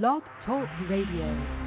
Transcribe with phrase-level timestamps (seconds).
[0.00, 1.63] Blog Talk Radio.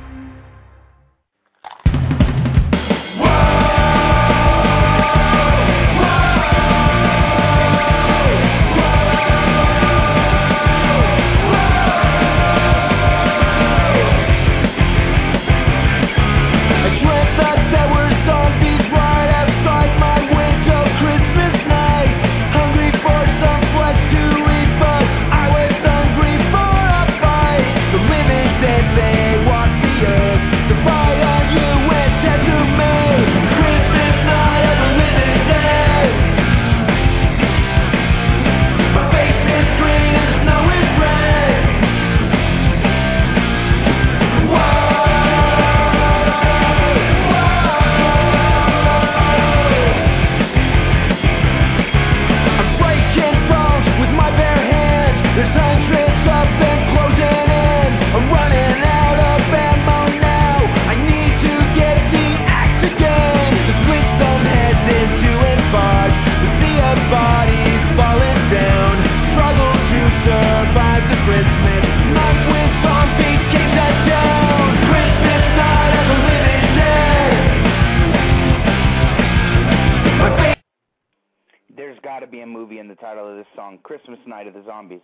[83.83, 85.01] Christmas Night of the Zombies.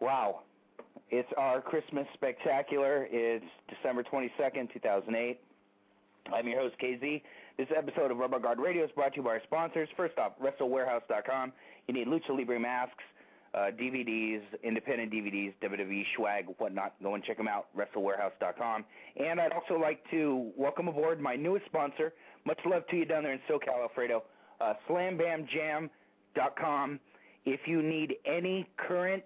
[0.00, 0.40] Wow.
[1.10, 3.06] It's our Christmas spectacular.
[3.10, 5.38] It's December 22nd, 2008.
[6.32, 7.20] I'm your host, KZ.
[7.58, 9.88] This episode of Rubber Guard Radio is brought to you by our sponsors.
[9.96, 11.52] First off, WrestleWarehouse.com.
[11.86, 13.04] You need Lucha Libre masks,
[13.54, 16.94] uh, DVDs, independent DVDs, WWE swag, whatnot.
[17.02, 18.84] Go and check them out, WrestleWarehouse.com.
[19.16, 22.12] And I'd also like to welcome aboard my newest sponsor.
[22.44, 24.24] Much love to you down there in SoCal, Alfredo.
[24.60, 26.98] Uh, SlamBamJam.com.
[27.44, 29.24] If you need any current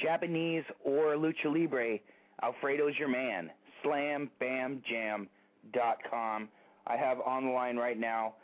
[0.00, 1.98] Japanese or lucha libre,
[2.42, 3.50] Alfredo's your man.
[3.84, 6.48] SlamBamJam.com.
[6.86, 8.34] I have on the line right now.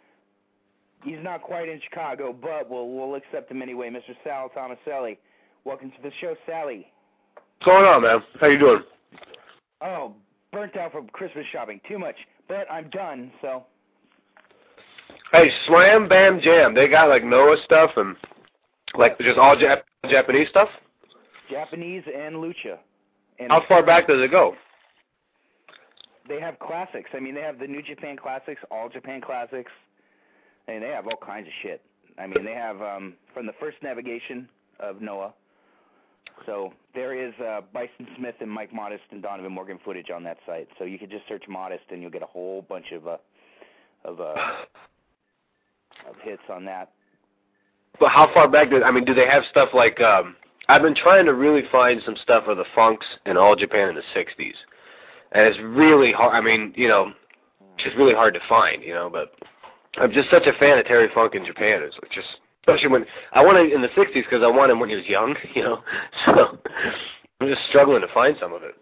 [1.02, 3.90] He's not quite in Chicago, but we'll we'll accept him anyway.
[3.90, 4.14] Mr.
[4.24, 5.18] Sal Tomaselli.
[5.64, 6.86] Welcome to the show, Sally.
[7.58, 8.22] What's going on, man?
[8.40, 8.82] How you doing?
[9.82, 10.14] Oh,
[10.52, 11.80] burnt out from Christmas shopping.
[11.88, 12.16] Too much.
[12.48, 13.64] But I'm done, so.
[15.32, 16.74] Hey, Slam Bam Jam.
[16.74, 18.16] They got like Noah stuff and
[18.96, 20.68] like just all Jap Japanese stuff?
[21.50, 22.78] Japanese and lucha.
[23.38, 24.54] And How far back does it go?
[26.28, 27.10] They have classics.
[27.12, 29.70] I mean, they have the New Japan Classics, All Japan Classics,
[30.68, 31.82] and they have all kinds of shit.
[32.18, 34.48] I mean, they have um from the first navigation
[34.80, 35.34] of Noah.
[36.46, 40.38] So there is uh, Bison Smith and Mike Modest and Donovan Morgan footage on that
[40.46, 40.68] site.
[40.78, 43.16] So you could just search Modest and you'll get a whole bunch of uh,
[44.04, 44.34] of uh,
[46.08, 46.92] of hits on that.
[48.00, 49.04] But how far back do I mean?
[49.04, 50.00] Do they have stuff like?
[50.00, 50.36] um
[50.68, 53.94] I've been trying to really find some stuff of the Funks in All Japan in
[53.94, 54.54] the '60s,
[55.32, 56.34] and it's really hard.
[56.34, 57.12] I mean, you know,
[57.78, 58.82] it's really hard to find.
[58.82, 59.34] You know, but
[59.98, 61.82] I'm just such a fan of Terry Funk in Japan.
[61.82, 62.26] It's just
[62.60, 65.34] especially when I wanted in the '60s because I wanted him when he was young.
[65.54, 65.80] You know,
[66.26, 66.58] so
[67.40, 68.74] I'm just struggling to find some of it.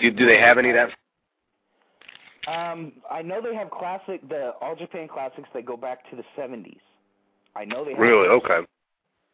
[0.00, 0.90] Do do they have any of that?
[2.48, 6.24] Um, I know they have classic the All Japan classics that go back to the
[6.36, 6.78] '70s.
[7.58, 8.60] I know they have really okay.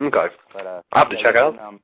[0.00, 0.26] Okay.
[0.52, 1.58] But, uh, I'll have to check out.
[1.58, 1.80] Um,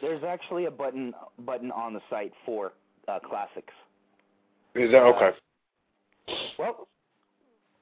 [0.00, 1.14] there's actually a button
[1.46, 2.72] button on the site for
[3.06, 3.72] uh, classics.
[4.74, 5.30] Is that okay?
[6.28, 6.88] Uh, well,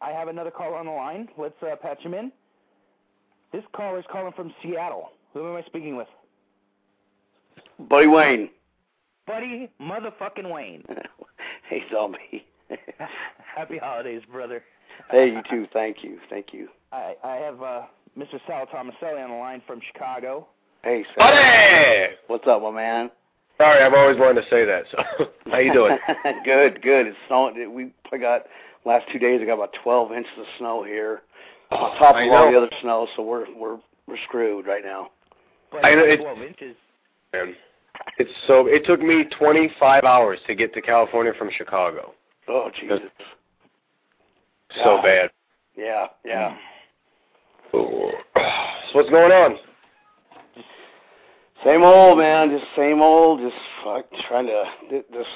[0.03, 1.29] I have another caller on the line.
[1.39, 2.31] Let's uh, patch him in.
[3.53, 5.11] This caller is calling from Seattle.
[5.33, 6.09] Who am I speaking with?
[7.89, 8.51] Buddy Wayne.
[9.27, 10.85] Buddy motherfucking Wayne.
[11.71, 12.45] hey, zombie.
[13.57, 14.63] Happy holidays, brother.
[15.11, 15.67] hey, you too.
[15.73, 16.19] Thank you.
[16.29, 16.69] Thank you.
[16.93, 17.83] I I have uh,
[18.19, 18.39] Mr.
[18.47, 20.47] Sal Tomaselli on the line from Chicago.
[20.85, 21.27] Hey, Sal.
[21.27, 22.15] Buddy!
[22.27, 23.11] What's up, my man?
[23.59, 24.85] Sorry, I've always wanted to say that.
[24.91, 25.97] So, how you doing?
[26.45, 27.07] good, good.
[27.09, 27.75] It's snowing.
[27.75, 28.43] We got
[28.85, 29.41] last two days.
[29.43, 31.23] I got about 12 inches of snow here
[31.71, 33.07] on top of all the other snow.
[33.17, 35.11] So we're we're we're screwed right now.
[35.71, 36.77] But I know, it- 12 inches.
[37.33, 37.55] Man,
[38.19, 38.67] it's so.
[38.67, 42.13] It took me 25 hours to get to California from Chicago.
[42.49, 42.99] Oh Jesus.
[44.83, 45.03] So Wow.
[45.03, 45.31] bad.
[45.77, 46.57] Yeah, yeah.
[47.73, 48.11] So
[48.93, 49.57] what's going on?
[51.65, 53.41] Same old man, just same old.
[53.41, 53.55] Just
[53.85, 54.65] fuck, trying to.
[54.91, 55.27] This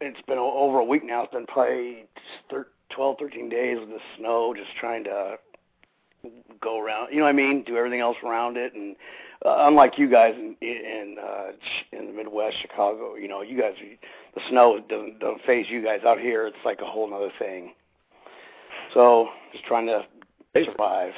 [0.00, 1.24] it's been over a week now.
[1.24, 2.04] It's been probably
[2.50, 4.54] thir- 12, 13 days with the snow.
[4.54, 5.36] Just trying to
[6.60, 7.12] go around.
[7.12, 7.64] You know what I mean?
[7.64, 8.74] Do everything else around it.
[8.74, 8.94] And
[9.44, 11.52] uh, unlike you guys in in uh,
[11.92, 13.72] in the Midwest, Chicago, you know, you guys,
[14.34, 16.00] the snow doesn't doesn't phase you guys.
[16.06, 17.72] Out here, it's like a whole other thing.
[18.92, 20.02] So just trying to
[20.62, 21.12] survive.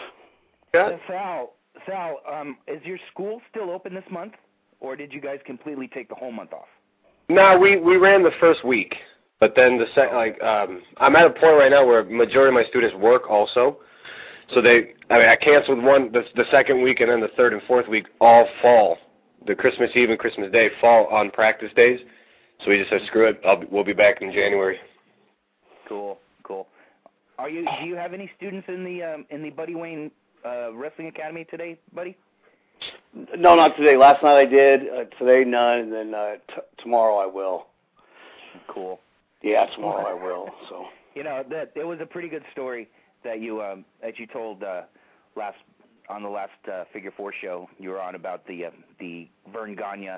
[0.74, 0.88] Yeah.
[0.88, 1.52] So Sal,
[1.86, 4.32] Sal, um, is your school still open this month,
[4.80, 6.68] or did you guys completely take the whole month off?
[7.28, 8.94] No, we we ran the first week,
[9.38, 12.54] but then the sec like um I'm at a point right now where majority of
[12.54, 13.78] my students work also.
[14.54, 17.52] So they I mean I canceled one the the second week and then the third
[17.52, 18.98] and fourth week all fall.
[19.46, 22.00] The Christmas Eve and Christmas Day fall on practice days.
[22.64, 23.40] So we just said screw it.
[23.44, 24.78] I'll we'll be back in January.
[25.88, 26.66] Cool, cool.
[27.38, 27.66] Are you?
[27.80, 30.10] Do you have any students in the um, in the Buddy Wayne
[30.44, 32.16] uh, Wrestling Academy today, buddy?
[33.36, 33.96] No, not today.
[33.96, 34.80] Last night I did.
[34.82, 37.66] Uh, today none, and then uh, t- tomorrow I will.
[38.68, 39.00] Cool.
[39.42, 40.48] Yeah, tomorrow I will.
[40.68, 40.86] So.
[41.14, 42.88] You know that it was a pretty good story
[43.22, 44.82] that you um, that you told uh,
[45.36, 45.58] last
[46.08, 47.68] on the last uh, Figure Four show.
[47.78, 50.08] You were on about the uh, the Verne Gagne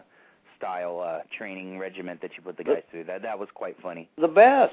[0.56, 3.05] style uh, training regiment that you put the guys through.
[3.05, 4.09] That that was quite funny.
[4.21, 4.73] The best.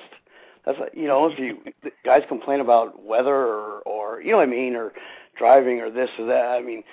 [0.66, 1.58] That's you know if you
[2.06, 4.94] guys complain about weather or or you know what I mean or
[5.38, 6.46] driving or this or that.
[6.46, 6.84] I mean,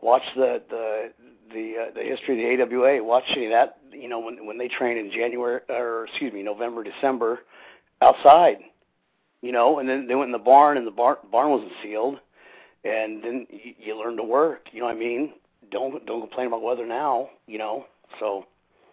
[0.00, 1.10] watch the the
[1.52, 3.02] the uh, the history of the AWA.
[3.02, 3.78] Watch any of that.
[3.92, 7.40] You know when when they train in January or excuse me November December
[8.02, 8.58] outside.
[9.42, 12.18] You know, and then they went in the barn and the barn barn wasn't sealed,
[12.84, 14.68] and then you, you learn to work.
[14.72, 15.34] You know what I mean?
[15.70, 17.30] Don't don't complain about weather now.
[17.46, 17.86] You know,
[18.20, 18.46] so.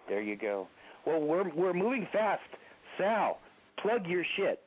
[0.09, 0.67] There you go.
[1.05, 2.41] Well, we're we're moving fast.
[2.97, 3.39] Sal,
[3.81, 4.61] plug your shit.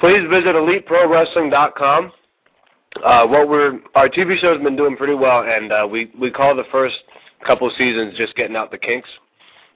[0.00, 2.12] Please visit EliteProWrestling.com.
[3.04, 6.54] Uh, what we're our TV show's been doing pretty well, and uh, we we call
[6.54, 6.96] the first
[7.46, 9.08] couple seasons just getting out the kinks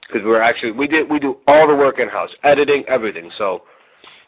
[0.07, 3.29] because we're actually we did we do all the work in house, editing, everything.
[3.37, 3.63] So,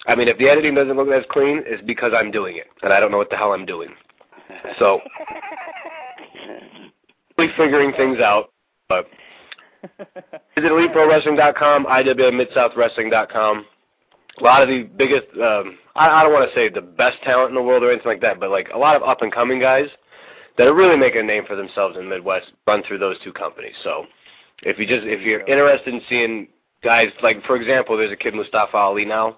[0.07, 2.91] I mean, if the editing doesn't look as clean, it's because I'm doing it, and
[2.91, 3.89] I don't know what the hell I'm doing.
[4.79, 4.99] So,
[7.37, 8.51] we're figuring things out.
[8.89, 9.07] But
[10.55, 13.65] visit EliteProWrestling.com, IWMidSouthWrestling.com.
[14.39, 17.49] A lot of the biggest, um, I, I don't want to say the best talent
[17.49, 19.59] in the world or anything like that, but like a lot of up and coming
[19.59, 19.87] guys
[20.57, 23.33] that are really making a name for themselves in the Midwest run through those two
[23.33, 23.73] companies.
[23.83, 24.05] So
[24.63, 26.47] if you just if you're interested in seeing
[26.83, 29.37] guys like for example, there's a kid Mustafa Ali now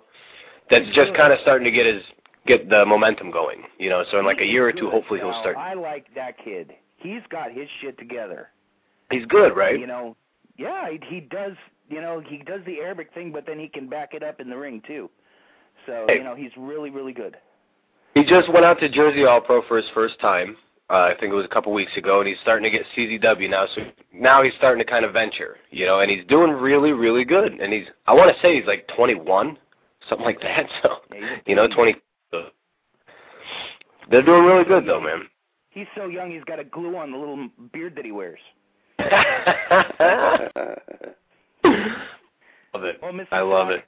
[0.70, 2.04] that's just kind of starting to get his
[2.48, 3.64] get the momentum going.
[3.78, 5.58] You know, so in like a year or two, hopefully he'll start.
[5.58, 6.74] I like that kid.
[6.98, 8.50] He's got his shit together.
[9.12, 9.80] He's good, right?
[9.80, 10.16] You know,
[10.58, 11.54] yeah, he, he does.
[11.92, 14.50] You know, he does the Arabic thing, but then he can back it up in
[14.50, 15.10] the ring too.
[15.86, 16.18] So Hey.
[16.18, 17.36] you know, he's really, really good.
[18.14, 20.56] He just went out to Jersey All Pro for his first time.
[20.90, 23.50] Uh, I think it was a couple weeks ago, and he's starting to get CZW
[23.50, 23.66] now.
[23.76, 23.82] So
[24.14, 27.54] now he's starting to kind of venture, you know, and he's doing really, really good.
[27.54, 29.58] And he's, I want to say he's like 21,
[30.10, 30.66] something like that.
[30.82, 31.96] So, Yeah, you know, 20.
[34.10, 35.22] They're doing really good though, man.
[35.70, 38.40] He's so young, he's got a glue on the little beard that he wears.
[42.74, 43.00] love it.
[43.02, 43.28] Well, Mr.
[43.32, 43.86] I love Stock, it.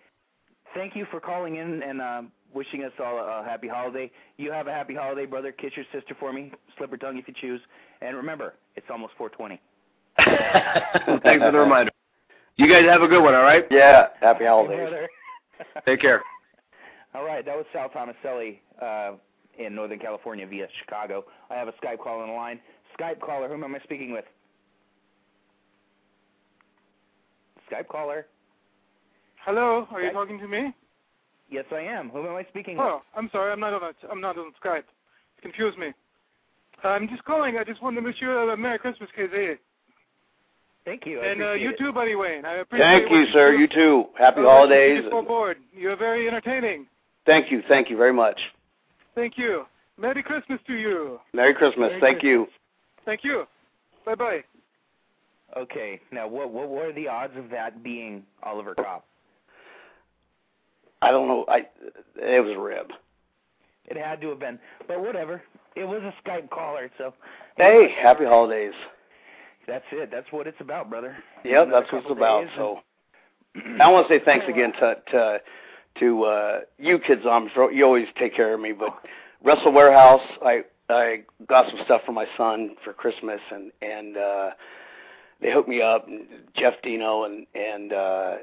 [0.73, 2.21] Thank you for calling in and uh,
[2.53, 4.11] wishing us all a, a happy holiday.
[4.37, 5.51] You have a happy holiday, brother.
[5.51, 6.51] Kiss your sister for me.
[6.77, 7.61] Slip her tongue if you choose.
[8.01, 9.61] And remember, it's almost 420.
[11.23, 11.91] Thanks for the reminder.
[12.55, 13.65] You guys have a good one, all right?
[13.71, 14.77] yeah, happy holidays.
[14.77, 15.09] Brother.
[15.85, 16.21] Take care.
[17.15, 19.15] All right, that was Sal Tomaselli uh,
[19.59, 21.25] in Northern California via Chicago.
[21.49, 22.59] I have a Skype call on the line.
[22.99, 24.25] Skype caller, whom am I speaking with?
[27.71, 28.25] Skype caller.
[29.45, 30.73] Hello, are you talking to me?
[31.49, 32.09] Yes, I am.
[32.09, 32.85] Whom am I speaking with?
[32.85, 33.95] Oh, I'm sorry, I'm not on it.
[34.09, 34.79] I'm not on Skype.
[34.79, 35.93] It confused me.
[36.83, 37.57] I'm just calling.
[37.57, 39.57] I just wanted to wish you a Merry Christmas, KZ.
[40.85, 41.21] Thank you.
[41.21, 41.77] I And uh, you it.
[41.77, 42.45] too, Buddy Wayne.
[42.45, 43.53] I appreciate Thank you, sir.
[43.53, 44.05] You too.
[44.17, 45.01] Happy Uh, holidays.
[45.03, 45.57] Just on board.
[45.73, 46.87] You're very entertaining.
[47.25, 47.61] Thank you.
[47.67, 48.39] Thank you very much.
[49.15, 49.65] Thank you.
[49.97, 51.19] Merry Christmas to you.
[51.33, 51.89] Merry Christmas.
[51.89, 52.47] Merry Thank you.
[53.05, 53.45] Thank you.
[54.05, 54.43] Bye bye.
[55.55, 59.05] Okay, now what what were the odds of that being Oliver Kopp?
[61.01, 61.45] I don't know.
[61.47, 61.67] I
[62.15, 62.87] it was a rib.
[63.85, 64.57] It had to have been,
[64.87, 65.41] but whatever.
[65.75, 67.13] It was a Skype caller, so
[67.57, 68.73] Hey, happy holidays.
[69.67, 70.09] that's it.
[70.11, 71.15] That's what it's about, brother.
[71.43, 72.45] Yep, Another that's what it's about.
[72.55, 72.79] So
[73.55, 75.41] and- I want to say thanks again to to
[75.99, 77.21] to uh, you kids
[77.53, 78.95] for- You always take care of me, but
[79.43, 84.49] Wrestle Warehouse, I I got some stuff for my son for Christmas, and and uh,
[85.41, 86.07] they hooked me up.
[86.07, 86.21] And
[86.55, 88.35] Jeff Dino and and uh,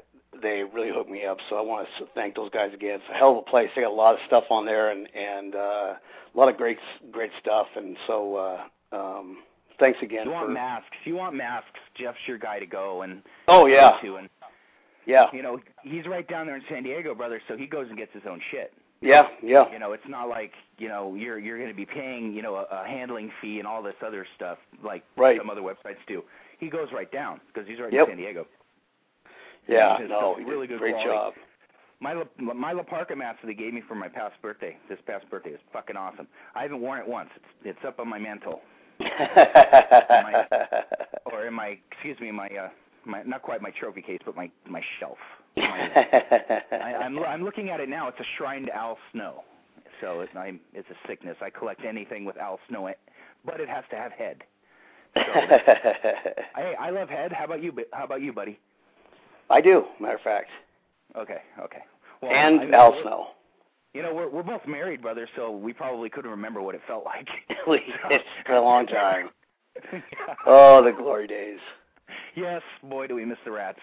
[0.42, 1.38] they really hooked me up.
[1.48, 2.94] So I want to thank those guys again.
[2.94, 3.68] It's a hell of a place.
[3.74, 5.58] They got a lot of stuff on there, and and uh,
[5.94, 5.98] a
[6.34, 6.78] lot of great
[7.10, 7.66] great stuff.
[7.76, 8.36] And so
[8.92, 9.38] uh, um,
[9.78, 10.36] thanks again you for.
[10.36, 10.96] want masks?
[11.04, 11.68] You want masks?
[11.98, 14.28] Jeff's your guy to go and oh yeah, go to, and
[15.06, 17.40] yeah, you know he's right down there in San Diego, brother.
[17.48, 18.72] So he goes and gets his own shit.
[19.00, 19.64] yeah, yeah.
[19.72, 22.56] You know, it's not like you know you're you're going to be paying you know
[22.56, 25.38] a, a handling fee and all this other stuff like Right.
[25.38, 26.22] some other websites do.
[26.60, 28.08] He goes right down because he's right Yep.
[28.08, 28.46] in San Diego.
[29.66, 31.10] Yeah, His no, he really good great quality.
[31.10, 31.34] job.
[32.00, 32.24] My La,
[32.54, 35.50] my La Parka mask that they gave me for my past birthday, this past birthday,
[35.50, 36.26] is fucking awesome.
[36.54, 37.28] I haven't worn it once.
[37.36, 37.44] It's
[37.76, 38.62] it's up on my mantle
[41.26, 42.68] or in my excuse me my uh
[43.04, 45.18] my not quite my trophy case, but my my shelf.
[45.56, 48.08] I, I'm I'm looking at it now.
[48.08, 49.44] It's a shrine to Al Snow,
[50.00, 51.36] so it's I'm, it's a sickness.
[51.42, 52.98] I collect anything with Al Snow, in it,
[53.44, 54.42] but it has to have head.
[55.14, 55.20] So,
[56.56, 57.32] hey, I love head.
[57.32, 57.72] How about you?
[57.92, 58.58] How about you, buddy?
[59.48, 60.48] I do, matter of fact.
[61.16, 61.82] Okay, okay.
[62.22, 63.26] Well, and I mean, Al Snow.
[63.92, 67.04] You know, we're we're both married, brother, so we probably couldn't remember what it felt
[67.04, 67.26] like.
[67.48, 69.30] it's been a long time.
[70.46, 71.58] Oh, the glory days.
[72.36, 73.80] yes, boy, do we miss the rats.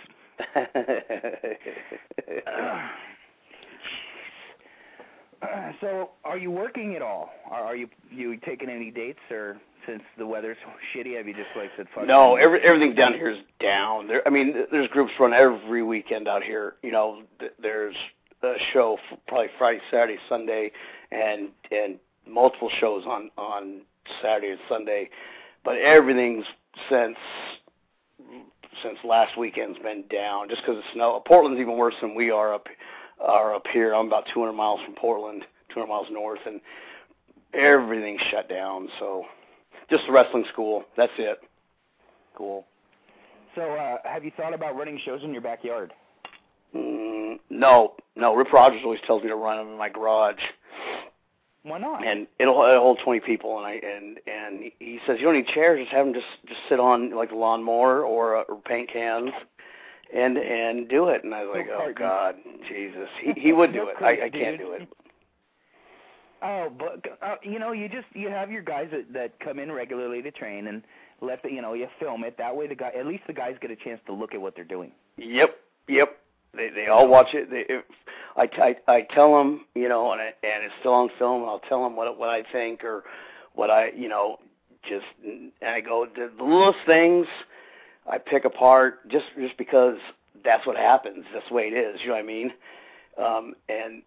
[5.82, 7.30] so, are you working at all?
[7.50, 10.58] Are, are you you taking any dates, or since the weather's
[10.96, 12.08] shitty, have you just like said fuck?
[12.08, 14.08] no, every, everything down here is down.
[14.08, 16.76] There, I mean, there's groups run every weekend out here.
[16.84, 17.96] You know, th- there's
[18.44, 20.72] a show f- probably Friday, Saturday, Sunday,
[21.12, 23.82] and and multiple shows on on
[24.22, 25.10] Saturday and Sunday.
[25.64, 26.46] But everything's
[26.90, 27.18] since
[28.84, 31.22] since last weekend's been down just because of snow.
[31.26, 32.68] Portland's even worse than we are up
[33.20, 33.94] are up here.
[33.94, 35.44] I'm about 200 miles from Portland,
[35.74, 36.62] 200 miles north, and
[37.54, 38.88] everything's shut down.
[39.00, 39.26] So
[39.90, 40.84] just the wrestling school.
[40.96, 41.40] That's it.
[42.36, 42.66] Cool.
[43.56, 45.92] So, uh, have you thought about running shows in your backyard?
[46.76, 48.36] Mm, no, no.
[48.36, 50.40] Rip Rogers always tells me to run them in my garage,
[51.64, 52.06] Why not?
[52.06, 53.58] and it'll, it'll hold 20 people.
[53.58, 55.80] And I and and he says you don't need chairs.
[55.80, 59.32] Just have them just just sit on like the lawnmower or, uh, or paint cans,
[60.16, 61.24] and and do it.
[61.24, 61.94] And I was like, No oh.
[61.98, 62.36] God,
[62.68, 63.08] Jesus.
[63.22, 63.96] He he would do it.
[64.02, 64.88] I, I can't do it.
[66.42, 69.72] Oh, but uh, you know, you just you have your guys that that come in
[69.72, 70.84] regularly to train and
[71.22, 72.38] let the you know you film it.
[72.38, 74.56] That way, the guy at least the guys get a chance to look at what
[74.56, 74.92] they're doing.
[75.18, 76.18] Yep, yep.
[76.56, 77.50] They they all watch it.
[77.50, 77.84] They, if,
[78.36, 81.50] I, I I tell them, you know, and it, and it's still on film, and
[81.50, 83.04] I'll tell them what what I think or
[83.56, 84.38] what I, you know,
[84.88, 87.26] just and I go the, the littlest things
[88.10, 89.98] I pick apart just just because
[90.44, 91.26] that's what happens.
[91.34, 92.00] That's the way it is.
[92.02, 92.52] You know what I mean?
[93.22, 94.02] Um, and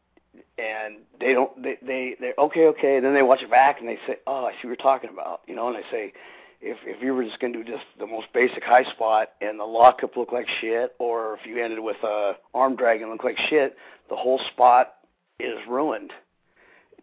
[0.58, 2.96] and they don't they they they're okay okay.
[2.96, 5.10] And Then they watch it back and they say, oh, I see what you're talking
[5.10, 5.42] about.
[5.46, 6.12] You know, and I say,
[6.60, 9.64] if if you were just to do just the most basic high spot and the
[9.64, 13.38] lockup looked like shit, or if you ended with a arm drag and looked like
[13.48, 13.76] shit,
[14.08, 14.94] the whole spot
[15.38, 16.12] is ruined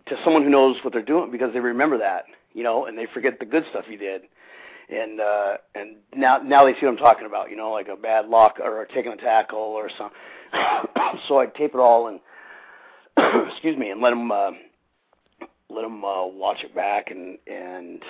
[0.07, 3.07] to someone who knows what they're doing because they remember that, you know, and they
[3.13, 4.21] forget the good stuff you did.
[4.89, 7.95] And uh and now now they see what I'm talking about, you know, like a
[7.97, 10.17] bad lock or taking a tackle or something.
[11.27, 12.19] so I tape it all and
[13.51, 14.51] excuse me, and let them uh,
[15.69, 18.01] let them uh, watch it back and and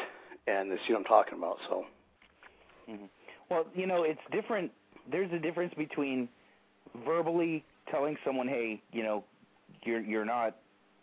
[0.47, 1.57] and they see what I'm talking about.
[1.67, 1.85] So
[3.49, 4.71] Well, you know, it's different.
[5.11, 6.29] There's a difference between
[7.05, 9.23] verbally telling someone, "Hey, you know,
[9.83, 10.55] you're you're not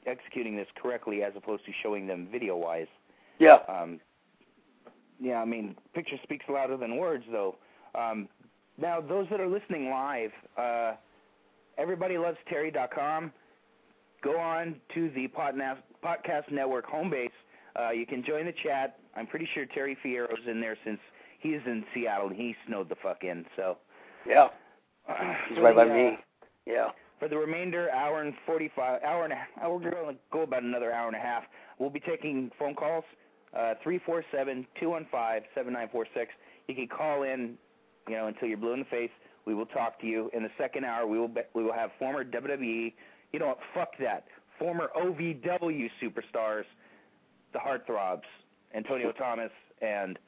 [0.07, 2.87] executing this correctly," as opposed to showing them video-wise.
[3.39, 4.01] yeah, Um,
[5.25, 7.57] yeah, I mean, picture speaks louder than words, though.
[7.95, 8.29] Um,
[8.77, 10.93] now, those that are listening live, uh,
[11.79, 12.37] everybody loves
[14.23, 17.31] Go on to the Podna- Podcast Network home base.
[17.79, 18.99] Uh, you can join the chat.
[19.17, 20.99] I'm pretty sure Terry Fierro's in there since
[21.41, 23.45] he's in Seattle and he snowed the fuck in.
[23.57, 23.79] So
[24.27, 24.49] yeah,
[25.09, 25.15] uh,
[25.49, 26.19] he's right by uh, me.
[26.67, 26.89] Yeah,
[27.19, 30.63] for the remainder hour and 45 hour and a half, we're going to go about
[30.63, 31.45] another hour and a half.
[31.79, 33.05] We'll be taking phone calls
[33.57, 36.27] uh 347-215-7946.
[36.69, 37.57] You can call in,
[38.09, 39.11] you know, until you're blue in the face.
[39.47, 40.31] We will talk to you.
[40.33, 42.93] In the second hour, we will be, we will have former WWE,
[43.33, 44.25] you know what, fuck that.
[44.59, 46.65] Former OVW superstars,
[47.53, 48.23] the Heartthrobs,
[48.75, 49.51] Antonio Thomas
[49.83, 50.19] and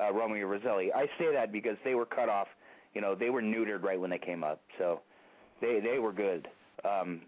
[0.00, 0.92] uh Romeo Roselli.
[0.92, 2.48] I say that because they were cut off,
[2.94, 4.60] you know, they were neutered right when they came up.
[4.78, 5.00] So
[5.60, 6.48] they they were good.
[6.84, 7.22] Um,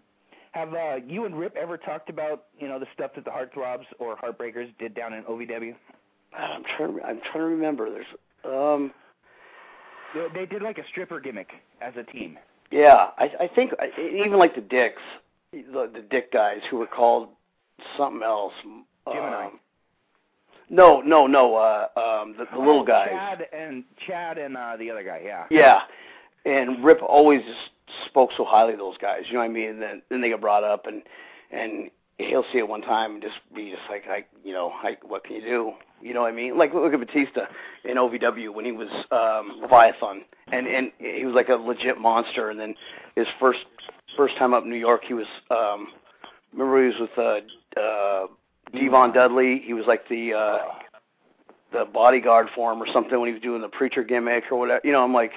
[0.57, 3.85] have uh, you and Rip ever talked about you know the stuff that the Heartthrobs
[3.99, 5.75] or Heartbreakers did down in OVW?
[6.37, 6.99] I'm trying.
[7.05, 7.89] I'm trying to remember.
[7.89, 8.05] There's
[8.45, 8.91] um.
[10.13, 11.49] They, they did like a stripper gimmick
[11.81, 12.37] as a team.
[12.71, 15.01] Yeah, I I think I, even like the Dicks,
[15.51, 17.29] the the Dick guys who were called
[17.97, 18.53] something else.
[19.05, 19.45] Gemini.
[19.45, 19.59] Um,
[20.69, 21.55] no, no, no.
[21.55, 23.09] Uh, um, the, the little guys.
[23.09, 25.21] Chad and Chad and uh, the other guy.
[25.23, 25.45] Yeah.
[25.49, 25.79] Yeah,
[26.45, 27.59] and Rip always just
[28.07, 29.21] spoke so highly of those guys.
[29.27, 29.69] You know what I mean?
[29.69, 31.03] And then then they get brought up, and
[31.51, 34.97] and he'll see it one time and just be just like, I, you know, I,
[35.05, 35.71] what can you do?
[36.01, 36.57] You know what I mean?
[36.57, 37.41] Like look at Batista
[37.85, 42.49] in OVW when he was um, Leviathan, and and he was like a legit monster.
[42.49, 42.75] And then
[43.15, 43.59] his first
[44.15, 45.27] first time up in New York, he was.
[45.51, 45.87] um
[46.53, 48.27] Remember he was with uh, uh,
[48.73, 49.61] Devon Dudley.
[49.65, 50.33] He was like the.
[50.33, 50.57] uh
[51.73, 54.79] the bodyguard for him or something when he was doing the preacher gimmick or whatever.
[54.85, 55.33] You know, I'm like,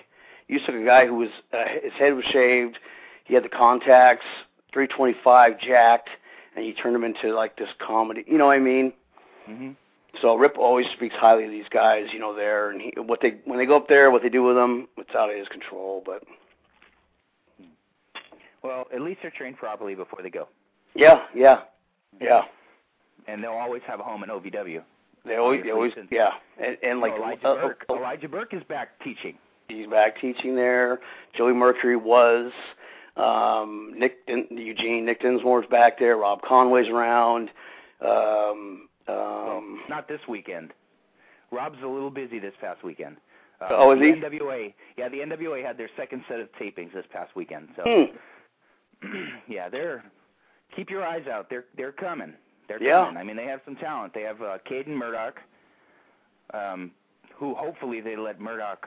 [0.50, 2.78] you took a guy who was uh, his head was shaved,
[3.24, 4.24] he had the contacts,
[4.72, 6.08] 325 jacked,
[6.56, 8.24] and you turned him into like this comedy.
[8.26, 8.92] You know what I mean?
[9.48, 9.76] Mhm.
[10.20, 13.38] So Rip always speaks highly of these guys, you know, there and he, what they
[13.44, 16.02] when they go up there, what they do with them, it's out of his control.
[16.04, 16.24] But
[18.62, 20.48] Well, at least they're trained properly before they go,
[20.94, 21.60] yeah, yeah,
[22.20, 22.42] yeah.
[23.26, 24.82] and they'll always have a home in OVW.
[25.24, 26.30] They always, they always, yeah,
[26.62, 27.86] and, and like Elijah uh, Burke.
[27.88, 29.38] uh, Elijah Burke is back teaching.
[29.70, 31.00] He's back teaching there.
[31.36, 32.52] Joey Mercury was.
[33.16, 34.18] Um, Nick
[34.50, 36.16] Eugene Nick Dinsmore's back there.
[36.16, 37.50] Rob Conway's around.
[38.04, 40.72] Um, um, Not this weekend.
[41.50, 43.16] Rob's a little busy this past weekend.
[43.60, 44.12] Uh, Oh, is the he?
[44.38, 47.68] NWA, yeah, the NWA had their second set of tapings this past weekend.
[47.76, 47.82] So,
[49.02, 49.08] hmm.
[49.48, 50.04] yeah, they're
[50.74, 51.50] keep your eyes out.
[51.50, 52.32] They're they're coming.
[52.68, 53.04] They're Yeah.
[53.04, 53.16] coming.
[53.18, 54.14] I mean, they have some talent.
[54.14, 55.40] They have uh, Cade and Murdoch,
[56.54, 56.92] um,
[57.34, 58.86] who hopefully they let Murdoch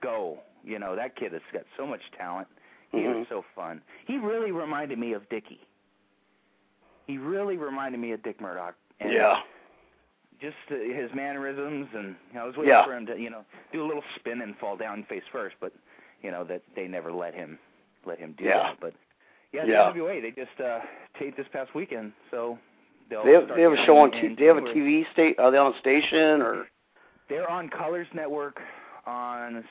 [0.00, 0.38] go.
[0.64, 2.48] You know, that kid has got so much talent.
[2.92, 3.20] He Mhm.
[3.20, 3.82] was so fun.
[4.06, 5.60] He really reminded me of Dickie.
[7.06, 8.74] He really reminded me of Dick Murdoch.
[9.00, 9.40] And yeah.
[10.40, 12.84] just uh, his mannerisms and you know, I was waiting Yeah.
[12.84, 15.72] for him to you know do a little spin and fall down face first, but
[16.22, 17.58] you know that they never let him
[18.04, 18.58] let him do Yeah.
[18.70, 18.80] that.
[18.80, 18.94] But
[19.52, 19.90] yeah, Yeah.
[19.92, 20.80] the NWA they just uh,
[21.18, 22.58] taped this past weekend, so
[23.08, 24.10] they'll They have they have a show on.
[24.10, 25.38] T- they have a TV state.
[25.38, 26.68] Are they on a station or?
[27.28, 28.60] They're on Colors Network
[29.06, 29.64] on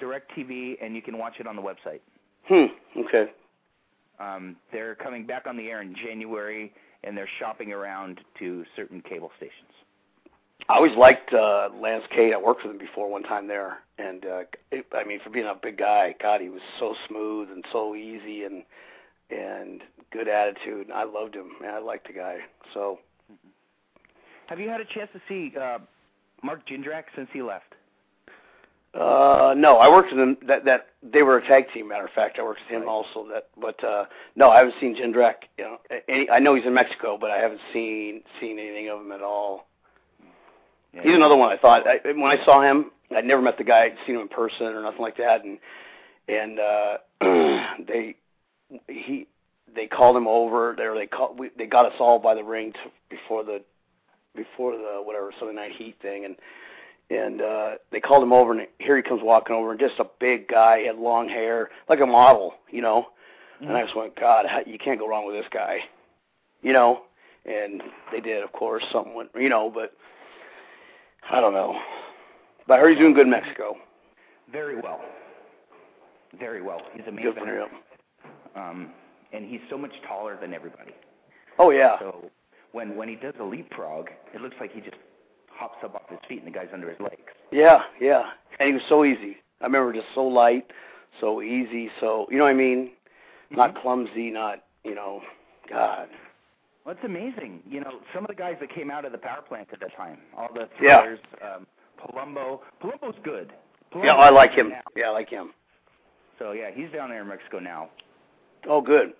[0.00, 2.00] DirecTV, and you can watch it on the website.
[2.44, 2.66] Hmm.
[3.00, 3.30] Okay.
[4.18, 6.72] Um, they're coming back on the air in January,
[7.04, 9.70] and they're shopping around to certain cable stations.
[10.68, 12.32] I always liked uh, Lance Cade.
[12.32, 15.46] I worked with him before one time there, and uh, it, I mean, for being
[15.46, 18.62] a big guy, God, he was so smooth and so easy and
[19.30, 19.82] and
[20.12, 20.88] good attitude.
[20.88, 21.52] And I loved him.
[21.60, 22.38] Man, I liked the guy.
[22.74, 22.98] So
[24.46, 25.78] Have you had a chance to see uh,
[26.42, 27.74] Mark Jindrak since he left?
[28.94, 30.36] Uh no, I worked with him.
[30.46, 31.88] That that they were a tag team.
[31.88, 32.88] Matter of fact, I worked with him Right.
[32.88, 33.26] also.
[33.32, 34.04] That, but uh
[34.36, 35.34] no, I haven't seen Jindrak.
[35.58, 35.76] You know,
[36.08, 39.22] any, I know he's in Mexico, but I haven't seen seen anything of him at
[39.22, 39.66] all.
[40.92, 41.50] Yeah, He's another one.
[41.50, 44.22] I thought I, when I saw him, I'd never met the guy, I'd seen him
[44.22, 45.58] in person or nothing like that, and
[46.28, 46.96] and uh
[47.88, 48.16] they
[48.88, 49.26] he
[49.74, 50.94] they called him over there.
[50.94, 52.78] They called we, they got us all by the ring to,
[53.08, 53.62] before the
[54.34, 56.36] before the whatever Sunday Night Heat thing, and
[57.12, 60.06] and uh they called him over, and here he comes walking over, and just a
[60.18, 63.06] big guy, he had long hair, like a model, you know.
[63.60, 65.78] And I just went, God, you can't go wrong with this guy,
[66.62, 67.02] you know.
[67.44, 68.82] And they did, of course.
[68.90, 69.92] Something went, you know, but
[71.30, 71.78] I don't know.
[72.66, 73.76] But I heard he's doing good in Mexico.
[74.50, 75.00] Very well.
[76.40, 76.80] Very well.
[76.92, 77.68] He's a Good for him.
[78.56, 78.90] Um,
[79.32, 80.92] and he's so much taller than everybody.
[81.58, 82.30] Oh yeah, So
[82.72, 84.96] when when he does a leapfrog, it looks like he just
[85.54, 87.20] hops up off his feet and the guy's under his legs.
[87.50, 88.22] yeah, yeah.
[88.58, 89.36] And he was so easy.
[89.60, 90.66] I remember just so light,
[91.20, 92.90] so easy, so you know what I mean.
[93.50, 95.20] Not clumsy, not you know,
[95.70, 96.08] God.
[96.84, 97.60] Well, it's amazing.
[97.68, 99.94] You know, some of the guys that came out of the power plant at that
[99.96, 101.14] time, all the Yeah.
[101.42, 101.66] um,
[102.00, 102.60] Palumbo.
[102.82, 103.52] Palumbo's good.
[103.92, 104.70] Palumbo's Yeah, I like him.
[104.70, 104.80] now.
[104.96, 105.50] Yeah, I like him.
[106.38, 107.90] So yeah, he's down there in Mexico now.
[108.68, 109.12] Oh, good.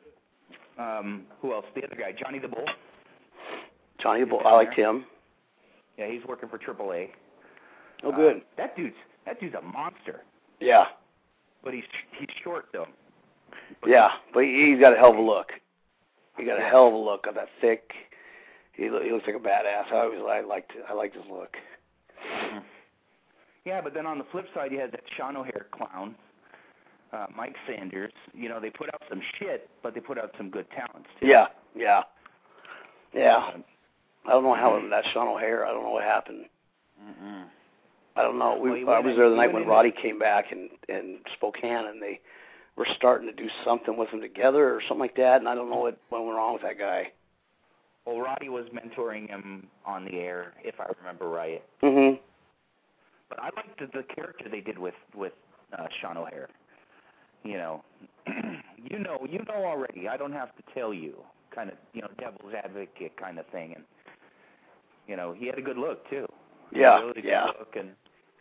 [0.78, 1.66] Um, who else?
[1.76, 2.64] The other guy, Johnny the Bull.
[4.00, 4.40] Johnny the Bull.
[4.44, 4.88] I liked there.
[4.90, 5.04] him.
[5.98, 7.08] Yeah, he's working for AAA.
[8.04, 8.36] Oh, good.
[8.38, 10.22] Uh, that dude's that dude's a monster.
[10.60, 10.86] Yeah,
[11.62, 11.84] But he's
[12.18, 12.86] he's short though.
[13.86, 14.08] yeah.
[14.34, 15.50] But he's got a hell of a look.
[16.36, 17.24] He got a hell of a look.
[17.24, 17.92] Got that thick.
[18.72, 19.92] He lo- he looks like a badass.
[19.92, 21.56] I always I liked I liked his look.
[23.64, 26.16] Yeah, but then on the flip side, you had that Sean O'Haire clown,
[27.12, 28.12] uh, Mike Sanders.
[28.34, 31.08] You know, they put out some shit, but they put out some good talents.
[31.20, 31.28] Too.
[31.28, 32.02] Yeah, yeah,
[33.14, 33.50] yeah.
[33.54, 33.64] Um,
[34.26, 35.66] I don't know how that Sean O'Haire.
[35.66, 36.44] I don't know what happened.
[37.02, 37.44] mm-mm.
[38.14, 38.58] I don't know.
[38.58, 42.00] We Well, I was there the night when Roddy came back and and Spokane, and
[42.00, 42.20] they
[42.76, 45.38] were starting to do something with him together or something like that.
[45.40, 47.12] And I don't know what what went wrong with that guy.
[48.04, 51.62] Well, Roddy was mentoring him on the air, if I remember right.
[51.82, 52.18] Mhm.
[53.28, 55.32] But I liked the, the character they did with with
[55.76, 56.48] uh, Sean O'Haire.
[57.44, 57.84] You know,
[58.26, 60.08] you know, you know already.
[60.08, 61.14] I don't have to tell you.
[61.54, 63.84] Kind of, you know, devil's advocate kind of thing, and
[65.06, 66.26] you know, he had a good look too.
[66.70, 67.44] He had Yeah, a really good yeah.
[67.46, 67.90] Look, and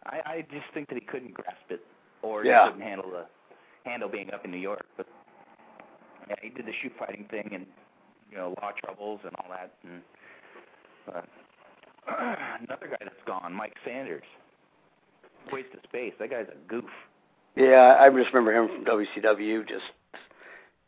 [0.06, 1.82] I, I just think that he couldn't grasp it,
[2.22, 2.66] or Yeah.
[2.66, 3.26] he couldn't handle the
[3.90, 4.86] handle being up in New York.
[4.98, 5.08] But
[6.30, 7.66] yeah, he did the shoot fighting thing, and
[8.32, 9.74] you know, law troubles and all that.
[9.84, 10.02] And
[11.06, 11.26] but
[12.08, 14.24] another guy that's gone, Mike Sanders.
[15.52, 16.14] Waste of space.
[16.20, 16.86] That guy's a goof.
[17.56, 19.68] Yeah, I just remember him from WCW.
[19.68, 19.84] Just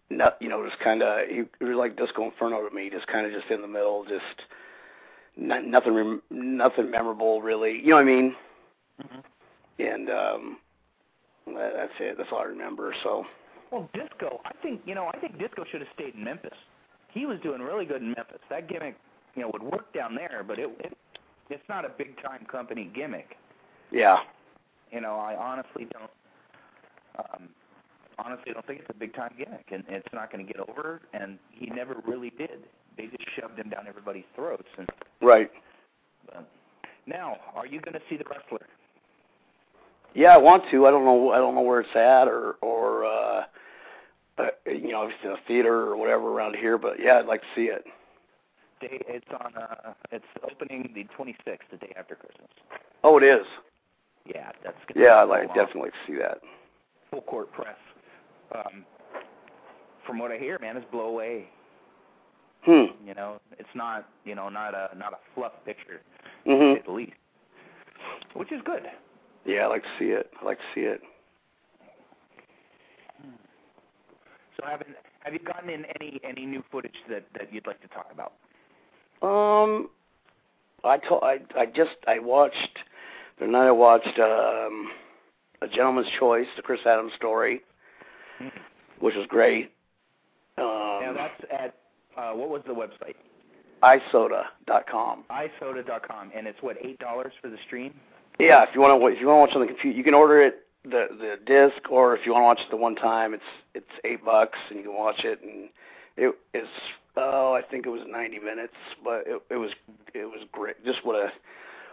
[0.10, 2.90] not, you know, just kind of he, he was like Disco Inferno to me.
[2.90, 4.48] Just kind of just in the middle, just
[5.38, 7.80] not, nothing, rem- nothing memorable really.
[7.80, 8.36] You know what I mean?
[9.02, 9.20] Mm-hmm.
[9.80, 10.58] And um,
[11.48, 12.18] that, that's it.
[12.18, 12.94] That's all I remember.
[13.04, 13.26] So
[13.72, 16.54] Well, Disco, I think you know, I think Disco should have stayed in Memphis.
[17.12, 18.40] He was doing really good in Memphis.
[18.50, 18.96] That gimmick,
[19.36, 20.98] you know, would work down there, but it it,
[21.50, 23.36] it's not a big time company gimmick.
[23.92, 24.20] Yeah.
[24.92, 26.12] You know, I honestly don't.
[27.18, 27.50] Um,
[28.20, 31.02] honestly, don't think it's a big time gimmick, and it's not going to get over.
[31.14, 32.64] And he never really did.
[32.98, 34.68] They just shoved him down everybody's throats.
[34.78, 34.90] And
[35.22, 35.52] Right.
[36.36, 36.42] uh,
[37.06, 38.68] now, are you going to see the wrestler?
[40.14, 40.86] Yeah, I want to.
[40.86, 41.32] I don't know.
[41.32, 43.46] I don't know where it's at, or or uh,
[44.38, 46.78] uh you know, if it's in a theater or whatever around here.
[46.78, 47.84] But yeah, I'd like to see it.
[48.80, 49.56] Day, it's on.
[49.56, 52.50] Uh, it's opening the 26th, the day after Christmas.
[53.04, 53.46] Oh, it is.
[54.28, 54.78] Yeah, that's.
[54.94, 56.38] Gonna Yeah, I'd like full definitely like to see that.
[57.10, 57.76] full court press.
[58.54, 58.86] Um,
[60.06, 61.48] from what I hear, man, it's blow away.
[62.66, 62.86] Hmm.
[63.06, 64.08] You know, it's not.
[64.26, 66.02] You know, not a not a fluff picture
[66.46, 66.80] Mhm.
[66.80, 67.14] at least,
[68.34, 68.90] which is good.
[69.46, 70.32] Yeah, I'd like to see it.
[70.40, 71.02] I'd like to see it.
[74.58, 77.88] So haven't have you gotten in any any new footage that that you'd like to
[77.90, 78.34] talk about?
[79.22, 79.90] Um,
[80.84, 82.80] I told I I just I watched
[83.40, 84.92] the night I watched um
[85.62, 87.62] a Gentleman's Choice, the Chris Adams story,
[89.00, 89.72] which was great.
[90.58, 91.76] Um, now that's at
[92.18, 93.16] uh, what was the website?
[93.84, 95.26] isoda.com.
[95.30, 97.94] isoda.com, and it's what eight dollars for the stream.
[98.40, 100.14] Yeah, if you want to if you want to watch on the computer, you can
[100.14, 103.34] order it the the disc, or if you want to watch it the one time,
[103.34, 103.44] it's
[103.76, 105.40] it's eight bucks and you can watch it.
[105.42, 105.70] And
[106.18, 106.68] it is
[107.18, 108.74] oh I think it was ninety minutes,
[109.04, 109.72] but it it was
[110.14, 110.84] it was great.
[110.86, 111.32] Just what a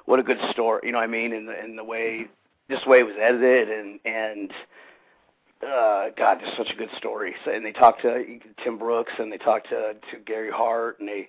[0.07, 1.33] what a good story, you know what I mean?
[1.33, 2.27] And the and the way
[2.71, 4.53] just the way it was edited and and
[5.63, 7.35] uh God, just such a good story.
[7.45, 8.25] So, and they talked to
[8.65, 11.29] Tim Brooks and they talked to to Gary Hart and they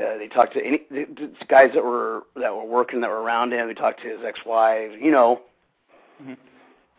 [0.00, 3.22] uh, they talked to any the, the guys that were that were working that were
[3.22, 3.68] around him.
[3.68, 4.92] They talked to his ex-wife.
[5.00, 5.40] You know,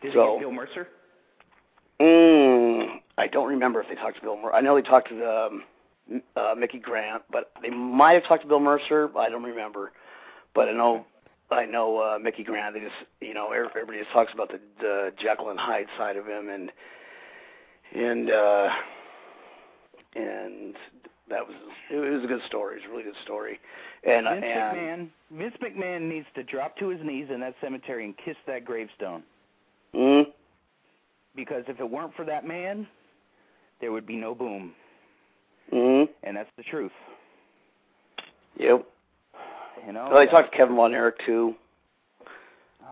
[0.02, 0.88] Did So- Bill Mercer?
[2.00, 4.36] mm, I don't remember if they talked to Bill.
[4.36, 8.24] Mer- I know they talked to the um, uh, Mickey Grant, but they might have
[8.24, 9.08] talked to Bill Mercer.
[9.08, 9.92] But I don't remember.
[10.54, 11.04] But I know
[11.52, 12.74] I know uh, Mickey Grant.
[12.74, 16.16] They just you know every- everybody just talks about the, the Jekyll and Hyde side
[16.16, 16.70] of him and
[17.94, 18.68] and uh,
[20.14, 20.74] and
[21.28, 21.56] that was
[21.90, 22.76] it was a good story.
[22.76, 23.58] It was a really good story.
[24.04, 25.08] And Vince and McMahon.
[25.32, 29.22] Vince McMahon needs to drop to his knees in that cemetery and kiss that gravestone.
[29.94, 30.24] mm,
[31.36, 32.86] Because if it weren't for that man,
[33.80, 34.72] there would be no boom,
[35.72, 36.92] mm, and that's the truth.
[38.58, 38.86] yep.
[39.86, 40.08] You know.
[40.10, 41.54] Well, they talked to Kevin Von Erich too.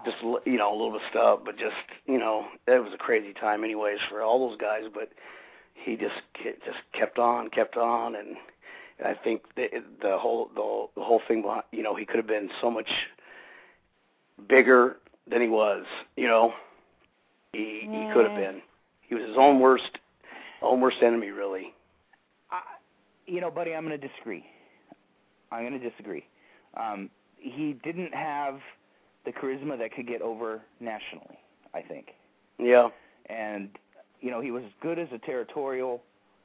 [0.05, 1.74] Just you know a little bit of stuff, but just
[2.07, 4.85] you know it was a crazy time, anyways, for all those guys.
[4.92, 5.11] But
[5.74, 8.37] he just just kept on, kept on, and
[9.05, 9.68] I think the
[10.01, 12.88] the whole the, the whole thing, behind, you know, he could have been so much
[14.48, 14.96] bigger
[15.31, 15.85] than he was.
[16.16, 16.53] You know,
[17.53, 18.62] he he could have been.
[19.01, 19.98] He was his own worst
[20.62, 21.74] own worst enemy, really.
[22.51, 22.61] I,
[23.27, 24.44] you know, buddy, I'm going to disagree.
[25.51, 26.24] I'm going to disagree.
[26.76, 28.59] Um, he didn't have
[29.24, 31.38] the charisma that could get over nationally.
[31.74, 32.09] I think.
[32.59, 32.88] Yeah.
[33.28, 33.68] and
[34.20, 36.02] you know he was as good as a territorial,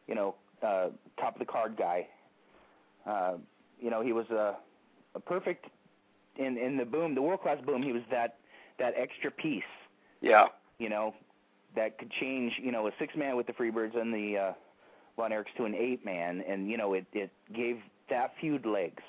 [0.08, 2.08] you know, uh, top of the card guy.
[3.06, 3.34] Uh,
[3.80, 4.56] you know he was a,
[5.16, 5.66] a perfect
[6.38, 7.82] in in the boom, the world class boom.
[7.82, 8.36] He was that
[8.80, 9.64] that extra piece,
[10.22, 10.48] Yeah.
[10.80, 11.14] you know,
[11.76, 14.54] that could change, you know, a six man with the Freebirds and the uh,
[15.16, 17.78] Von Erichs to an eight man, and you know it it gave
[18.10, 19.02] that feud legs.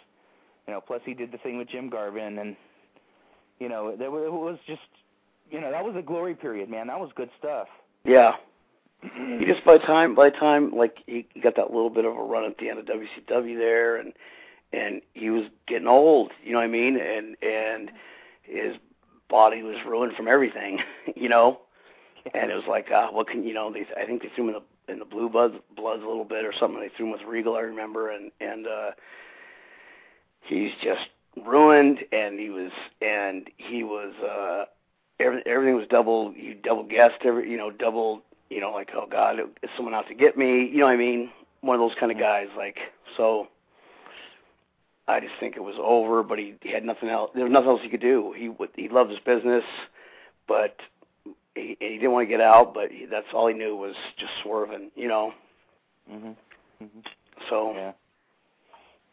[0.66, 2.56] You know, plus he did the thing with Jim Garvin, and
[3.58, 4.80] you know there wa- it was just,
[5.50, 6.86] you know, that was a glory period, man.
[6.86, 7.68] That was good stuff.
[8.04, 8.32] Yeah.
[9.38, 12.22] he just by time by time like he, he got that little bit of a
[12.22, 14.12] run at the end of WCW there and
[14.72, 16.98] and he was getting old, you know what I mean?
[16.98, 17.90] And and
[18.42, 18.76] his
[19.28, 20.80] body was ruined from everything,
[21.16, 21.60] you know.
[22.32, 23.72] And it was like, uh, what can you know?
[23.72, 26.24] They I think they threw him in the in the blue bloods bloods a little
[26.24, 26.80] bit or something.
[26.80, 28.90] They threw him with Regal, I remember, and and uh
[30.46, 31.08] he's just
[31.46, 31.98] ruined.
[32.12, 34.64] And he was and he was uh
[35.20, 36.32] every, everything was double.
[36.36, 40.06] You double guessed every you know double you know, like, oh God, is someone out
[40.08, 40.68] to get me?
[40.70, 41.30] You know what I mean?
[41.62, 42.46] One of those kind of guys.
[42.56, 42.76] Like,
[43.16, 43.48] so
[45.08, 46.22] I just think it was over.
[46.22, 47.30] But he, he had nothing else.
[47.34, 48.34] There was nothing else he could do.
[48.36, 49.64] He would- he loved his business,
[50.46, 50.76] but
[51.54, 52.74] he, he didn't want to get out.
[52.74, 54.90] But he, that's all he knew was just swerving.
[54.94, 55.32] You know.
[56.12, 56.36] Mhm.
[56.82, 57.04] Mhm.
[57.48, 57.92] So Yeah.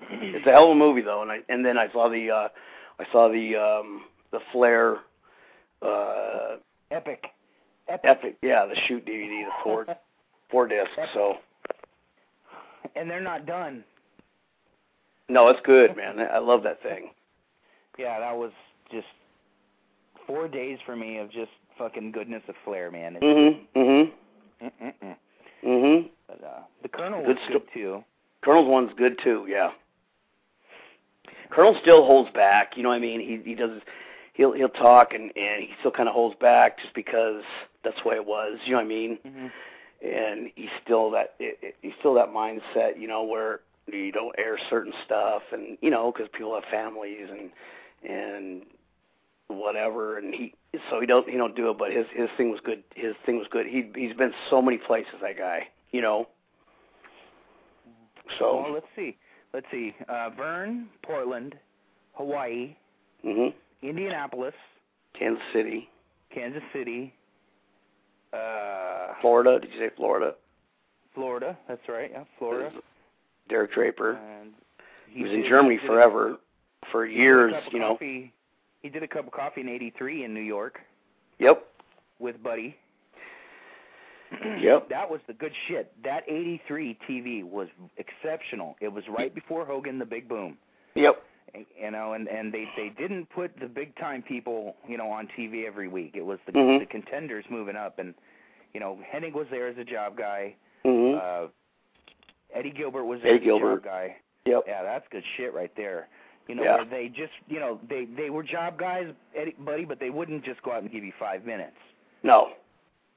[0.09, 1.21] It's a hell of a movie though.
[1.21, 2.47] And I and then I saw the uh
[2.99, 4.97] I saw the um the Flair
[5.81, 6.57] uh
[6.91, 7.25] Epic.
[7.87, 8.09] Epic.
[8.09, 9.85] epic yeah the shoot DVD the four
[10.51, 10.91] four discs.
[11.13, 11.35] So.
[12.95, 13.83] and they're not done.
[15.29, 16.19] No, it's good, man.
[16.19, 17.11] I love that thing.
[17.99, 18.51] Yeah, that was
[18.89, 19.05] just
[20.25, 23.17] four days for me of just fucking goodness of flair, man.
[23.17, 23.59] It's, Mhm.
[23.75, 24.11] Mhm.
[24.61, 25.15] mm-mm-mm.
[25.63, 26.09] Mhm.
[26.25, 28.03] But uh, the Colonel Good was good too.
[28.43, 29.45] Colonel's one's good too.
[29.47, 29.71] Yeah.
[31.51, 32.73] Colonel still holds back.
[32.75, 33.19] You know what I mean?
[33.19, 33.81] He he does.
[34.33, 37.43] He'll he'll talk and and he still kind of holds back just because
[37.83, 38.59] that's the way it was.
[38.65, 39.19] You know what I mean?
[39.25, 39.47] hmm
[40.05, 42.99] And he's still that it, it, he's still that mindset.
[42.99, 47.27] You know where you don't air certain stuff and you know because people have families
[47.29, 47.49] and
[48.09, 48.63] and
[49.47, 50.53] whatever and he
[50.89, 53.37] so he don't he don't do it but his his thing was good his thing
[53.37, 56.27] was good he he's been so many places that guy you know
[58.39, 59.17] so Well, let's see.
[59.53, 59.93] Let's see.
[60.07, 61.55] Uh, Vern, Portland,
[62.13, 62.75] Hawaii,
[63.25, 64.53] mhm Indianapolis,
[65.17, 65.89] Kansas City
[66.33, 67.13] Kansas City,
[68.33, 70.35] uh, Florida did you say Florida
[71.13, 71.57] Florida.
[71.67, 72.09] That's right.
[72.13, 72.71] Yeah, Florida.
[73.49, 74.51] Derek Draper And
[75.09, 76.37] he was in Germany he did a- forever
[76.91, 78.31] for he years you know Coffee,
[78.81, 80.79] he did a cup of coffee in '83 in New York
[81.39, 81.65] yep
[82.19, 82.77] with Buddy.
[84.61, 84.89] Yep.
[84.89, 85.91] That was the good shit.
[86.03, 87.67] That 83 TV was
[87.97, 88.75] exceptional.
[88.79, 90.57] It was right before Hogan the Big Boom.
[90.95, 91.21] yep
[91.79, 95.27] You know, and and they they didn't put the big time people, you know, on
[95.37, 96.11] TV every week.
[96.15, 96.79] It was the Mhm.
[96.79, 98.13] the contenders moving up and
[98.73, 100.55] you know, Hennig was there as a job guy.
[100.85, 101.47] mhm Uh
[102.53, 103.83] Eddie Gilbert was there Eddie as a Gilbert.
[103.83, 104.15] job guy.
[104.45, 106.07] yep Yeah, that's good shit right there.
[106.47, 106.75] You know, Yeah.
[106.77, 110.43] where they just, you know, they they were job guys, Eddie, buddy, but they wouldn't
[110.45, 111.77] just go out and give you 5 minutes.
[112.23, 112.53] no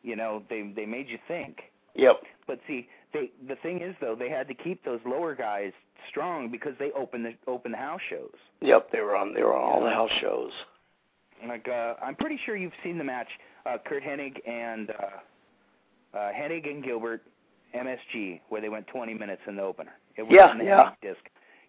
[0.05, 1.59] You know, they they made you think.
[1.97, 5.73] yep But see, they the thing is though, they had to keep those lower guys
[6.11, 8.35] strong because they opened the opened the house shows.
[8.61, 10.53] yep they were on they were on all the house shows
[11.49, 13.29] Like uh I'm pretty sure you've seen the match
[13.67, 17.23] uh Curt Hennig and uh uh Hennig and Gilbert
[17.75, 19.93] MSG where they went 20 minutes in the opener.
[20.17, 20.91] It was Yeah, on the yeah.
[20.91, 21.21] Hennig disc.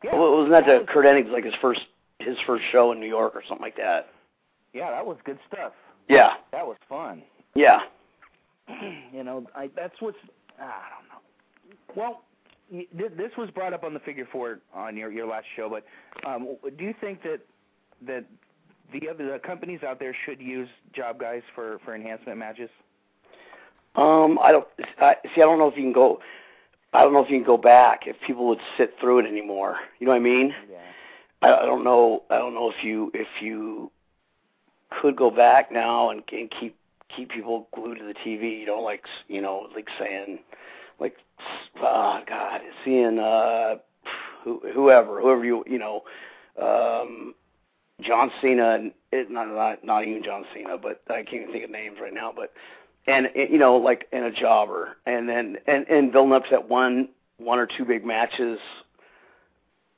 [0.03, 0.13] Yeah.
[0.15, 1.81] well, wasn't that, that the Curt Hennig's like his first
[2.19, 4.09] his first show in New York or something like that
[4.73, 5.71] Yeah, that was good stuff.
[6.09, 7.23] yeah That was fun.
[7.55, 7.79] yeah
[9.13, 10.17] you know, I that's what's
[10.59, 11.95] I don't know.
[11.95, 12.21] Well,
[12.71, 15.85] this was brought up on the figure four on your your last show, but
[16.27, 17.39] um, do you think that
[18.05, 18.25] that
[18.91, 22.69] the other the companies out there should use job guys for for enhancement matches?
[23.95, 24.67] Um, I don't
[24.99, 25.41] I, see.
[25.41, 26.19] I don't know if you can go.
[26.93, 29.77] I don't know if you can go back if people would sit through it anymore.
[29.99, 30.53] You know what I mean?
[30.71, 30.77] Yeah.
[31.41, 32.23] I, I don't know.
[32.29, 33.91] I don't know if you if you
[35.01, 36.75] could go back now and, and keep
[37.15, 38.59] keep people glued to the TV.
[38.59, 40.39] You know, like you know, like saying,
[40.99, 41.15] like,
[41.81, 43.75] oh God, seeing uh,
[44.43, 46.03] who, whoever, whoever you you know,
[46.61, 47.33] um,
[48.01, 51.71] John Cena it, not not not even John Cena, but I can't even think of
[51.71, 52.51] names right now, but
[53.07, 54.97] and and, you know like and a jobber.
[55.05, 58.59] And then and and building up to that one one or two big matches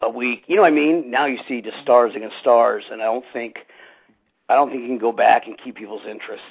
[0.02, 0.44] a week.
[0.48, 1.10] You know what i mean?
[1.10, 3.58] Now you see just stars against stars and i don't think
[4.50, 6.44] i don't think you can go back and keep people's interest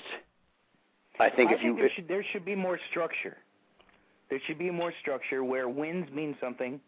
[1.20, 3.36] i think I if you there should there should be more structure.
[4.28, 6.80] There should be more structure where wins mean something.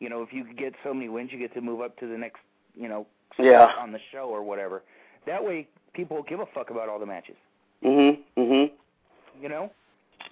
[0.00, 2.16] You know, if you get so many wins, you get to move up to the
[2.16, 2.40] next,
[2.74, 3.68] you know, spot Yeah.
[3.78, 4.82] on the show or whatever.
[5.26, 7.36] That way, people give a fuck about all the matches.
[7.82, 8.70] mhm mhm
[9.40, 9.70] You know,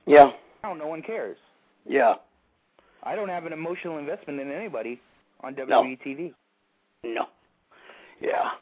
[0.06, 0.30] yeah
[0.62, 1.36] now no one cares.
[1.86, 2.14] yeah
[3.02, 4.98] I don't have an emotional investment in anybody
[5.42, 5.82] on WWE No.
[6.04, 6.32] TV.
[7.04, 7.26] no
[8.20, 8.52] yeah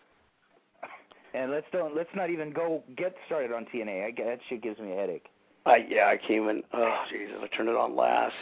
[1.34, 4.06] And let's don't let's not even go get started on TNA.
[4.06, 5.26] I, that shit gives me a headache.
[5.64, 6.62] I yeah, I came in.
[6.72, 8.34] Oh Jesus, I turned it on last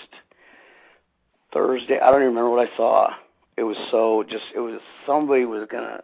[1.53, 1.99] Thursday.
[2.01, 3.11] I don't even remember what I saw.
[3.57, 4.45] It was so just.
[4.55, 6.01] It was somebody was gonna.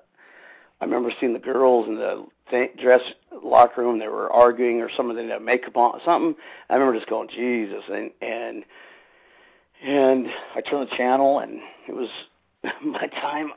[0.81, 3.01] I remember seeing the girls in the th- dress
[3.43, 3.99] locker room.
[3.99, 5.17] They were arguing or something.
[5.17, 6.35] They had makeup on something.
[6.69, 8.65] I remember just going Jesus and and
[9.83, 12.09] and I turned the channel and it was
[12.85, 13.51] my time.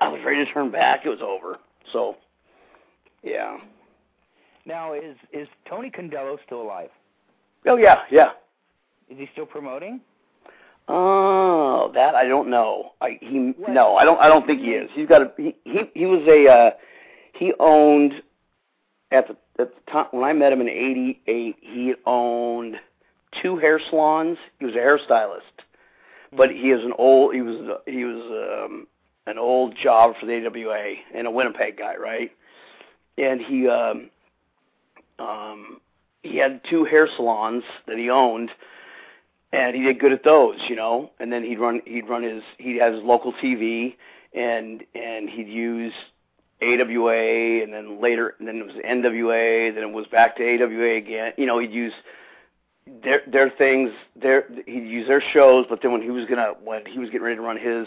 [0.00, 1.04] I was ready to turn back.
[1.04, 1.58] It was over.
[1.92, 2.16] So
[3.26, 3.58] yeah.
[4.64, 6.90] Now is is Tony Condello still alive?
[7.66, 8.30] Oh yeah, yeah.
[9.08, 10.00] Is he still promoting?
[10.88, 12.92] Oh, that I don't know.
[13.00, 13.70] I he What?
[13.70, 14.88] no, I don't I don't think he is.
[14.94, 16.70] He's got a he he, he was a uh
[17.34, 18.14] he owned
[19.10, 21.56] at the at the time when I met him in '88.
[21.60, 22.76] He owned
[23.42, 24.38] two hair salons.
[24.60, 25.64] He was a hairstylist,
[26.36, 28.86] but he is an old he was he was um
[29.26, 32.30] an old job for the AWA and a Winnipeg guy, right?
[33.18, 34.10] And he um
[35.18, 35.80] um
[36.22, 38.50] he had two hair salons that he owned
[39.52, 41.10] and he did good at those, you know.
[41.18, 43.94] And then he'd run he'd run his he'd have his local TV
[44.34, 45.92] and and he'd use
[46.62, 50.96] AWA and then later and then it was NWA, then it was back to AWA
[50.96, 51.32] again.
[51.36, 51.92] You know, he'd use
[53.02, 56.84] their their things their he'd use their shows, but then when he was gonna when
[56.86, 57.86] he was getting ready to run his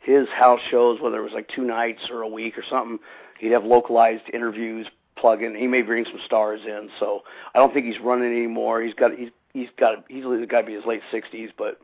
[0.00, 2.98] his house shows, whether it was like two nights or a week or something,
[3.40, 4.86] he'd have localized interviews
[5.18, 5.54] plug in.
[5.54, 7.22] He may bring some stars in, so
[7.54, 8.82] I don't think he's running anymore.
[8.82, 11.80] He's got he's he's got he's got to be his late sixties, but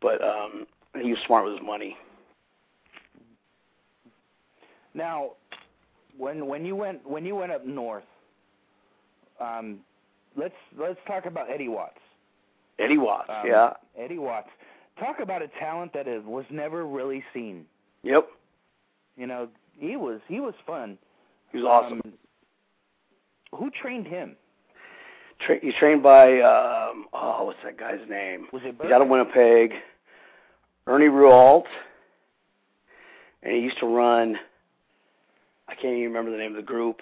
[0.00, 0.66] but um
[1.00, 1.96] he was smart with his money.
[4.94, 5.32] Now,
[6.16, 8.04] when when you went when you went up north,
[9.40, 9.78] um,
[10.36, 11.98] let's let's talk about Eddie Watts.
[12.78, 13.74] Eddie Watts, Um, yeah.
[13.98, 14.48] Eddie Watts.
[14.98, 17.64] Talk about a talent that is, was never really seen.
[18.02, 18.28] Yep.
[19.16, 19.48] You know,
[19.80, 20.98] he was he was fun.
[21.50, 22.00] He was awesome.
[22.04, 22.12] Um,
[23.58, 24.36] who trained him?
[25.44, 28.46] Tra- he's trained by um oh, what's that guy's name?
[28.52, 29.72] Was it He's out of Winnipeg.
[30.86, 31.64] Ernie Rualt.
[33.42, 34.36] And he used to run
[35.68, 37.00] I can't even remember the name of the group.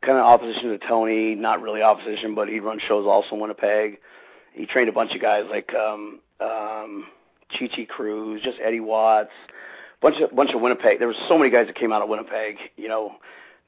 [0.00, 3.98] Kind of opposition to Tony, not really opposition, but he'd run shows also in Winnipeg.
[4.52, 7.06] He trained a bunch of guys like um um
[7.50, 9.30] Chi Chi Cruz, just Eddie Watts,
[10.00, 10.98] bunch of bunch of Winnipeg.
[10.98, 13.16] There was so many guys that came out of Winnipeg, you know,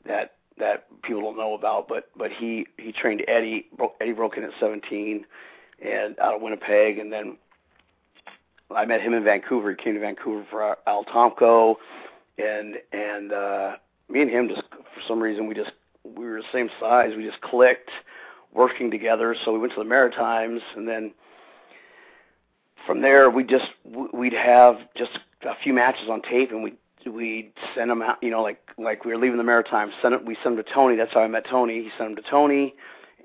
[0.06, 1.88] that that people don't know about.
[1.88, 3.66] But but he he trained Eddie.
[4.00, 5.24] Eddie broke in at 17,
[5.84, 7.36] and out of Winnipeg, and then
[8.74, 9.70] I met him in Vancouver.
[9.70, 11.76] He came to Vancouver for Al Tomko,
[12.38, 13.76] and and uh,
[14.08, 15.72] me and him just for some reason we just
[16.04, 17.12] we were the same size.
[17.16, 17.90] We just clicked,
[18.52, 19.36] working together.
[19.44, 21.12] So we went to the Maritimes, and then
[22.90, 23.66] from there we just
[24.12, 26.74] we'd have just a few matches on tape, and we
[27.08, 28.20] we'd send them out.
[28.20, 30.26] You know, like like we were leaving the Maritimes, send it.
[30.26, 30.96] We send them to Tony.
[30.96, 31.84] That's how I met Tony.
[31.84, 32.74] He sent them to Tony,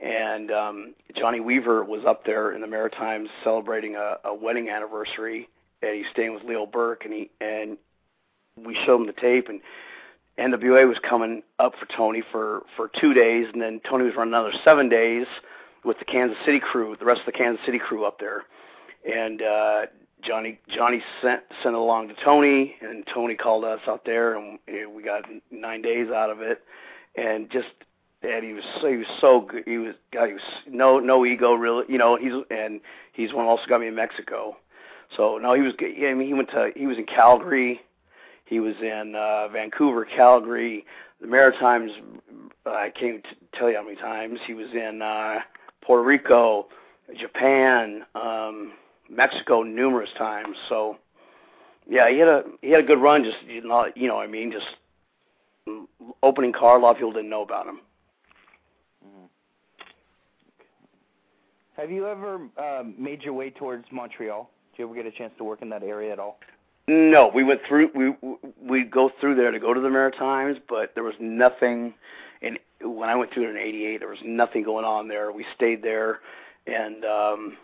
[0.04, 5.50] and um, Johnny Weaver was up there in the Maritimes celebrating a, a wedding anniversary.
[5.82, 7.78] And he's staying with Leo Burke, and he and
[8.64, 9.62] we showed him the tape, and
[10.38, 14.36] NWA was coming up for Tony for for two days, and then Tony was running
[14.36, 15.26] another seven days
[15.84, 18.44] with the Kansas City crew, the rest of the Kansas City crew up there,
[19.06, 19.82] and uh,
[20.22, 24.60] Johnny Johnny sent sent it along to Tony, and Tony called us out there, and
[24.96, 26.64] we got nine days out of it,
[27.16, 27.68] and just
[28.24, 29.64] and he was so he was so good.
[29.66, 32.18] He was God, he was no no ego really, you know.
[32.18, 32.82] He's and
[33.14, 34.58] he's one also got me in Mexico,
[35.16, 35.74] so no, he was.
[35.80, 37.82] I mean, he went to he was in Calgary,
[38.46, 40.86] he was in uh, Vancouver, Calgary,
[41.22, 41.92] the Maritimes.
[42.66, 45.40] I can't tell you how many times he was in uh,
[45.84, 46.68] Puerto Rico,
[47.16, 48.74] Japan, um,
[49.10, 50.58] Mexico numerous times.
[50.70, 50.98] So
[51.88, 53.24] yeah, he had a he had a good run.
[53.24, 54.66] Just you know, you know, what I mean, just
[56.24, 56.78] opening car.
[56.78, 57.80] A lot of people didn't know about him.
[61.78, 64.50] Have you ever um, made your way towards Montreal?
[64.72, 66.40] Did you ever get a chance to work in that area at all?
[66.88, 67.90] No, we went through.
[67.94, 71.94] We we go through there to go to the Maritimes, but there was nothing.
[72.42, 75.32] And when I went through it in '88, there was nothing going on there.
[75.32, 76.20] We stayed there,
[76.68, 77.58] and um,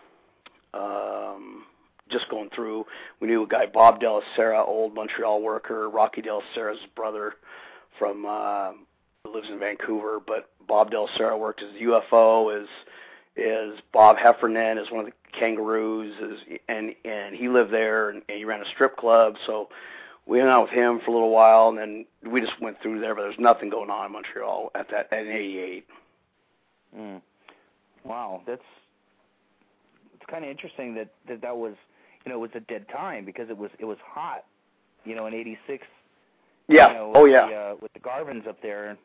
[0.74, 1.64] um,
[2.10, 2.84] just going through.
[3.20, 7.34] We knew a guy, Bob Della Serra, old Montreal worker, Rocky Della Serra's brother,
[7.98, 8.72] from uh,
[9.32, 10.20] lives in Vancouver.
[10.24, 12.68] But Bob Della Serra worked as UFO, as
[13.36, 18.22] is Bob Heffernan is one of the Kangaroos, is and and he lived there and,
[18.28, 19.34] and he ran a strip club.
[19.46, 19.68] So
[20.26, 23.00] we hung out with him for a little while, and then we just went through
[23.00, 23.14] there.
[23.14, 25.86] But there's nothing going on in Montreal at that at '88.
[26.96, 27.22] Mm.
[28.04, 28.62] Wow, that's
[30.32, 31.74] kind of interesting that, that that was
[32.24, 34.44] you know it was a dead time because it was it was hot,
[35.04, 35.86] you know, in '86.
[36.68, 36.88] Yeah.
[36.88, 37.48] You know, oh yeah.
[37.48, 38.96] The, uh, with the Garvins up there,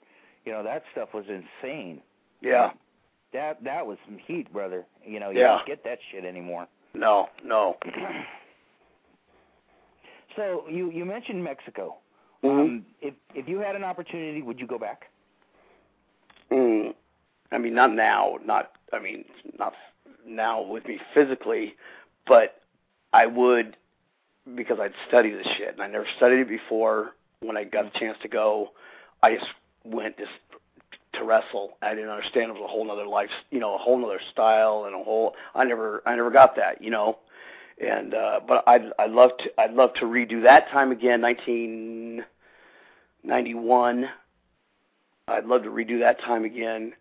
[0.45, 2.01] you know that stuff was insane.
[2.41, 2.71] Yeah.
[3.33, 4.85] That that was some heat, brother.
[5.05, 5.57] You know, you Yeah.
[5.57, 6.67] don't get that shit anymore.
[6.93, 7.27] No.
[7.43, 7.75] No.
[10.35, 11.97] so you you mentioned Mexico.
[12.43, 12.59] Mhm.
[12.61, 15.07] Um, if if you had an opportunity, would you go back?
[16.51, 16.93] Mm,
[17.51, 18.37] I mean, not now.
[18.45, 18.71] Not.
[18.93, 19.25] I mean,
[19.59, 19.73] not
[20.27, 21.75] now with me physically,
[22.27, 22.61] but
[23.13, 23.77] I would
[24.55, 27.15] because I'd studied this shit and I never studied it before.
[27.41, 28.71] When I got a chance to go,
[29.21, 29.45] I just
[29.83, 30.31] went just
[31.13, 31.77] to wrestle.
[31.81, 34.85] I didn't understand it was a whole other life, you know, a whole other style
[34.85, 35.35] and a whole.
[35.53, 37.19] I never, I never got that, you know.
[37.79, 44.09] And uh, but I'd, I'd love to, I'd love to redo that time again, 1991.
[45.27, 46.93] I'd love to redo that time again,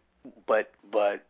[0.47, 1.25] but but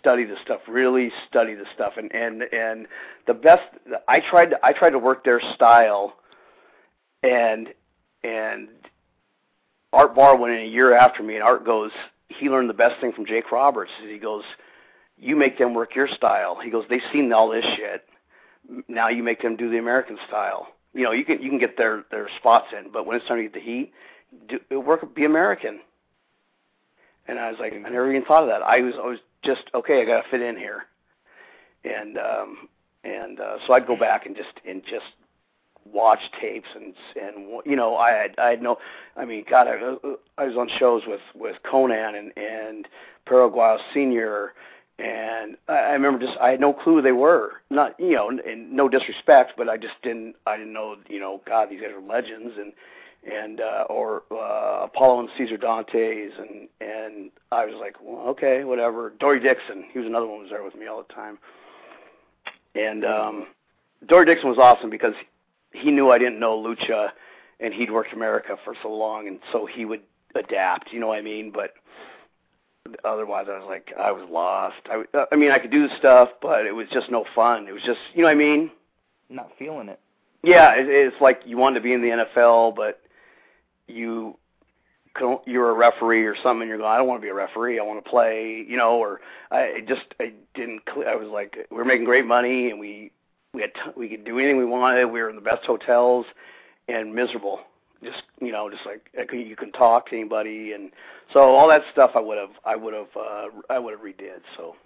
[0.00, 2.86] study the stuff, really study the stuff, and and and
[3.26, 3.62] the best.
[4.08, 6.14] I tried to I tried to work their style,
[7.22, 7.68] and
[8.22, 8.68] and
[9.92, 11.90] Art Barr went in a year after me, and Art goes.
[12.28, 13.92] He learned the best thing from Jake Roberts.
[14.02, 14.42] He goes,
[15.18, 16.58] you make them work your style.
[16.62, 18.04] He goes, they've seen all this shit.
[18.88, 20.68] Now you make them do the American style.
[20.94, 23.38] You know, you can you can get their their spots in, but when it's time
[23.38, 23.92] to get the heat,
[24.48, 25.80] do, it work be American.
[27.26, 28.62] And I was like, I never even thought of that.
[28.62, 30.02] I was I was just okay.
[30.02, 30.84] I got to fit in here,
[31.84, 32.68] and um,
[33.04, 35.04] and uh, so I'd go back and just and just
[35.92, 38.78] watch tapes and and you know I had I had no
[39.16, 39.96] I mean God I,
[40.38, 42.88] I was on shows with with Konnan and and
[43.26, 44.52] Perro Aguayo Senior.
[44.96, 47.54] And I, I remember just I had no clue who they were.
[47.70, 51.20] Not you know and, and no disrespect but I just didn't I didn't know you
[51.20, 52.54] know God these guys are legends.
[52.58, 52.72] And
[53.30, 58.64] and uh, or uh, Apollo and Caesar Dantes, and and I was like, well, okay,
[58.64, 59.12] whatever.
[59.18, 61.38] Dory Dixon, he was another one who was there with me all the time,
[62.74, 63.46] and um,
[64.06, 65.14] Dory Dixon was awesome because
[65.72, 67.10] he knew I didn't know lucha,
[67.60, 70.02] and he'd worked America for so long, and so he would
[70.34, 70.92] adapt.
[70.92, 71.50] You know what I mean?
[71.52, 71.74] But
[73.04, 74.76] otherwise, I was like, I was lost.
[74.86, 77.66] I, I mean, I could do the stuff, but it was just no fun.
[77.68, 78.70] It was just, you know what I mean?
[79.30, 80.00] Not feeling it.
[80.42, 83.00] Yeah, it, it's like you wanted to be in the NFL, but
[83.86, 84.36] you
[85.46, 86.62] you're a referee or something.
[86.62, 87.78] And you're going, I don't want to be a referee.
[87.78, 88.96] I want to play, you know.
[88.96, 89.20] Or
[89.50, 90.82] I just I didn't.
[91.06, 93.10] I was like, we we're making great money, and we
[93.52, 95.06] we had t- we could do anything we wanted.
[95.06, 96.26] We were in the best hotels,
[96.88, 97.60] and miserable.
[98.02, 100.90] Just you know, just like you can talk to anybody, and
[101.32, 104.40] so all that stuff I would have I would have uh, I would have redid.
[104.56, 104.76] So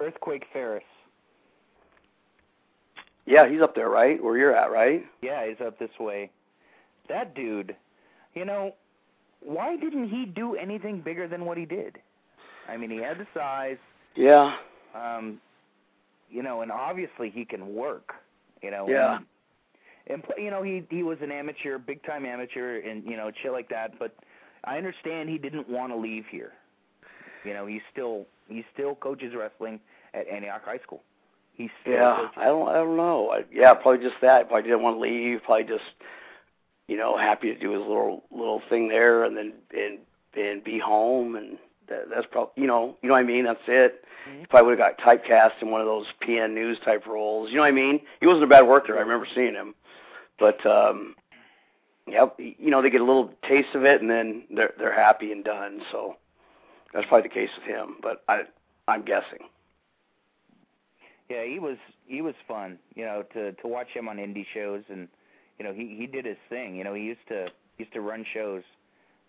[0.00, 0.84] Earthquake Ferris.
[3.26, 4.22] Yeah, he's up there, right?
[4.22, 5.04] Where you're at, right?
[5.20, 6.30] Yeah, he's up this way.
[7.08, 7.74] That dude,
[8.34, 8.74] you know,
[9.40, 11.98] why didn't he do anything bigger than what he did?
[12.68, 13.78] I mean, he had the size.
[14.14, 14.54] Yeah.
[14.94, 15.40] Um,
[16.30, 18.12] you know, and obviously he can work.
[18.62, 18.88] You know.
[18.88, 19.18] Yeah.
[20.06, 23.30] And, and you know, he he was an amateur, big time amateur, and you know,
[23.42, 23.98] shit like that.
[23.98, 24.14] But
[24.64, 26.52] I understand he didn't want to leave here.
[27.44, 29.80] You know, he still he still coaches wrestling
[30.14, 31.02] at Antioch High School.
[31.54, 32.42] He's still yeah, coaching.
[32.42, 33.30] I don't, I don't know.
[33.30, 34.48] I, yeah, probably just that.
[34.48, 35.42] Probably didn't want to leave.
[35.42, 35.84] Probably just,
[36.88, 39.98] you know, happy to do his little little thing there, and then and
[40.34, 41.58] and be home, and
[41.88, 43.44] that, that's probably, you know, you know what I mean.
[43.44, 44.04] That's it.
[44.28, 44.40] Mhm.
[44.40, 47.50] He probably would have got typecast in one of those PN News type roles.
[47.50, 48.00] You know what I mean?
[48.20, 48.96] He wasn't a bad worker.
[48.96, 49.74] I remember seeing him,
[50.38, 51.14] but um,
[52.06, 55.32] yep, you know, they get a little taste of it, and then they're they're happy
[55.32, 55.80] and done.
[55.92, 56.16] So
[56.92, 57.96] that's probably the case with him.
[58.02, 58.42] But I,
[58.86, 59.40] I'm guessing.
[61.28, 61.76] Yeah, he was
[62.06, 65.08] he was fun, you know, to to watch him on indie shows and
[65.58, 66.76] you know, he he did his thing.
[66.76, 67.48] You know, he used to
[67.78, 68.62] used to run shows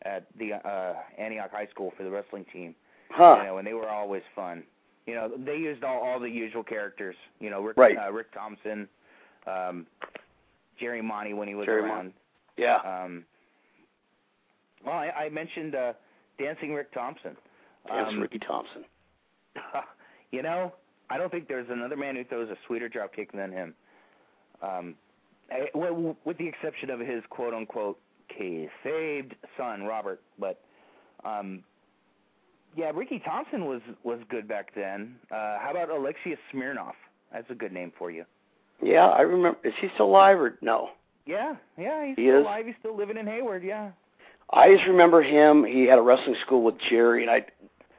[0.04, 2.76] at the uh Antioch High School for the wrestling team.
[3.12, 3.38] Huh?
[3.40, 4.64] You know, and they were always fun.
[5.08, 7.98] You know, they used all all the usual characters, you know, Rick Right.
[7.98, 8.88] uh, Rick Thompson,
[9.48, 9.86] um
[10.80, 12.14] Jerry Monti when he was Jerry around.
[12.58, 12.78] Yeah.
[12.78, 13.26] Um
[14.86, 15.94] well, I, I mentioned uh
[16.38, 17.36] Dancing Rick Thompson.
[17.88, 18.86] That's Um, Ricky Thompson.
[20.32, 20.74] you know,
[21.10, 23.74] I don't think there's another man who throws a sweeter drop kick than him.
[24.62, 24.96] Um,
[25.52, 28.00] eh, w- with the exception of his quote unquote
[28.84, 30.62] saved son Robert, but
[31.26, 31.64] um,
[32.76, 35.16] yeah, Ricky Thompson was was good back then.
[35.32, 36.94] Uh, how about Alexis Smirnoff?
[37.34, 38.26] That's a good name for you.
[38.82, 39.58] Yeah, I remember.
[39.64, 40.90] Is he still alive or no?
[41.26, 42.42] Yeah, yeah, he's He still is?
[42.46, 42.66] alive.
[42.66, 43.64] He's still living in Hayward.
[43.64, 43.92] Yeah.
[44.52, 45.64] I just remember him.
[45.64, 47.46] He had a wrestling school with Jerry, and I,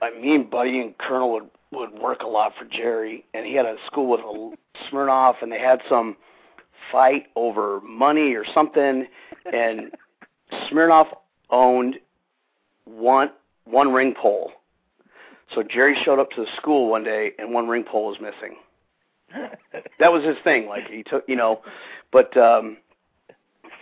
[0.03, 3.55] I me and Buddy and Colonel would would work a lot for Jerry, and he
[3.55, 4.57] had a school with a
[4.91, 6.17] Smirnoff, and they had some
[6.91, 9.07] fight over money or something,
[9.53, 9.91] and
[10.71, 11.09] Smirnoff
[11.51, 11.97] owned
[12.85, 13.31] one
[13.65, 14.53] one ring pole.
[15.55, 18.57] So Jerry showed up to the school one day, and one ring pole was missing.
[19.99, 20.67] that was his thing.
[20.67, 21.63] Like he took, you know,
[22.13, 22.79] but um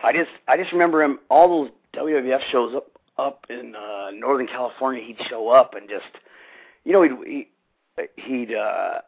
[0.03, 4.47] I just I just remember him all those WWF shows up up in uh Northern
[4.47, 5.03] California.
[5.05, 6.23] He'd show up and just,
[6.85, 7.49] you know, he'd
[8.07, 9.01] he, he'd uh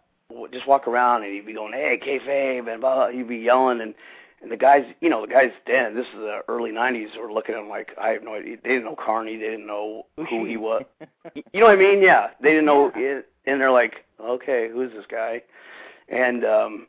[0.53, 3.09] just walk around and he'd be going, "Hey, kayfabe," and blah, blah.
[3.11, 3.95] He'd be yelling and.
[4.43, 7.55] And the guys, you know, the guys then, this is the early '90s, were looking
[7.55, 8.57] at him like I have no idea.
[8.63, 10.83] They didn't know Carney, they didn't know who he was.
[11.53, 12.03] You know what I mean?
[12.03, 15.43] Yeah, they didn't know, it, and they're like, okay, who's this guy?
[16.09, 16.87] And um,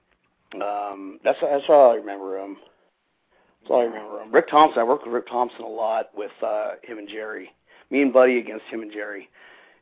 [0.55, 2.57] um, that's that's all I remember him.
[3.61, 4.31] That's all I remember him.
[4.31, 4.79] Rick Thompson.
[4.79, 7.51] I worked with Rick Thompson a lot with uh, him and Jerry.
[7.89, 9.29] Me and Buddy against him and Jerry,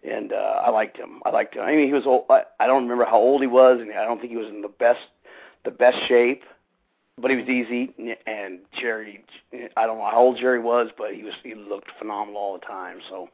[0.04, 1.22] and uh, I liked him.
[1.26, 1.64] I liked him.
[1.64, 2.26] I mean, he was old.
[2.30, 4.62] I, I don't remember how old he was, and I don't think he was in
[4.62, 5.00] the best
[5.66, 6.44] the best shape.
[7.22, 7.94] But he was easy,
[8.26, 9.26] and Jerry.
[9.76, 12.66] I don't know how old Jerry was, but he was he looked phenomenal all the
[12.66, 13.00] time.
[13.10, 13.28] So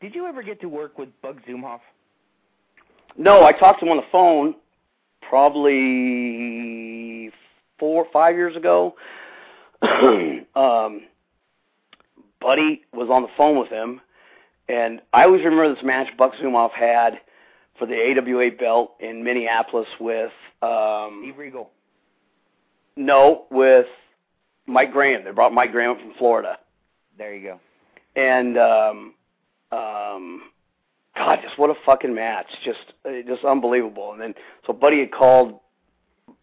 [0.00, 1.80] Did you ever get to work with Buck Zumhofe?
[3.18, 4.54] No, I talked to him on the phone
[5.28, 7.30] probably
[7.78, 8.94] four five years ago.
[9.82, 11.02] um,
[12.40, 14.00] Buddy was on the phone with him,
[14.70, 17.14] and I always remember this match Buck Zumhofe had
[17.78, 20.30] for the AWA belt in Minneapolis with
[20.62, 21.70] um, Steve Regal.
[22.96, 23.86] no with
[24.66, 25.24] Mike Graham.
[25.24, 26.58] They brought Mike Graham from Florida
[27.18, 27.60] There you go.
[28.20, 29.14] and um
[29.72, 30.42] um
[31.16, 34.34] god just what a fucking match just uh, just unbelievable and then
[34.66, 35.58] so buddy had called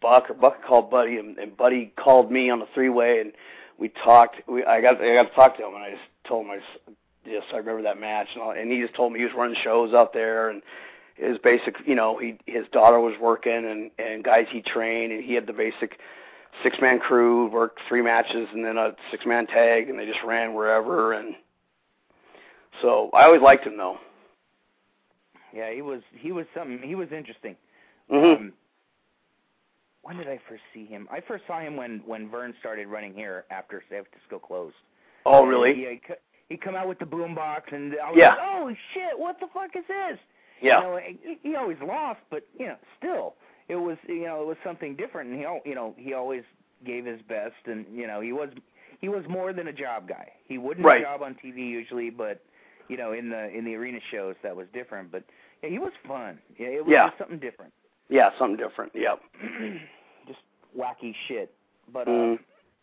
[0.00, 3.20] buck or buck had called buddy and, and buddy called me on the three way
[3.20, 3.32] and
[3.78, 6.46] we talked we i got i got to talk to him and i just told
[6.46, 6.97] him i just,
[7.28, 9.56] just i remember that match and all and he just told me he was running
[9.62, 10.62] shows out there and
[11.16, 15.22] his basic you know he his daughter was working and and guys he trained and
[15.24, 15.98] he had the basic
[16.62, 20.22] six man crew, worked three matches, and then a six man tag, and they just
[20.24, 21.12] ran wherever.
[21.12, 21.34] And
[22.82, 23.98] so I always liked him though.
[25.54, 26.80] Yeah, he was he was something.
[26.82, 27.56] He was interesting.
[28.10, 28.52] hmm Um,
[30.02, 31.06] when did I first see him?
[31.10, 34.76] I first saw him when when Verne started running here after San Francisco closed.
[35.26, 35.74] oh, really?
[35.74, 36.00] He,
[36.48, 38.30] he, come out with the boombox, and I was Yeah.
[38.30, 39.18] like, "Oh shit!
[39.18, 40.18] What the fuck is this?"
[40.60, 40.78] Yeah.
[40.80, 43.34] You know, he, he always lost, but you know, still,
[43.68, 45.30] it was you know it was something different.
[45.30, 46.42] And he you know he always
[46.84, 48.50] gave his best, and you know he was
[49.00, 50.28] he was more than a job guy.
[50.46, 51.02] He wouldn't Right.
[51.02, 52.40] job on TV usually, but
[52.88, 55.12] you know in the in the arena shows that was different.
[55.12, 55.22] But
[55.62, 56.38] yeah, he was fun.
[56.58, 57.06] Yeah, it was Yeah.
[57.08, 57.72] just something different.
[58.08, 58.92] Yeah, something different.
[58.94, 59.20] Yep.
[60.26, 60.40] just
[60.76, 61.52] wacky shit.
[61.92, 62.38] But uh, Mm.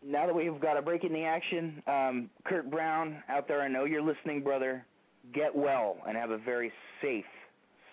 [0.05, 3.67] Now that we've got a break in the action, um, Kurt Brown out there, I
[3.67, 4.85] know you're listening, brother.
[5.33, 7.25] Get well and have a very safe,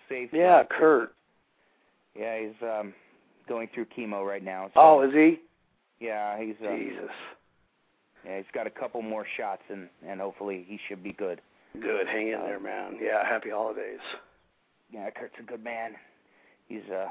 [0.07, 0.29] safe.
[0.31, 1.15] Yeah, uh, Kurt.
[2.15, 2.93] Yeah, he's um
[3.49, 4.67] going through chemo right now.
[4.75, 5.39] So, Oh, is he?
[5.99, 7.09] yeah, he's uh, Jesus.
[8.23, 11.41] yeah, he's got a couple more shots and and hopefully he should be good.
[11.81, 12.05] Good.
[12.07, 12.97] Hang in there, man.
[13.01, 13.27] Yeah.
[13.27, 13.99] Happy holidays.
[14.91, 15.93] Yeah, Kurt's a good man.
[16.67, 17.07] He's uh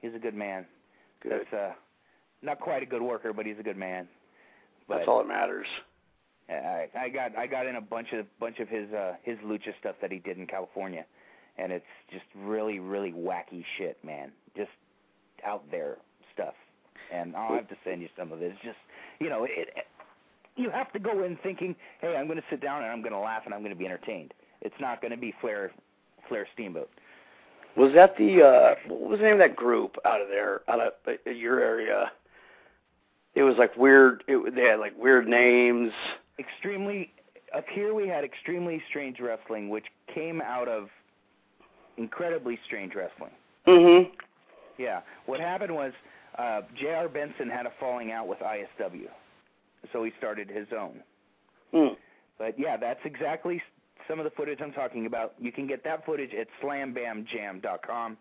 [0.00, 0.64] he's a good man.
[1.24, 1.32] Good.
[1.32, 1.72] That's uh
[2.42, 4.06] not quite a good worker, but he's a good man.
[4.90, 5.68] But That's all that matters.
[6.48, 9.72] I I got I got in a bunch of bunch of his uh his lucha
[9.78, 11.06] stuff that he did in California,
[11.58, 14.32] and it's just really really wacky shit, man.
[14.56, 14.70] Just
[15.46, 15.98] out there
[16.34, 16.54] stuff,
[17.12, 18.46] and I'll have to send you some of it.
[18.46, 18.78] It's just
[19.20, 19.50] you know it.
[19.54, 19.86] it
[20.56, 23.12] you have to go in thinking, hey, I'm going to sit down and I'm going
[23.12, 24.34] to laugh and I'm going to be entertained.
[24.60, 25.70] It's not going to be Flair
[26.28, 26.90] Flair Steamboat.
[27.76, 30.80] Was that the uh what was the name of that group out of there, out
[30.80, 32.10] of uh, your area?
[33.40, 34.22] It was like weird.
[34.28, 35.92] It, they had like weird names.
[36.38, 37.10] Extremely
[37.56, 40.90] up here we had extremely strange wrestling, which came out of
[41.96, 43.30] incredibly strange wrestling.
[43.66, 44.10] Mhm.
[44.76, 45.00] Yeah.
[45.24, 45.94] What happened was
[46.36, 47.08] uh, J.R.
[47.08, 49.08] Benson had a falling out with ISW,
[49.90, 51.00] so he started his own.
[51.72, 51.94] Hmm.
[52.36, 53.62] But yeah, that's exactly
[54.06, 55.32] some of the footage I'm talking about.
[55.40, 58.18] You can get that footage at slambamjam.com.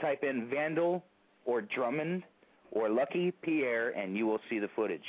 [0.00, 1.04] Type in Vandal
[1.44, 2.24] or Drummond
[2.72, 5.04] or Lucky Pierre, and you will see the footage.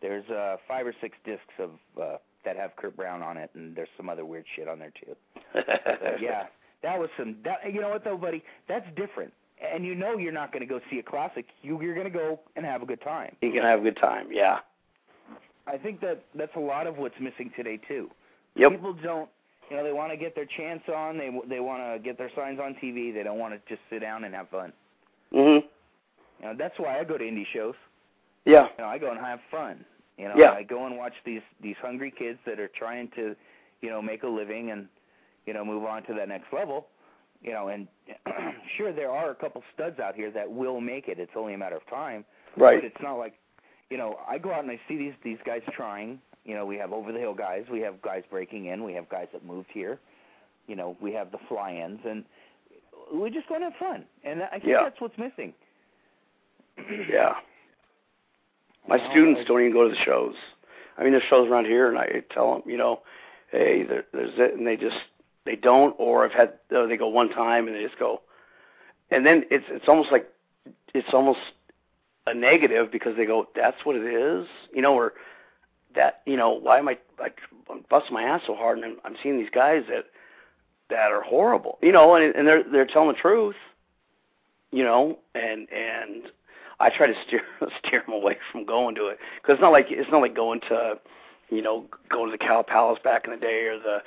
[0.00, 1.70] There's uh, five or six discs of
[2.00, 4.92] uh, that have Kurt Brown on it, and there's some other weird shit on there
[5.04, 5.16] too.
[5.54, 5.66] But,
[6.20, 6.44] yeah,
[6.82, 7.36] that was some.
[7.44, 8.42] That, you know what though, buddy?
[8.68, 9.32] That's different.
[9.62, 11.46] And you know you're not going to go see a classic.
[11.62, 13.34] You, you're going to go and have a good time.
[13.40, 14.28] You can have a good time.
[14.30, 14.58] Yeah.
[15.66, 18.10] I think that that's a lot of what's missing today too.
[18.56, 18.72] Yep.
[18.72, 19.30] People don't,
[19.70, 21.16] you know, they want to get their chance on.
[21.16, 23.14] They they want to get their signs on TV.
[23.14, 24.72] They don't want to just sit down and have fun.
[25.32, 25.64] Mhm.
[26.44, 27.74] You know, that's why I go to indie shows.
[28.44, 28.66] Yeah.
[28.76, 29.82] You know, I go and have fun.
[30.18, 30.52] You know, Yeah.
[30.52, 33.34] I go and watch these these hungry kids that are trying to,
[33.80, 34.86] you know, make a living and,
[35.46, 36.86] you know, move on to that next level.
[37.42, 37.88] You know, and
[38.76, 41.18] sure there are a couple studs out here that will make it.
[41.18, 42.24] It's only a matter of time.
[42.56, 42.76] Right.
[42.80, 43.34] But it's not like,
[43.90, 46.20] you know, I go out and I see these these guys trying.
[46.44, 49.08] You know, we have over the hill guys, we have guys breaking in, we have
[49.08, 49.98] guys that moved here.
[50.66, 52.22] You know, we have the fly-ins, and
[53.14, 54.04] we just want to have fun.
[54.24, 54.82] And I think Yeah.
[54.82, 55.54] that's what's missing.
[56.78, 57.34] Yeah.
[58.88, 60.34] My students don't even go to the shows.
[60.98, 63.00] I mean, there's shows around here, and I tell them, you know,
[63.50, 64.96] hey, there, there's it, and they just
[65.44, 68.20] they don't, or I've had uh, they go one time and they just go,
[69.10, 70.28] and then it's it's almost like
[70.92, 71.40] it's almost
[72.26, 75.14] a negative because they go, that's what it is, you know, or
[75.94, 77.38] that you know, why am I like
[77.70, 80.06] I'm busting my ass so hard, and I'm, I'm seeing these guys that
[80.90, 83.56] that are horrible, you know, and and they're they're telling the truth,
[84.70, 86.24] you know, and and
[86.80, 87.42] I try to steer
[87.86, 90.60] steer them away from going to it because it's not like it's not like going
[90.68, 90.94] to,
[91.50, 93.98] you know, going to the Cow Palace back in the day or the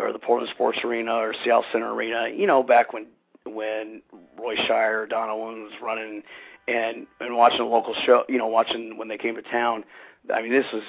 [0.00, 2.28] or the Portland Sports Arena or Seattle Center Arena.
[2.34, 3.06] You know, back when
[3.44, 4.02] when
[4.38, 6.22] Roy Shire, or Don was running,
[6.68, 8.24] and and watching a local show.
[8.28, 9.84] You know, watching when they came to town.
[10.32, 10.82] I mean, this is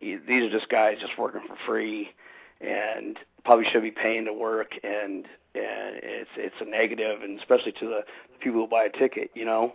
[0.00, 2.10] these are just guys just working for free,
[2.60, 7.72] and probably should be paying to work and and it's it's a negative and especially
[7.72, 8.00] to the
[8.40, 9.74] people who buy a ticket you know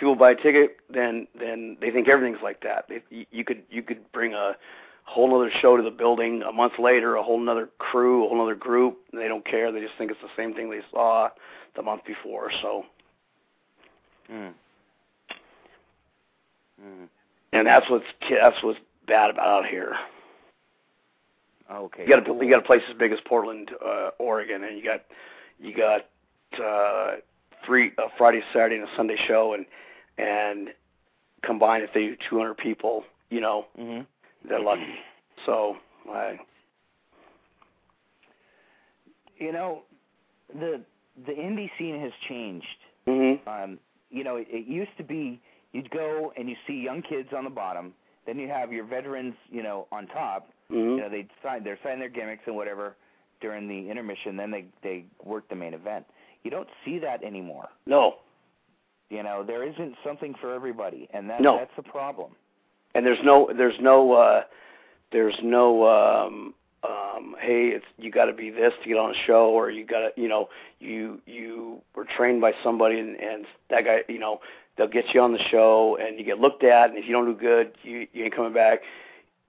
[0.00, 2.86] people buy a ticket, then then they think everything's like that.
[2.88, 4.56] If you, could you could bring a
[5.04, 8.40] whole other show to the building a month later, a whole other crew, a whole
[8.42, 8.98] other group.
[9.12, 9.70] And they don't care.
[9.70, 11.28] They just think it's the same thing they saw
[11.76, 12.50] the month before.
[12.62, 12.84] So,
[14.32, 14.52] Mm.
[16.80, 17.08] Mm.
[17.52, 19.94] and that's what's that's what's bad about out here.
[21.70, 22.02] Okay.
[22.02, 22.42] You got a cool.
[22.42, 25.02] you got a place as big as Portland, uh, Oregon, and you got
[25.60, 26.06] you got
[26.64, 27.16] uh,
[27.66, 29.66] three a Friday, Saturday, and a Sunday show, and
[30.20, 30.68] and
[31.42, 34.06] combined if they do 200 people, you know, Mhm.
[34.44, 34.94] they're lucky.
[35.46, 35.76] So
[36.12, 36.38] I
[39.38, 39.82] You know,
[40.52, 40.82] the
[41.26, 42.66] the indie scene has changed.
[43.06, 43.78] mhm Um,
[44.10, 45.40] you know, it, it used to be
[45.72, 47.94] you'd go and you see young kids on the bottom.
[48.26, 50.50] Then you have your veterans, you know, on top.
[50.68, 52.96] hmm You know, they sign they're signing their gimmicks and whatever
[53.40, 54.36] during the intermission.
[54.36, 56.04] Then they they work the main event.
[56.42, 57.68] You don't see that anymore.
[57.86, 58.16] No,
[59.10, 61.56] You know, there isn't something for everybody, and that No.
[61.58, 62.30] that's the problem.
[62.94, 64.42] and there's no there's no uh
[65.12, 69.18] there's no um um hey it's you got to be this to get on a
[69.26, 70.48] show or you got to you know
[70.78, 74.40] you you were trained by somebody and and that guy you know
[74.76, 77.26] they'll get you on the show and you get looked at and if you don't
[77.26, 78.80] do good you you ain't coming back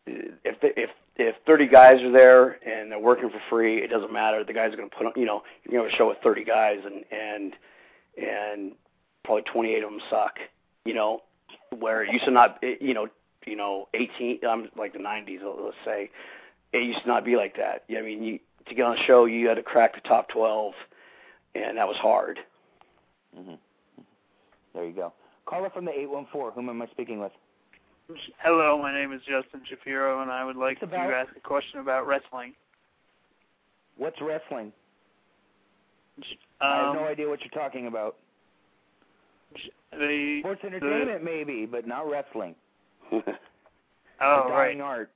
[0.05, 4.11] if the, if if 30 guys are there and they're working for free it doesn't
[4.11, 5.97] matter the guys are going to put on you know you're going to have a
[5.97, 7.53] show with 30 guys and and
[8.17, 8.71] and
[9.23, 10.39] probably 28 of them suck
[10.85, 11.21] you know
[11.79, 13.07] where it used to not you know
[13.45, 16.09] you know 18 I'm like the 90s let's say
[16.73, 19.25] it used to not be like that I mean you to get on a show
[19.25, 20.73] you had to crack the top 12
[21.55, 22.39] and that was hard
[23.35, 23.53] hmm
[24.73, 25.13] There you go.
[25.45, 26.51] Caller from the eight one four.
[26.51, 27.31] Whom am I speaking with?
[28.43, 31.39] Hello, my name is Justin Shapiro, and I would like It's to about- ask a
[31.39, 32.53] question about wrestling.
[33.97, 34.71] What's wrestling?
[36.61, 38.17] I have Um, no idea what you're talking about.
[39.91, 42.55] The Sports entertainment, maybe, but not wrestling.
[43.11, 43.21] oh
[44.21, 44.67] a right.
[44.67, 45.11] dying art.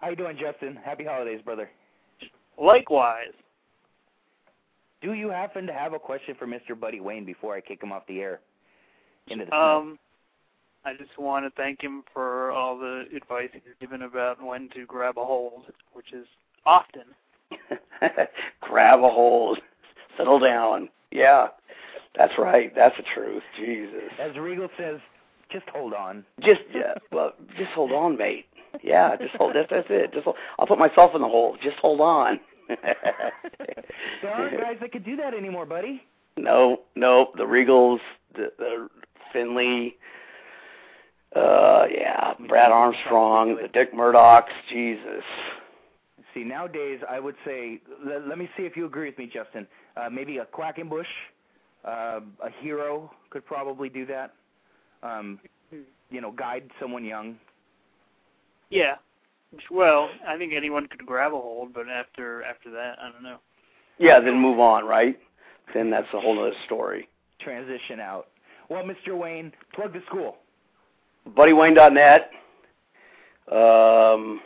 [0.00, 0.78] How you doing, Justin?
[0.84, 1.70] Happy holidays, brother.
[2.60, 3.32] Likewise,
[5.00, 6.78] Do you happen to have a question for Mr.
[6.78, 8.40] Buddy Wayne before I kick him off the air
[9.28, 9.98] into the um,
[10.84, 14.84] I just want to thank him for all the advice he's given about when to
[14.86, 16.26] grab a hold, which is
[16.66, 17.04] often.
[18.60, 19.58] grab a hold
[20.16, 21.48] settle down yeah
[22.16, 22.72] that's right.
[22.74, 23.42] That's the truth.
[23.58, 24.10] Jesus.
[24.20, 25.00] As Regal says,
[25.50, 26.24] just hold on.
[26.40, 28.46] just yeah, well just hold on mate.
[28.82, 30.12] Yeah just hold that's that's it.
[30.12, 31.56] Just hold, i'll put myself in the hole.
[31.62, 32.40] Just hold on.
[34.22, 36.02] There aren't guys that could do that anymore, buddy.
[36.36, 37.98] No, no, the Regals,
[38.34, 38.88] the, the
[39.32, 39.94] Finlay,
[41.36, 45.24] uh, yeah, Brad Armstrong, the Dick Murdochs, Jesus.
[46.32, 49.66] See, nowadays, I would say, let, let me see if you agree with me, Justin.
[49.96, 51.04] Uh, maybe a Quackenbush,
[51.84, 54.32] uh, a hero could probably do that.
[55.02, 55.40] Um,
[56.10, 57.36] you know, guide someone young.
[58.70, 58.96] Yeah.
[59.70, 63.38] Well, I think anyone could grab a hold, but after after that, I don't know.
[63.98, 65.18] Yeah, then move on, right?
[65.74, 67.08] Then that's a whole other story.
[67.40, 68.28] transition out.
[68.68, 69.16] Well, Mr.
[69.16, 70.36] Wayne, plug the school.
[71.36, 72.30] BuddyWayne.net.
[73.50, 74.40] Um,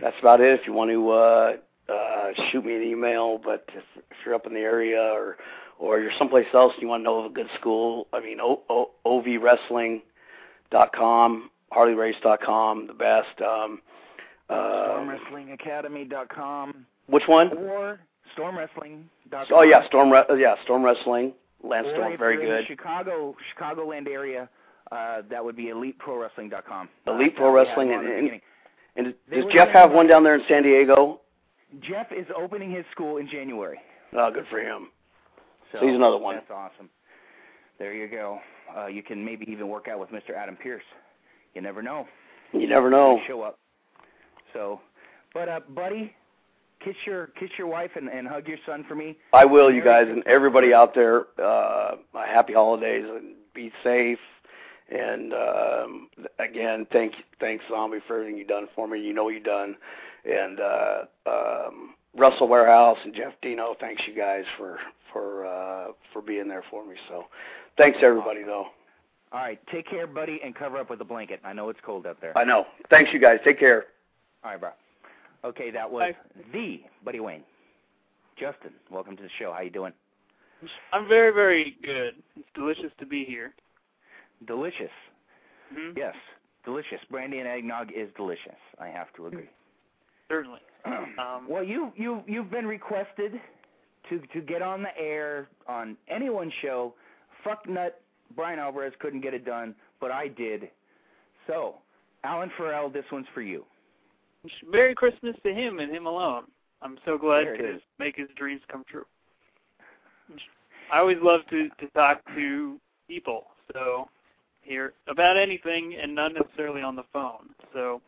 [0.00, 0.58] that's about it.
[0.60, 1.52] If you want to uh,
[1.92, 5.36] uh, shoot me an email, but if, if you're up in the area or
[5.82, 8.38] or you're someplace else and you want to know of a good school, I mean,
[8.40, 13.42] o- o- ovwrestling.com, harleyrace.com, the best.
[13.42, 13.82] Um,
[14.48, 17.48] uh, StormWrestlingAcademy.com which one?
[17.58, 17.98] or
[18.36, 19.46] StormWrestling.com.
[19.52, 20.10] Oh yeah, Storm.
[20.12, 21.32] Re- yeah, Storm Wrestling.
[21.64, 22.64] Lance Or Storm, very good.
[22.64, 24.48] the Chicago, Chicagoland area,
[24.90, 26.88] uh, that would be EliteProWrestling.com.
[27.06, 28.40] Elite Uh, Pro Wrestling, yeah, and- and-
[28.94, 31.20] And does Jeff have one down there in San Diego?
[31.80, 33.80] Jeff is opening his school in January.
[34.12, 34.90] Oh, good for him.
[35.72, 36.36] So he's another one.
[36.36, 36.90] That's awesome.
[37.78, 38.38] There you go.
[38.76, 40.36] Uh, you can maybe even work out with Mr.
[40.36, 40.84] Adam Pearce.
[41.54, 42.06] You never know.
[42.52, 43.18] You never know.
[43.26, 43.58] Show up.
[44.52, 44.80] So,
[45.32, 46.14] but uh, buddy,
[46.84, 49.16] kiss your kiss your wife and, and hug your son for me.
[49.32, 51.24] I will, you guys, and everybody out there.
[51.42, 54.18] Uh, happy holidays and be safe.
[54.90, 56.08] And um,
[56.38, 59.00] again, thank thanks Zombie for everything you've done for me.
[59.00, 59.76] You know you've done.
[60.24, 64.78] And uh, um, Russell Warehouse and Jeff Dino, thanks you guys for
[65.12, 66.94] for uh, for being there for me.
[67.08, 67.24] So,
[67.76, 68.66] thanks everybody though.
[69.32, 71.40] All right, take care, buddy, and cover up with a blanket.
[71.42, 72.36] I know it's cold out there.
[72.36, 72.66] I know.
[72.90, 73.38] Thanks you guys.
[73.44, 73.86] Take care.
[74.44, 74.70] All right, bro.
[75.44, 76.42] Okay, that was Bye.
[76.52, 77.42] the Buddy Wayne.
[78.38, 79.52] Justin, welcome to the show.
[79.52, 79.92] How you doing?
[80.92, 82.14] I'm very, very good.
[82.36, 83.52] It's delicious to be here.
[84.46, 84.90] Delicious.
[85.74, 86.14] hmm Yes,
[86.64, 87.00] delicious.
[87.10, 88.54] Brandy and eggnog is delicious.
[88.78, 89.48] I have to agree.
[90.28, 90.60] Certainly.
[90.84, 93.40] Um, well, you you you've been requested
[94.08, 96.94] to to get on the air on anyone's show.
[97.44, 98.00] Fuck nut.
[98.34, 100.70] Brian Alvarez couldn't get it done, but I did.
[101.46, 101.74] So,
[102.24, 103.64] Alan Farrell, this one's for you.
[104.66, 106.44] Merry Christmas to him and him alone.
[106.80, 109.04] I'm so glad to make his dreams come true.
[110.92, 112.78] I always love to to talk to
[113.08, 114.08] people, so
[114.62, 117.50] here about anything and not necessarily on the phone.
[117.72, 118.00] So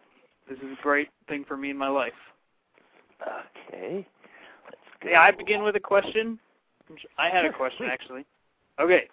[0.49, 2.13] this is a great thing for me in my life.
[3.69, 4.07] Okay.
[5.05, 6.39] Yeah, I begin with a question.
[7.19, 8.25] I had a question actually.
[8.81, 9.09] Okay,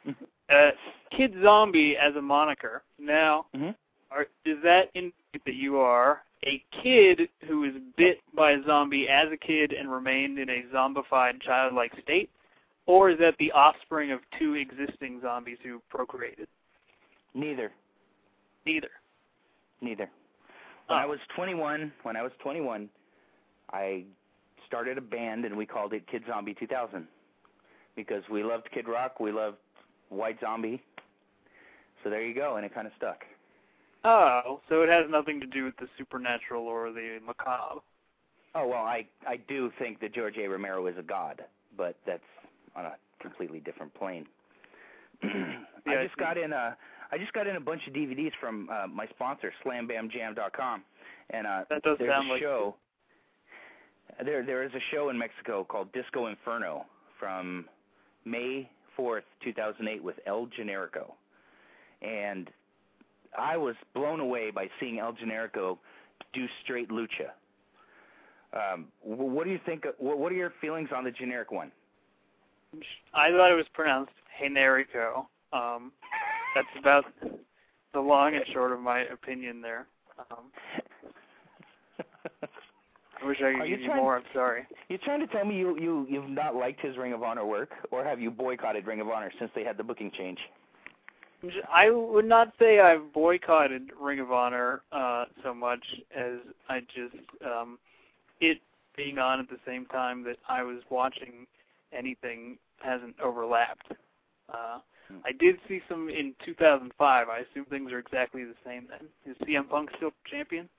[0.49, 0.71] uh,
[1.15, 2.81] Kid Zombie as a moniker.
[2.97, 3.75] Now, Mhm.
[4.09, 9.07] are, does that indicate that you are a kid who was bit by a zombie
[9.07, 12.29] as a kid and remained in a zombified childlike state,
[12.87, 16.47] or is that the offspring of two existing zombies who procreated?
[17.35, 17.71] Neither.
[18.65, 18.89] Neither.
[19.81, 20.09] Neither.
[20.87, 21.01] When Oh.
[21.01, 22.89] I was 21, when I was 21,
[23.71, 24.03] I
[24.71, 27.05] started a band and we called it Kid Zombie 2000
[27.97, 29.57] because we loved Kid Rock, we loved
[30.07, 30.81] White Zombie.
[32.01, 33.19] So there you go, and it kind of stuck.
[34.05, 37.81] Oh, so it has nothing to do with the supernatural or the macabre.
[38.55, 40.47] Oh well, I I do think that George A.
[40.47, 41.43] Romero is a god,
[41.77, 42.23] but that's
[42.77, 44.25] on a completely different plane.
[45.87, 46.77] Yeah, I just got in a
[47.11, 50.83] I just got in a bunch of DVDs from uh, my sponsor SlamBamJam.com,
[51.31, 52.75] and uh, That does there's sound a like show.
[54.23, 56.85] There there is a show in Mexico called Disco Inferno
[57.19, 57.65] from
[58.25, 61.13] May 4th, 2008 with El Generico.
[62.01, 62.49] And
[63.37, 65.77] I was blown away by seeing El Generico
[66.33, 67.31] do straight lucha.
[68.53, 69.85] Um, what do you think?
[69.97, 71.71] What, what are your feelings on the generic one?
[73.13, 75.25] I thought it was pronounced Generico.
[75.53, 75.91] Um,
[76.55, 77.05] that's about
[77.93, 79.87] the long and short of my opinion there.
[80.31, 80.51] Um,
[83.21, 84.17] I wish I Are could you give you trying- more.
[84.17, 84.65] I'm sorry.
[84.89, 87.71] You're trying to tell me you you you've not liked his Ring of Honor work,
[87.91, 90.39] or have you boycotted Ring of Honor since they had the booking change?
[91.71, 95.83] I would not say I've boycotted Ring of Honor uh, so much
[96.15, 96.37] as
[96.69, 97.15] I just
[97.45, 97.79] um,
[98.39, 98.59] it
[98.95, 101.47] being on at the same time that I was watching
[101.93, 103.91] anything hasn't overlapped.
[104.49, 105.17] Uh, Hmm.
[105.25, 107.27] I did see some in 2005.
[107.27, 109.09] I assume things are exactly the same then.
[109.25, 110.69] Is CM Punk still champion?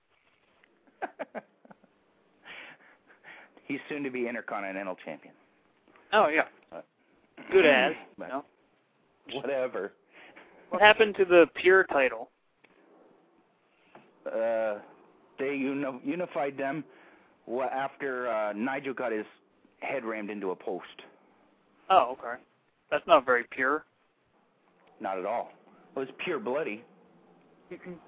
[3.67, 5.35] He's soon to be Intercontinental Champion.
[6.13, 6.45] Oh yeah,
[7.51, 7.93] good as.
[9.33, 9.93] Whatever.
[10.71, 12.31] What happened to the pure title?
[14.27, 14.77] Uh,
[15.39, 16.85] they uni- unified them
[17.73, 19.27] after uh, Nigel got his
[19.81, 20.87] head rammed into a post.
[21.91, 22.41] Oh, okay.
[22.91, 23.85] That's not very pure.
[25.01, 25.51] Not at all.
[25.97, 26.85] It was pure bloody.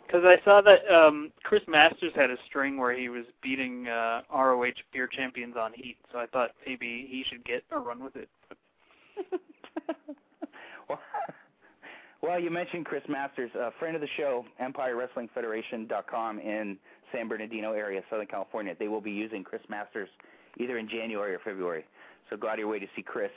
[0.06, 4.22] Because I saw that um Chris Masters had a string where he was beating uh
[4.32, 8.16] ROH Pure Champions on Heat, so I thought maybe he should get a run with
[8.16, 8.28] it.
[10.88, 11.00] well,
[12.22, 16.78] well, you mentioned Chris Masters, a friend of the show, EmpireWrestlingFederation.com in
[17.12, 18.74] San Bernardino area, Southern California.
[18.78, 20.08] They will be using Chris Masters
[20.58, 21.84] either in January or February.
[22.30, 23.30] So go out of your way to see Chris.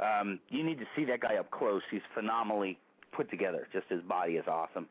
[0.00, 1.82] Um, you need to see that guy up close.
[1.90, 2.78] He's phenomenally
[3.12, 3.68] put together.
[3.72, 4.86] Just his body is awesome.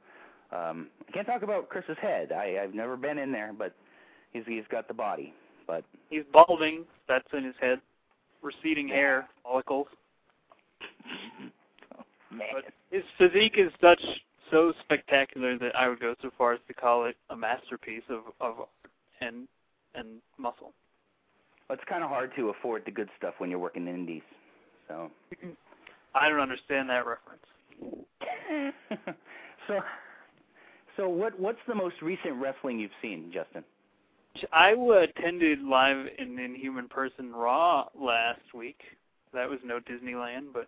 [0.53, 2.31] Um, I can't talk about Chris's head.
[2.31, 3.73] I, I've never been in there, but
[4.31, 5.33] he's he's got the body.
[5.65, 7.79] But He's balding, that's in his head.
[8.41, 9.87] Receding hair, follicles.
[12.31, 14.01] man, But his physique is such
[14.51, 18.21] so spectacular that I would go so far as to call it a masterpiece of
[18.41, 18.69] of art
[19.21, 19.47] and
[19.95, 20.73] and muscle.
[21.69, 24.21] it's kind of hard to afford the good stuff when you're working in indies.
[24.87, 25.09] So.
[26.15, 27.41] I don't understand that reference.
[29.67, 29.79] so,
[30.97, 33.63] so what what's the most recent wrestling you've seen, Justin?
[34.51, 38.79] I attended live in Inhuman Person Raw last week.
[39.33, 40.67] That was no Disneyland, but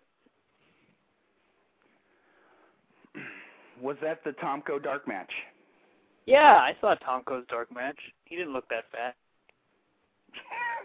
[3.80, 5.30] Was that the Tomko Dark match?
[6.26, 7.98] yeah, I saw Tomko's dark match.
[8.24, 9.14] He didn't look that fat.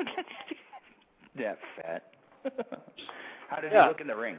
[1.37, 2.03] that fat.
[3.49, 3.83] How did Yeah.
[3.83, 4.37] he look in the ring?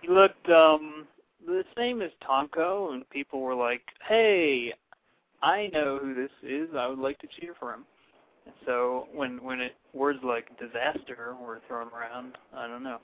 [0.00, 1.06] He looked um
[1.48, 4.72] the same as Tomko, and people were like, "Hey,
[5.42, 6.74] I know who this is.
[6.76, 7.84] I would like to cheer for him."
[8.46, 12.98] And so when when it words like disaster were thrown around, I don't know.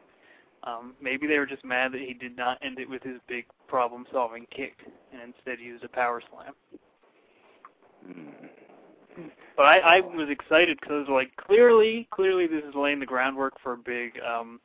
[0.65, 3.45] Um, maybe they were just mad that he did not end it with his big
[3.69, 4.73] problem-solving kick
[5.13, 6.55] and instead used a power slam.
[8.07, 8.47] Hmm.
[9.57, 13.75] But I, I was excited because like clearly, clearly this is laying the groundwork for
[13.75, 14.59] a big um,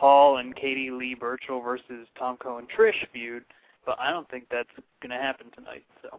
[0.00, 3.44] Paul and Katie Lea Burchill versus Tomko and Trish feud.
[3.84, 4.68] But I don't think that's
[5.02, 5.84] going to happen tonight.
[6.02, 6.18] So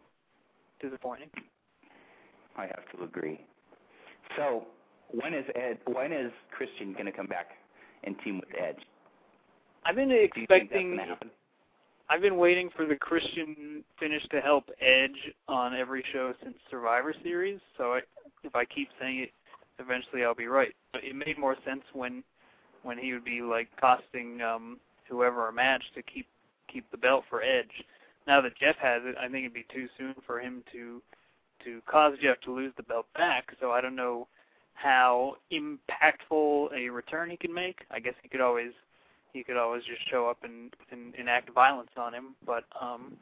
[0.79, 1.29] disappointing.
[2.57, 3.39] I have to agree.
[4.37, 4.65] So,
[5.11, 5.79] when is Ed?
[5.85, 7.49] When is Christian going to come back
[8.03, 8.77] and team with Edge?
[9.83, 10.87] I've been Do you think that's expecting.
[10.95, 11.29] going to happen?
[12.09, 17.15] I've been waiting for the Christian finish to help Edge on every show since Survivor
[17.23, 17.59] Series.
[17.77, 18.01] So I,
[18.43, 19.31] if I keep saying it,
[19.79, 20.73] eventually I'll be right.
[20.93, 22.23] But it made more sense when
[22.83, 24.77] when he would be like costing um
[25.09, 26.27] whoever a match to keep
[26.71, 27.83] keep the belt for Edge.
[28.27, 31.01] Now that Jeff has it, I think it'd be too soon for him to
[31.65, 33.51] to cause Jeff to lose the belt back.
[33.59, 34.27] So I don't know
[34.73, 37.81] how impactful a return he can make.
[37.91, 38.71] I guess he could always
[39.33, 42.35] he could always just show up and, and enact violence on him.
[42.45, 43.13] But um,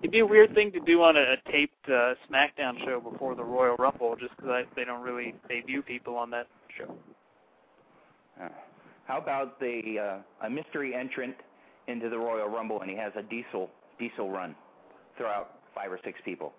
[0.00, 3.34] it'd be a weird thing to do on a, a taped uh, SmackDown show before
[3.34, 6.46] the Royal Rumble, just because they don't really debut people on that
[6.76, 6.94] show.
[9.06, 11.36] How about the uh, a mystery entrant
[11.86, 14.54] into the Royal Rumble and he has a diesel Diesel run.
[15.16, 16.52] Throw out five or six people.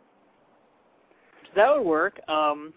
[1.55, 2.19] That would work.
[2.27, 2.73] Um,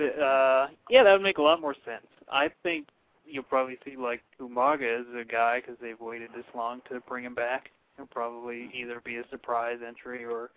[0.00, 2.06] uh, yeah, that would make a lot more sense.
[2.30, 2.88] I think
[3.26, 7.24] you'll probably see like Umaga as a guy because they've waited this long to bring
[7.24, 7.70] him back.
[7.96, 10.50] He'll probably either be a surprise entry or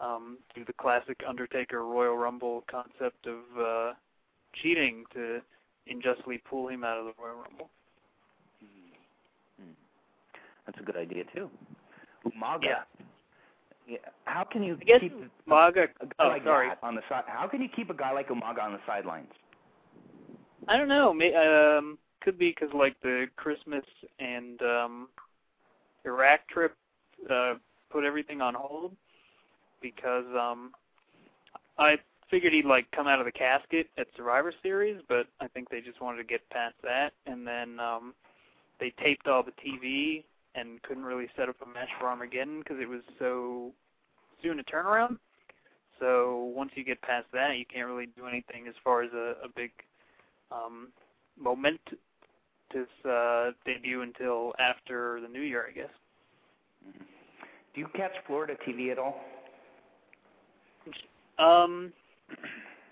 [0.00, 3.92] um, do the classic Undertaker Royal Rumble concept of uh,
[4.62, 5.40] cheating to
[5.88, 7.70] unjustly pull him out of the Royal Rumble.
[10.66, 11.50] That's a good idea too.
[12.26, 12.62] Umaga.
[12.62, 12.82] Yeah.
[13.86, 13.98] Yeah.
[14.24, 15.12] How can you keep
[15.46, 15.88] Umaga.
[16.00, 16.68] a guy Oh, like sorry.
[16.68, 17.24] that on the side?
[17.26, 19.30] How can you keep a guy like Umaga on the sidelines?
[20.68, 21.12] I don't know.
[21.12, 23.84] May, um, could be because like the Christmas
[24.18, 25.08] and um,
[26.06, 26.74] Iraq trip
[27.30, 27.54] uh,
[27.90, 28.96] put everything on hold
[29.82, 30.72] because um,
[31.78, 31.96] I
[32.34, 35.80] figured he'd like come out of the casket at Survivor Series, but I think they
[35.80, 38.12] just wanted to get past that, and then um,
[38.80, 40.24] they taped all the TV
[40.56, 43.70] and couldn't really set up a match for Armageddon because it was so
[44.42, 45.18] soon a turnaround.
[46.00, 49.36] So once you get past that, you can't really do anything as far as a,
[49.44, 49.70] a big
[50.50, 50.88] um,
[51.40, 51.78] momentous
[53.08, 56.94] uh, debut until after the new year, I guess.
[57.74, 59.20] Do you catch Florida TV at all?
[61.38, 61.92] Um,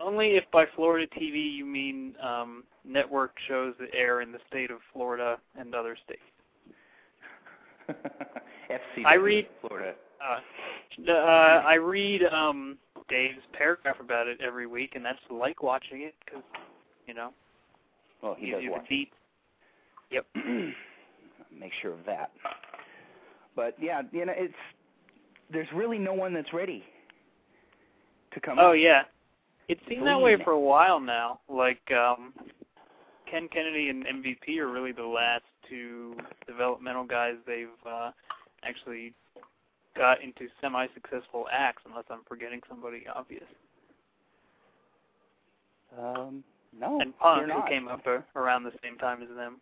[0.01, 4.71] only if by Florida TV you mean um, network shows that air in the state
[4.71, 6.21] of Florida and other states.
[8.71, 9.95] FCW I read- Florida.
[10.23, 11.15] Uh, uh,
[11.67, 12.79] I read um,
[13.09, 16.43] Dave's paragraph about it every week, and that's like watching it because,
[17.07, 17.31] you know,
[18.23, 18.89] Well, he does watch.
[18.89, 19.11] beat.
[20.11, 20.27] Yep.
[21.59, 22.31] Make sure of that.
[23.57, 24.55] But yeah, you know, it's
[25.53, 26.85] there's really no one that's ready
[28.33, 28.59] to come.
[28.59, 28.77] Oh up.
[28.79, 29.03] yeah,
[29.73, 31.41] it's seemed that way for a while now.
[31.49, 32.33] Like um,
[33.31, 36.17] Ken Kennedy and MVP are really the last two
[36.47, 38.11] developmental guys they've uh,
[38.65, 39.15] actually
[39.97, 43.45] got into semi-successful acts, unless I'm forgetting somebody obvious.
[45.99, 46.43] Um,
[46.79, 47.63] no, and Punk, not.
[47.65, 48.03] who came up
[48.37, 49.61] around the same time as them.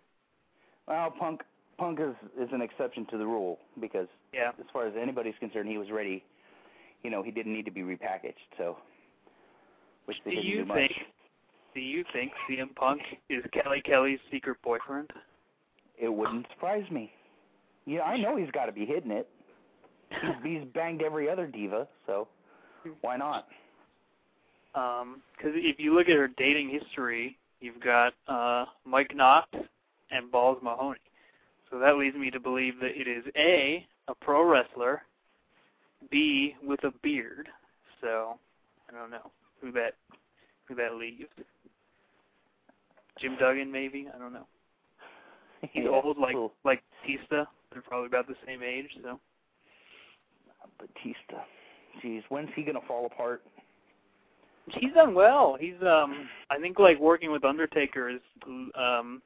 [0.87, 1.43] Well, Punk
[1.79, 4.51] Punk is is an exception to the rule because Yeah.
[4.59, 6.23] as far as anybody's concerned, he was ready.
[7.03, 8.35] You know, he didn't need to be repackaged.
[8.59, 8.77] So,
[10.11, 10.77] which they Do didn't you do much.
[10.77, 10.93] think?
[11.73, 15.09] Do you think CM Punk is Kelly Kelly's secret boyfriend?
[16.01, 17.13] It wouldn't surprise me.
[17.87, 19.29] Yeah, I know he's got to be hitting it.
[20.11, 22.27] He's, he's banged every other diva, so
[23.03, 23.47] why not?
[24.73, 29.49] Because if you look at her dating history, you've got uh, Mike Knox
[30.11, 30.99] and Balls Mahoney.
[31.71, 35.03] So that leads me to believe that it is A, a pro wrestler,
[36.11, 37.49] B, with a beard.
[38.01, 38.39] So
[38.89, 39.31] I don't know
[39.61, 39.95] who that
[40.67, 41.29] who that leaves.
[43.21, 44.09] Jim Duggan, maybe.
[44.15, 44.47] I don't know.
[45.73, 46.53] He's Yeah, old, like cool.
[46.65, 47.47] like Tista.
[47.73, 48.89] They're probably about the same age.
[49.03, 49.21] So
[50.79, 51.43] Batista.
[52.03, 53.43] Jeez, when's he gonna fall apart?
[54.69, 55.57] He's done well.
[55.59, 58.21] He's um I think like working with Undertaker has
[58.75, 59.23] um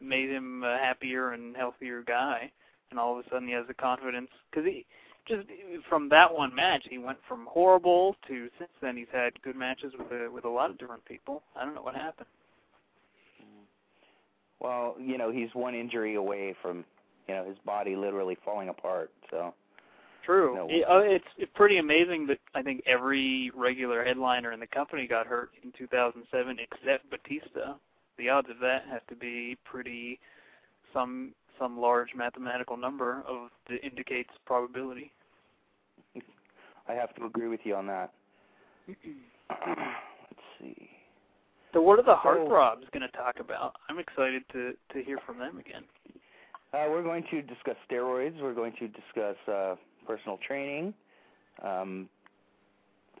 [0.00, 2.50] made him a happier and healthier guy
[2.90, 4.86] and all of a sudden he has the confidence cuz he
[5.26, 5.46] just
[5.88, 9.92] from that one match he went from horrible to since then he's had good matches
[9.98, 11.42] with a, with a lot of different people.
[11.56, 12.28] I don't know what happened.
[14.60, 16.84] Well, you know, he's one injury away from,
[17.28, 19.10] you know, his body literally falling apart.
[19.30, 19.52] So,
[20.24, 20.54] True.
[20.54, 20.66] No.
[20.70, 21.00] It, uh,
[21.38, 25.72] it's pretty amazing that I think every regular headliner in the company got hurt in
[25.76, 27.74] 2007 except Batista.
[28.16, 30.18] The odds of that have to be pretty
[30.94, 35.12] some some large mathematical number of that indicates probability.
[36.88, 38.12] I have to agree with you on that.
[38.88, 40.90] Let's see.
[41.72, 43.74] So what are the heartthrobs going to talk about?
[43.88, 45.82] I'm excited to to hear from them again.
[46.72, 48.40] Uh, we're going to discuss steroids.
[48.40, 49.76] We're going to discuss uh,
[50.06, 50.92] personal training,
[51.62, 52.08] um,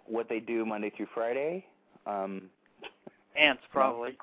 [0.06, 1.64] what they do Monday through Friday.
[2.06, 2.42] Um,
[3.36, 4.16] Ants probably.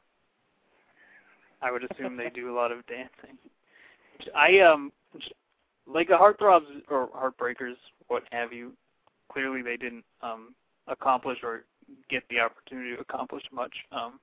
[1.62, 3.38] I would assume they do a lot of dancing.
[4.36, 4.92] I um
[5.88, 7.76] like the heartthrobs or heartbreakers,
[8.08, 8.74] what have you.
[9.32, 10.54] Clearly, they didn't um
[10.88, 11.64] accomplish or
[12.10, 14.20] get the opportunity to accomplish much um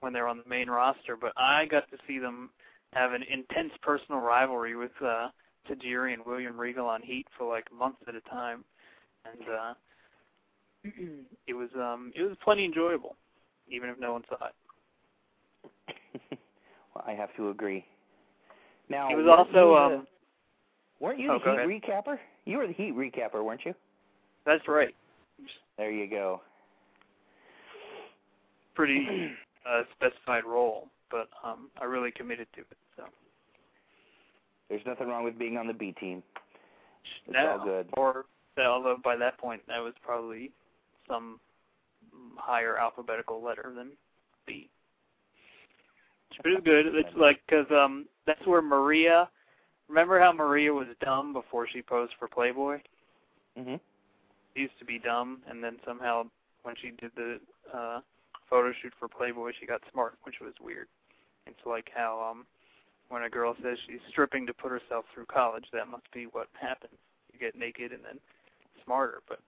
[0.00, 1.16] when they're on the main roster.
[1.16, 2.50] But I got to see them
[2.92, 5.28] have an intense personal rivalry with uh
[5.68, 8.64] Tajiri and William Regal on Heat for like months at a time,
[9.24, 9.74] and uh
[11.46, 13.16] it was um it was plenty enjoyable,
[13.68, 14.54] even if no one saw it.
[16.94, 17.84] well, I have to agree.
[18.88, 20.06] Now, It was also you um
[21.00, 22.18] weren't you oh, the go Heat recapper?
[22.44, 23.74] You were the Heat recapper, weren't you?
[24.46, 24.94] that's right.
[25.78, 26.40] There you go.
[28.74, 29.30] Pretty
[29.68, 32.76] uh specified role, but um I really committed to it.
[32.96, 33.04] So
[34.68, 36.22] There's nothing wrong with being on the B team.
[37.26, 37.88] It's no, all good.
[37.96, 38.26] Or
[38.58, 40.50] although by that point that was probably
[41.08, 41.40] some
[42.36, 43.90] higher alphabetical letter than
[44.46, 44.68] B.
[46.42, 46.86] But it's good.
[46.94, 49.28] It's like because um that's where Maria.
[49.88, 52.80] Remember how Maria was dumb before she posed for Playboy?
[53.58, 53.78] Mhm.
[54.54, 56.26] She used to be dumb, and then somehow
[56.62, 57.40] when she did the
[57.72, 58.00] uh
[58.48, 60.88] photo shoot for Playboy, she got smart, which was weird.
[61.46, 62.46] It's like how um
[63.10, 66.48] when a girl says she's stripping to put herself through college, that must be what
[66.58, 66.94] happens.
[67.32, 68.18] You get naked and then
[68.84, 69.22] smarter.
[69.28, 69.40] But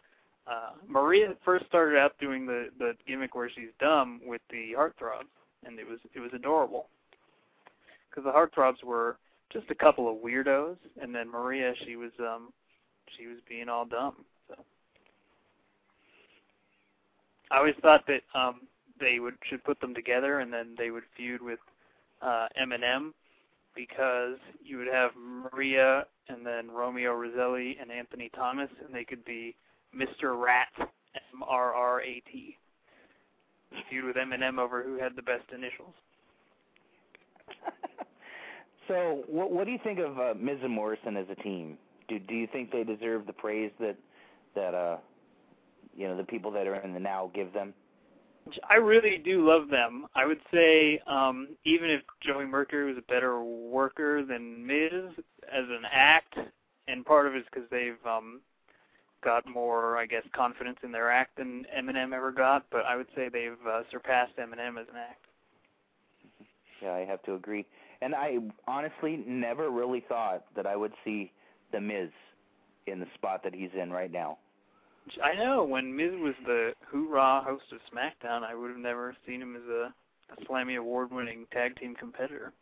[0.47, 5.33] uh Maria first started out doing the the gimmick where she's dumb with the heartthrobs,
[5.67, 6.87] and it was it was adorable.
[8.09, 9.19] Because the heartthrobs were
[9.53, 12.53] just a couple of weirdos, and then Maria, she was um
[13.17, 14.15] she was being all dumb.
[14.49, 14.55] So
[17.51, 18.63] I always thought that um
[18.99, 21.61] they would should put them together, and then they would feud with
[22.23, 23.13] uh MNM
[23.75, 29.25] because you would have Maria and then Romeo Roselli and Antonio Thomas, and they could
[29.25, 29.55] be
[29.95, 30.41] Mr.
[30.41, 32.57] Rat, M R R A T.
[33.89, 35.95] Feud with MNM over who had the best initials.
[38.89, 41.79] so, what what do you think of uh, Miz and Morrison as a team?
[42.09, 43.97] Do do you think they deserve the praise that
[44.55, 44.97] that uh
[45.97, 47.75] you know the people that are in the now give them?
[48.71, 50.07] I really do love them.
[50.15, 55.13] I would say um even if Joey Mercury was a better worker than Miz
[55.53, 56.37] as an act,
[56.89, 58.41] and part of it is because they've um
[59.27, 62.65] got more, I guess, confidence in their act than MNM ever got.
[62.71, 65.25] But I would say they've uh, surpassed MNM as an act.
[66.81, 67.67] Yeah, I have to agree.
[68.01, 71.33] And I honestly never really thought that I would see
[71.73, 72.11] the Miz
[72.87, 74.39] in the spot that he's in right now.
[75.23, 79.43] I know when Miz was the hoorah host of SmackDown, I would have never seen
[79.43, 79.93] him as a,
[80.33, 82.53] a Slammy award-winning tag team competitor.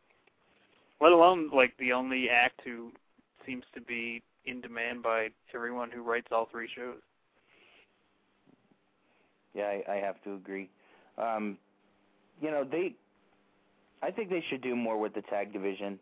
[1.00, 2.92] Let alone like the only act who
[3.46, 7.00] seems to be in demand by everyone who writes all three shows.
[9.54, 10.68] Yeah, I, I have to agree.
[11.18, 11.58] Um,
[12.40, 12.94] you know, they.
[14.02, 15.98] I think they should do more with the tag division,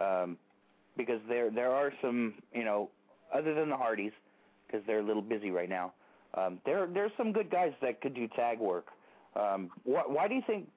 [0.00, 0.36] um,
[0.96, 2.90] because there there are some you know
[3.32, 4.12] other than the Hardys,
[4.66, 5.92] because they're a little busy right now.
[6.34, 8.86] Um, there there's some good guys that could do tag work.
[9.36, 10.68] Um, wh- why do you think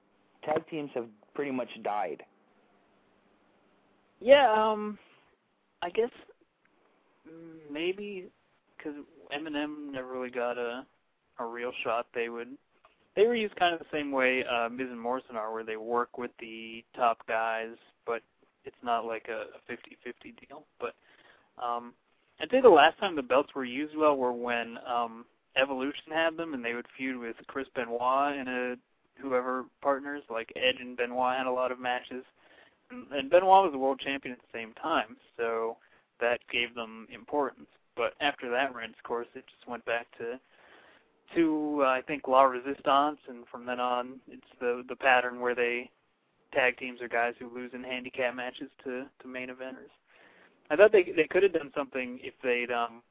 [0.44, 2.22] tag teams have pretty much died?
[4.20, 4.98] Yeah, um,
[5.82, 6.10] I guess
[7.70, 8.28] maybe
[8.76, 8.94] because
[9.34, 10.84] MNM never really got a
[11.38, 12.06] a real shot.
[12.14, 12.48] They would
[13.14, 15.76] they were used kind of the same way uh, Miz and Morrison are, where they
[15.76, 17.74] work with the top guys,
[18.06, 18.22] but
[18.64, 20.64] it's not like a 50-50 deal.
[20.80, 20.94] But
[21.62, 21.92] um,
[22.40, 25.26] I'd say the last time the belts were used well were when um,
[25.60, 28.76] Evolution had them, and they would feud with Chris Benoit and a
[29.20, 30.22] whoever partners.
[30.30, 32.24] Like Edge and Benoit had a lot of matches,
[32.90, 35.76] and, and Benoit was the world champion at the same time, so
[36.20, 37.68] that gave them importance.
[37.96, 40.38] But after that of course, it just went back to
[41.34, 45.54] to uh, I think La Resistance, and from then on, it's the the pattern where
[45.54, 45.90] they
[46.52, 49.92] tag teams are guys who lose in handicap matches to to main eventers.
[50.70, 53.02] I thought they they could have done something if they'd um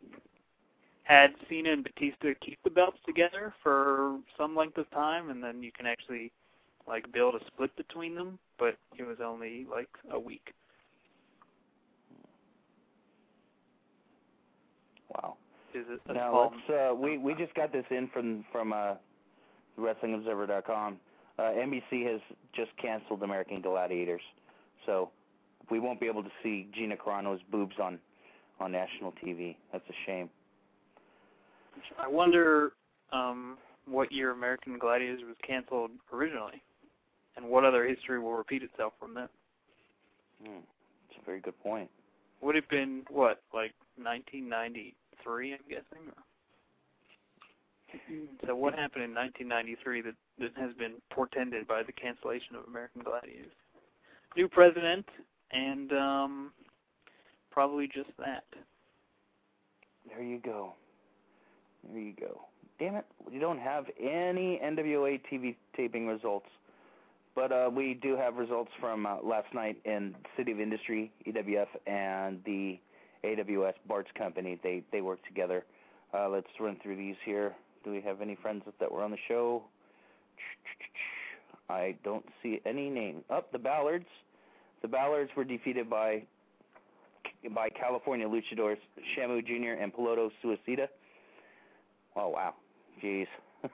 [1.04, 5.62] had Cena and Batista keep the belts together for some length of time, and then
[5.62, 6.32] you can actually
[6.88, 8.40] like build a split between them.
[8.58, 10.54] But it was only like a week.
[15.10, 15.36] Wow.
[15.74, 16.70] Is it a Now let's.
[16.70, 18.96] Uh, we we just got this in from from uh,
[19.80, 20.98] WrestlingObserver.com.
[21.40, 22.22] Uh, NBC has
[22.54, 24.22] just canceled American Gladiators,
[24.86, 25.10] so
[25.70, 28.00] we won't be able to see Gina Carano's boobs on
[28.60, 29.56] on national TV.
[29.72, 30.30] That's a shame.
[31.98, 32.74] I wonder
[33.12, 33.58] um,
[33.88, 36.62] what year American Gladiators was canceled originally,
[37.38, 39.30] and what other history will repeat itself from that.
[40.46, 40.60] Hmm.
[41.10, 41.90] It's a very good point.
[42.42, 43.74] Would it have been what, like
[45.26, 45.54] 1993?
[45.54, 46.12] I'm guessing.
[48.48, 53.02] So what happened in 1993 that that has been portended by the cancellation of American
[53.04, 53.52] Gladiators?
[54.38, 55.06] New president,
[55.52, 56.52] and um,
[57.52, 58.46] probably just that.
[60.08, 60.74] There you go.
[61.92, 62.42] There you go.
[62.80, 66.48] Damn it, we don't have any NWA TV taping results.
[67.34, 71.68] But uh, we do have results from uh, last night in City of Industry, EWF,
[71.88, 72.78] and the
[73.24, 74.60] AWS Bart's Company.
[74.64, 75.64] They they work together.
[76.14, 77.54] Uh, let's run through these here.
[77.84, 79.64] Do we have any friends that were on the show?
[81.70, 83.24] I don't see any name.
[83.30, 84.06] Up oh, the Ballards.
[84.82, 86.24] The Ballards were defeated by
[87.56, 88.78] by California luchadors
[89.16, 89.82] Shamu Jr.
[89.82, 90.88] and Piloto Suicida.
[92.16, 92.54] Oh wow,
[93.04, 93.28] jeez,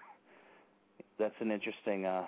[1.19, 2.25] that's an interesting uh,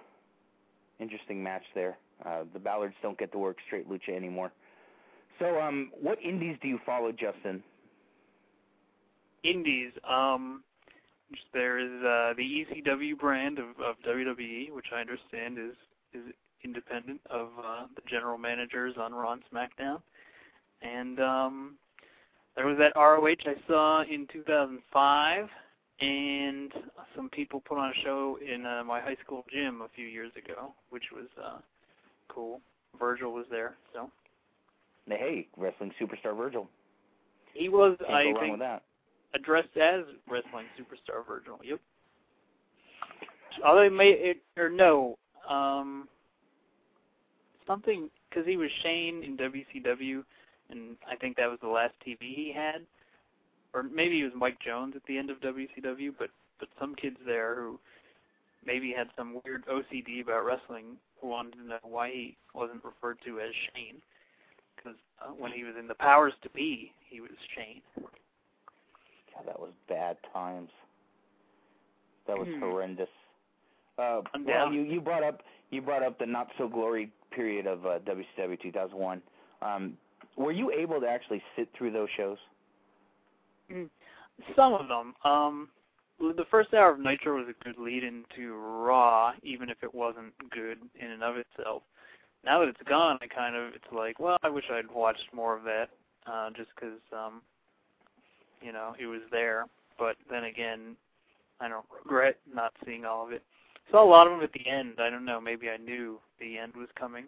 [0.99, 1.97] interesting match there.
[2.25, 4.51] Uh, the Ballards don't get to work straight lucha anymore.
[5.39, 7.63] So, um, what indies do you follow, Justin?
[9.43, 9.91] indies.
[10.07, 10.63] Um,
[11.53, 15.75] there is uh, the ECW brand of, of WWE, which I understand is
[16.13, 16.33] is
[16.63, 20.01] independent of uh, the general managers on Raw and SmackDown.
[20.81, 21.75] And um,
[22.55, 25.47] there was that ROH I saw in 2005,
[26.01, 26.73] and
[27.15, 30.31] some people put on a show in uh, my high school gym a few years
[30.35, 31.59] ago, which was uh,
[32.27, 32.59] cool.
[32.99, 34.09] Virgil was there, so
[35.17, 36.67] Hey, wrestling superstar Virgil.
[37.53, 38.61] he was, Can't I go think,
[39.33, 41.59] addressed as wrestling superstar Virgil.
[41.63, 41.79] Yep.
[43.63, 45.17] Although it may it or no,
[45.49, 46.07] um,
[47.67, 50.23] something because he was Shane in WCW,
[50.69, 52.81] and I think that was the last TV he had,
[53.73, 56.13] or maybe he was Mike Jones at the end of WCW.
[56.17, 56.29] But
[56.59, 57.79] but some kids there who
[58.65, 63.39] maybe had some weird OCD about wrestling wanted to know why he wasn't referred to
[63.39, 63.95] as Shane,
[64.81, 67.81] because uh, when he was in the Powers to Be, he was Shane.
[67.97, 70.69] God, that was bad times.
[72.27, 72.59] That was Hmm.
[72.61, 73.09] horrendous.
[73.97, 74.77] Uh, well, Undoubtedly.
[74.77, 78.59] you you brought up you brought up the not so glory period of uh, WCW
[78.61, 79.21] 2001.
[79.61, 79.97] Um,
[80.37, 82.37] were you able to actually sit through those shows?
[83.71, 83.89] Mm,
[84.55, 85.13] Some of them.
[85.25, 85.69] Um,
[86.19, 90.33] the first hour of Nitro was a good lead into Raw, even if it wasn't
[90.49, 91.83] good in and of itself.
[92.45, 95.57] Now that it's gone, I kind of it's like, well, I wish I'd watched more
[95.57, 95.89] of that,
[96.25, 97.41] uh, just because, um,
[98.61, 99.65] you know, it was there.
[99.97, 100.95] But then again,
[101.59, 103.43] I don't regret not seeing all of it.
[103.91, 104.93] Saw a lot of them at the end.
[104.99, 105.41] I don't know.
[105.41, 107.25] Maybe I knew the end was coming,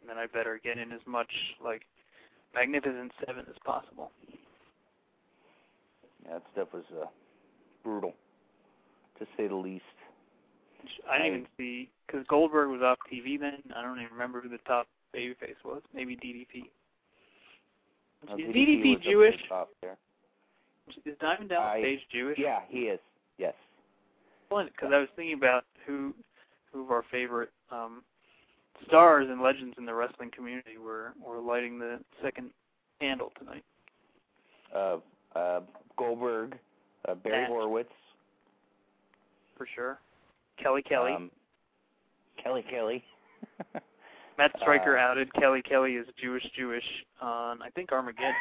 [0.00, 1.30] and then I better get in as much
[1.62, 1.82] like
[2.54, 4.10] Magnificent Seven as possible.
[6.24, 7.06] Yeah, that stuff was uh,
[7.84, 8.14] brutal,
[9.18, 9.84] to say the least.
[11.10, 13.58] I didn't even see because Goldberg was off TV then.
[13.74, 15.82] I don't even remember who the top babyface was.
[15.94, 16.64] Maybe DDP.
[18.30, 19.96] Uh, Is DDP DDP was up at the Jewish?
[21.04, 22.38] Is Diamond Dallas I- Page Jewish?
[22.38, 23.00] Yeah, he is.
[23.38, 23.54] Yes.
[24.48, 26.14] Because I was thinking about who
[26.72, 28.02] who of our favorite um,
[28.86, 32.50] stars and legends in the wrestling community were were lighting the second
[33.00, 33.64] candle tonight.
[34.74, 34.98] Uh,
[35.36, 35.60] uh,
[35.96, 36.58] Goldberg,
[37.06, 37.48] uh, Barry Nash.
[37.48, 37.92] Horowitz,
[39.56, 39.98] For sure.
[40.62, 41.12] Kelly Kelly.
[41.12, 41.30] um,
[42.42, 43.04] Kelly Kelly.
[44.38, 46.84] Matt Striker uh, outed Kelly Kelly is Jewish Jewish
[47.20, 48.32] on I think Armageddon.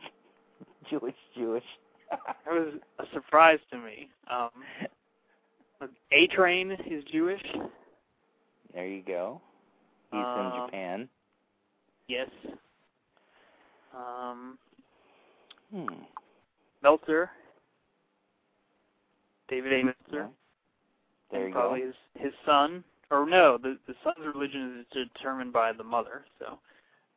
[0.90, 1.64] Jewish, Jewish.
[2.10, 2.20] That
[2.54, 4.08] was a surprise to me.
[4.30, 4.50] Um,
[6.12, 7.42] A Train is Jewish.
[8.72, 9.40] There you go.
[10.12, 11.08] He's Um, in Japan.
[12.08, 12.28] Yes.
[13.96, 14.58] Um,
[15.74, 15.86] Hmm.
[16.82, 17.28] Meltzer.
[19.48, 19.84] David A.
[19.86, 20.28] Meltzer.
[21.30, 21.86] There you probably go.
[21.86, 22.84] his his son.
[23.10, 26.24] Or no, the the son's religion is determined by the mother.
[26.38, 26.58] So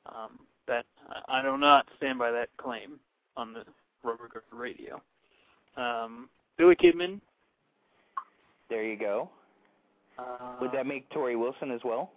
[0.06, 3.00] um, that I, I do not stand by that claim
[3.38, 3.64] on the
[4.04, 5.02] Rubber Guard Radio.
[5.78, 7.22] Um, Billy Kidman.
[8.70, 9.30] There you go.
[10.20, 12.12] Uh, Would that make Torrie Wilson as well?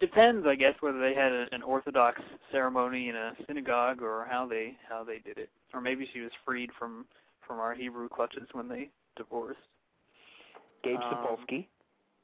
[0.00, 2.20] depends, I guess, whether they had a, an Orthodox
[2.50, 6.32] ceremony in a synagogue or how they how they did it, or maybe she was
[6.44, 7.04] freed from
[7.46, 9.60] from our Hebrew clutches when they divorced.
[10.82, 11.66] Gabe Um, Sapolsky.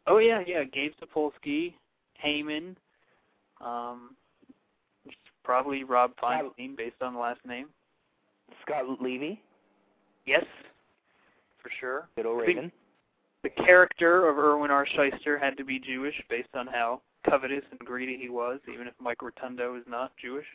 [0.07, 1.74] Oh yeah, yeah, Gabe Sapolsky,
[2.24, 2.76] Heyman,
[3.61, 4.14] um,
[5.45, 7.68] probably Rob Feinstein based on the last name.
[8.62, 9.41] Scott Levy.
[10.26, 10.45] Yes,
[11.62, 12.08] for sure.
[12.16, 12.72] Good old Raven.
[13.42, 14.87] The character of Irwin R.
[14.96, 18.95] Schyster had to be Jewish based on how covetous and greedy he was, even if
[19.00, 20.46] Mike Rotunda is not Jewish.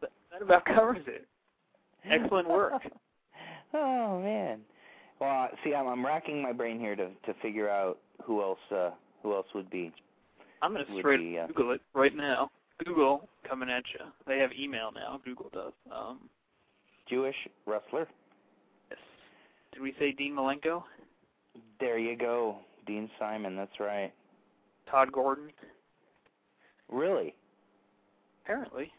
[0.00, 1.26] That, that about covers it.
[2.04, 2.82] Excellent work.
[3.74, 4.60] oh man.
[5.20, 8.90] Well, see, I'm, I'm racking my brain here to to figure out who else uh,
[9.22, 9.92] who else would be.
[10.62, 12.50] I'm going to straight be, uh, Google it right now.
[12.84, 14.06] Google coming at you.
[14.26, 15.20] They have email now.
[15.24, 15.72] Google does.
[15.94, 16.20] Um,
[17.08, 17.36] Jewish
[17.66, 18.06] wrestler.
[18.90, 18.98] yes.
[19.72, 20.82] Did we say Dean Malenko?
[21.80, 23.56] There you go, Dean Simon.
[23.56, 24.12] That's right.
[24.90, 25.50] Todd Gordon?
[26.90, 27.34] Really?
[28.44, 28.92] Apparently.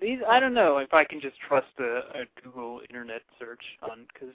[0.00, 4.06] These I don't know if I can just trust a, a Google internet search on
[4.12, 4.34] because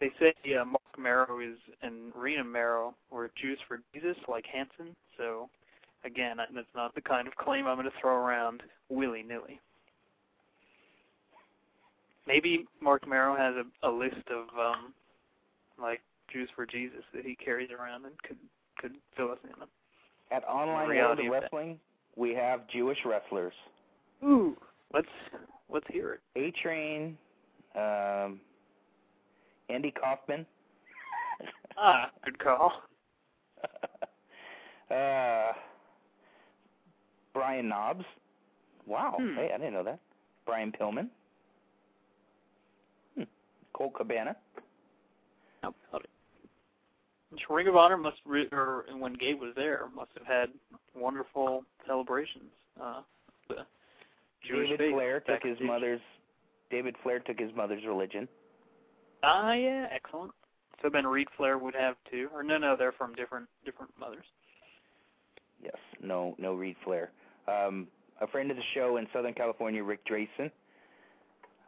[0.00, 4.94] they say uh, Marc Mero is and Rena Mero were Jews for Jesus, like Hanson.
[5.16, 5.48] So
[6.04, 9.60] again, that's not the kind of claim I'm going to throw around willy nilly.
[12.26, 14.92] Maybe Marc Mero has a, a list of um,
[15.80, 16.00] like
[16.32, 18.36] Jews for Jesus that he carries around and could
[18.78, 19.50] could fill us in.
[20.36, 21.78] At Online reality World of Wrestling,
[22.16, 23.54] we have Jewish wrestlers.
[24.24, 24.56] Ooh,
[24.92, 25.08] let's
[25.70, 26.20] let's hear it.
[26.36, 27.16] A Train,
[27.74, 28.40] um,
[29.68, 30.46] Andy Kaufman.
[31.76, 32.72] Ah, good call.
[34.90, 35.52] uh,
[37.34, 38.04] Brian Knobbs.
[38.86, 39.16] Wow.
[39.18, 39.34] Hmm.
[39.36, 39.98] Hey, I didn't know that.
[40.46, 41.08] Brian Pillman.
[43.96, 44.36] Cabana.
[45.62, 46.10] How about it?
[47.30, 50.50] Which Ring of Honor must, re- or when Gabe was there, must have had
[50.94, 52.44] wonderful celebrations.
[52.80, 53.00] Uh,
[53.48, 53.56] the
[54.48, 56.00] David Flair took his mother's.
[56.70, 58.28] David Flair took his mother's religion.
[59.22, 60.32] Ah, yeah, excellent.
[60.82, 64.24] So then Reid Flair would have too, or no, no, they're from different different mothers.
[65.62, 67.10] Yes, no, no Reid Flair.
[67.48, 67.88] Um,
[68.20, 70.50] a friend of the show in Southern California, Rick Drayson.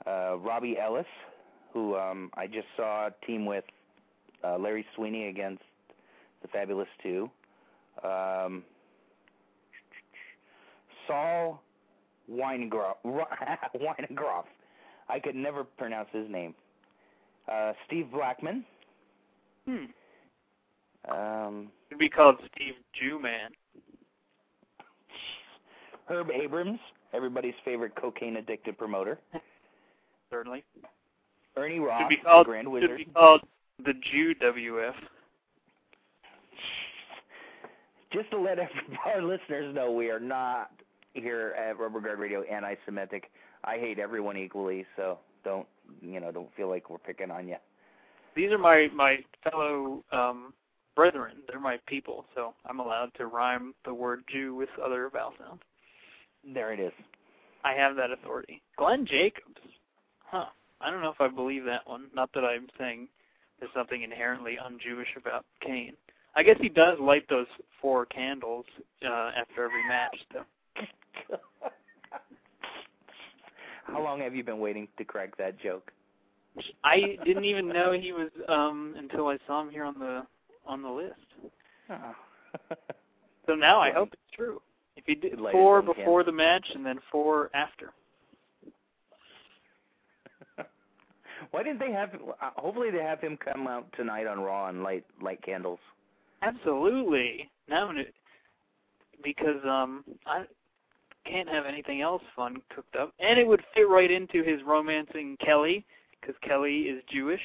[0.06, 1.06] Uh, Robbie Ellis,
[1.72, 3.64] who um, I just saw team with
[4.44, 5.62] uh, Larry Sweeney against
[6.42, 7.30] the Fabulous Two.
[8.04, 8.62] Um,
[11.06, 11.60] Saul
[12.30, 12.96] Weingroff.
[13.04, 14.44] Weingroff.
[15.08, 16.54] I could never pronounce his name.
[17.50, 18.64] Uh, Steve Blackman.
[19.66, 19.84] Hmm.
[21.10, 23.50] Um, It'd be called Steve Jewman.
[26.06, 26.78] Herb Abrams,
[27.12, 29.18] everybody's favorite cocaine addicted promoter.
[30.30, 30.64] Certainly.
[31.56, 32.96] Ernie Roth, Should be called the Grand should Wizard.
[32.98, 33.40] be called
[33.84, 34.94] the Jew WF.
[38.12, 38.58] Just to let
[39.06, 40.70] our listeners know, we are not
[41.14, 43.30] here at Rubber Guard Radio anti-Semitic.
[43.64, 45.66] I hate everyone equally, so don't
[46.00, 46.32] you know?
[46.32, 47.56] Don't feel like we're picking on you.
[48.34, 50.52] These are my my fellow um
[50.94, 51.36] brethren.
[51.48, 55.62] They're my people, so I'm allowed to rhyme the word Jew with other vowel sounds.
[56.54, 56.92] There it is.
[57.64, 58.62] I have that authority.
[58.76, 59.60] Glenn Jacobs.
[60.24, 60.46] Huh.
[60.80, 62.06] I don't know if I believe that one.
[62.14, 63.08] Not that I'm saying
[63.58, 65.94] there's something inherently un-Jewish about Kane.
[66.36, 67.46] I guess he does light those
[67.80, 68.64] four candles
[69.04, 70.44] uh, after every match, though.
[73.88, 75.90] How long have you been waiting to crack that joke?
[76.84, 80.26] I didn't even know he was um until I saw him here on the
[80.66, 81.14] on the list.
[81.90, 82.14] Oh.
[83.48, 84.60] So now I hope it's true.
[84.96, 87.94] If he did four before the match and then four after.
[91.50, 92.10] Why didn't they have?
[92.14, 95.78] Uh, hopefully, they have him come out tonight on Raw and light light candles.
[96.42, 97.50] Absolutely.
[97.68, 97.90] Now,
[99.24, 100.44] because um, I
[101.28, 105.36] can't have anything else fun cooked up, and it would fit right into his romancing
[105.44, 105.84] Kelly,
[106.20, 107.40] because Kelly is Jewish.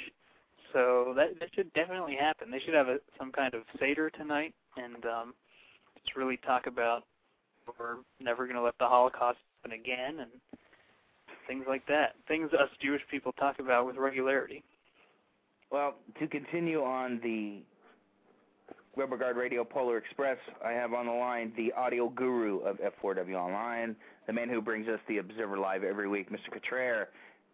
[0.72, 2.50] So that that should definitely happen.
[2.50, 5.34] They should have a, some kind of seder tonight, and um,
[6.04, 7.04] just really talk about
[7.80, 10.32] we're never going to let the Holocaust happen again, and
[11.48, 12.16] things like that.
[12.28, 14.64] Things us Jewish people talk about with regularity.
[15.72, 17.62] Well, to continue on the
[18.96, 23.34] Rubber Guard Radio Polar Express, I have on the line the audio guru of F4W
[23.34, 23.96] Online,
[24.28, 26.52] the man who brings us the Observer Live every week, Mr.
[26.52, 27.06] Cottrell.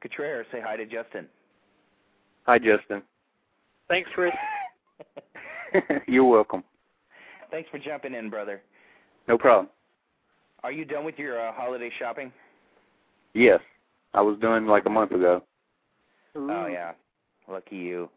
[0.02, 1.28] Cottrell, say hi to Justin.
[2.45, 3.02] Hi, Justin.
[3.88, 4.34] Thanks, Chris.
[6.07, 6.61] You're welcome.
[7.52, 8.61] Thanks for jumping in, brother.
[9.30, 9.70] No problem.
[10.64, 12.34] Are you done with your uh, holiday shopping?
[13.34, 13.61] Yes,
[14.14, 15.41] I was doing like a month ago.
[16.36, 16.91] Oh yeah,
[17.48, 18.10] lucky you.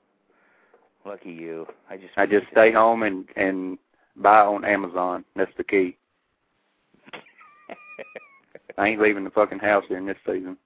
[1.05, 1.67] Lucky you.
[1.91, 3.79] I just I just stay home and and
[4.17, 5.25] buy on Amazon.
[5.35, 5.97] That's the key.
[8.79, 10.57] I ain't leaving the fucking house during this season.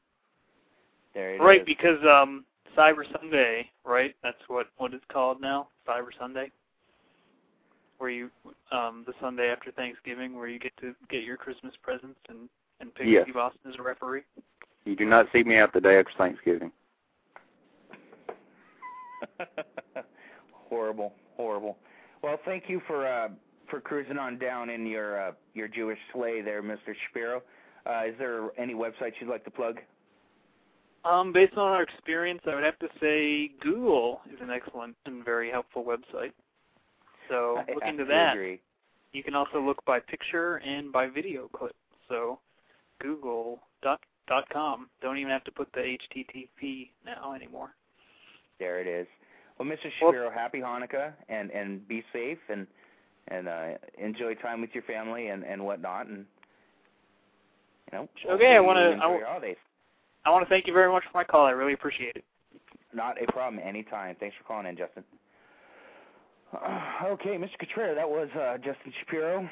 [1.15, 1.67] there it Right, is.
[1.67, 2.45] because um
[2.77, 4.15] Cyber Sunday, right?
[4.23, 6.51] That's what what it's called now, Cyber Sunday.
[7.99, 8.31] Where you
[8.73, 12.49] um the Sunday after Thanksgiving where you get to get your Christmas presents and
[12.81, 13.23] and pick Yes.
[13.25, 14.23] Steve Austin as a referee.
[14.85, 16.71] You do not see me out the day after Thanksgiving.
[20.69, 21.77] horrible, horrible.
[22.23, 23.29] Well, thank you for uh,
[23.69, 26.95] for cruising on down in your uh, your Jewish sleigh there, Mr.
[27.07, 27.43] Shapiro.
[27.87, 29.79] Uh, is there any websites you'd like to plug?
[31.05, 35.25] Um, based on our experience, I would have to say Google is an excellent and
[35.25, 36.33] very helpful website.
[37.29, 38.33] So I look into absolutely that.
[38.35, 38.61] Agree.
[39.13, 41.77] You can also look by picture and by video clip.
[42.09, 42.41] So
[43.01, 44.89] Google dot dot com.
[45.01, 47.71] Don't even have to put the HTTP now anymore.
[48.59, 49.07] There it is.
[49.59, 49.85] Well, Mr.
[50.01, 52.67] Well- Shapiro, happy Hanukkah and and be safe and
[53.29, 53.67] and uh,
[53.99, 56.27] enjoy time with your family and and whatnot and
[57.93, 58.09] you know.
[58.31, 59.57] Okay, I wanna- I enjoy w-
[60.25, 61.47] I want to thank you very much for my call.
[61.47, 62.25] I really appreciate it.
[62.93, 63.63] Not a problem.
[63.65, 64.17] Anytime.
[64.19, 65.05] Thanks for calling in, Justin.
[66.53, 67.57] Uh, okay, Mr.
[67.59, 69.49] Contreras, that was uh, Justin Shapiro.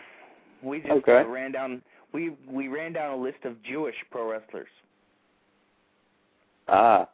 [0.63, 1.19] We just Okay.
[1.21, 1.81] uh, ran down.
[2.13, 4.69] We we ran down a list of Jewish pro wrestlers.
[6.69, 7.09] Ah,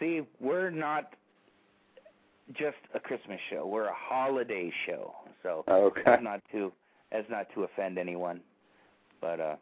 [0.00, 1.14] See, we're not
[2.52, 3.66] just a Christmas show.
[3.66, 5.14] We're a holiday show.
[5.42, 6.02] So okay.
[6.06, 6.72] as not to
[7.12, 8.40] as not to offend anyone.
[9.20, 9.56] But uh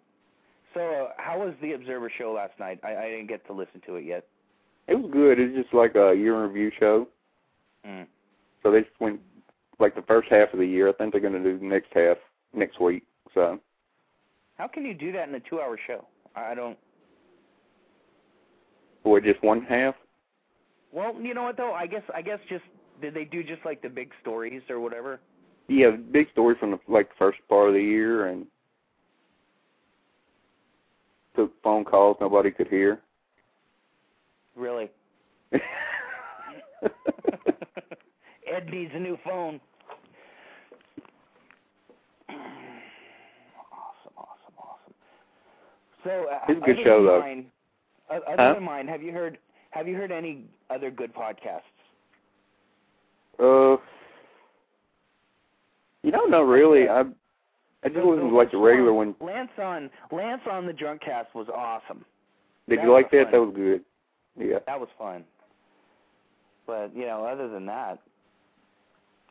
[0.75, 2.81] so uh, how was the Observer show last night?
[2.83, 4.27] I, I didn't get to listen to it yet.
[4.89, 5.39] It was good.
[5.39, 7.09] It's just like a year in review show.
[7.87, 8.07] Mm.
[8.63, 9.21] So they just went
[9.79, 10.89] like the first half of the year.
[10.89, 12.17] I think they're going to do the next half
[12.55, 13.05] next week.
[13.35, 13.59] So
[14.57, 16.07] How can you do that in a two hour show?
[16.35, 16.79] I I don't
[19.05, 19.95] or just one half.
[20.93, 21.73] Well, you know what though?
[21.73, 22.65] I guess I guess just
[23.01, 25.21] did they do just like the big stories or whatever?
[25.69, 28.47] Yeah, big story from the like first part of the year, and
[31.35, 33.01] took phone calls nobody could hear.
[34.55, 34.91] Really?
[35.53, 35.61] Ed
[38.71, 39.61] needs a new phone.
[42.29, 44.95] Awesome, awesome, awesome.
[46.05, 47.21] So, uh, It's a good show, though.
[47.21, 47.47] Mine,
[48.11, 48.55] other Huh?
[48.55, 49.39] than mine, have you heard?
[49.73, 51.61] Have you heard any other good podcasts?
[53.39, 53.81] Uh,
[56.03, 56.89] you know, not really.
[56.89, 57.01] I
[57.85, 59.15] I just listen to like the regular one.
[59.21, 62.05] Lance on Lance on the Drunk Cast was awesome.
[62.69, 63.25] Did that you like that?
[63.25, 63.33] fun.
[63.33, 63.81] That was good.
[64.39, 64.59] Yeah.
[64.67, 65.25] That was fun.
[66.67, 67.99] But you know, other than that,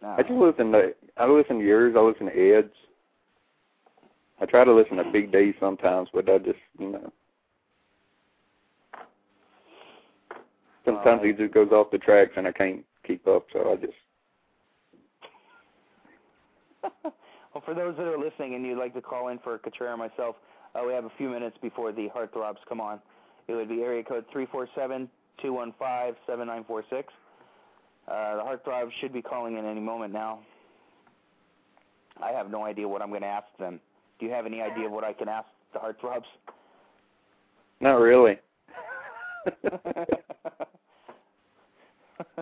[0.01, 0.09] no.
[0.09, 1.93] I just listen to I listen to yours.
[1.95, 2.73] I listen to Ed's.
[4.41, 7.13] I try to listen to Big D sometimes, but I just you know.
[10.95, 13.93] Sometimes he just goes off the tracks and I can't keep up, so I just
[17.03, 19.97] well, for those that are listening and you'd like to call in for Katrina or
[19.97, 20.35] myself,
[20.75, 22.99] uh, we have a few minutes before the heartthrobs come on.
[23.47, 25.09] It would be area code three four seven
[25.41, 27.13] two one five seven nine four six.
[28.07, 30.39] Uh, the heartthrobs should be calling in any moment now.
[32.21, 33.79] I have no idea what I'm going to ask them.
[34.19, 36.25] Do you have any idea of what I can ask the heartthrobs?
[37.79, 38.37] not really.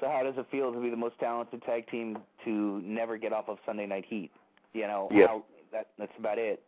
[0.00, 3.32] so how does it feel to be the most talented tag team to never get
[3.32, 4.30] off of Sunday Night Heat?
[4.72, 5.26] You know, Yeah.
[5.28, 6.62] how, that that's about it.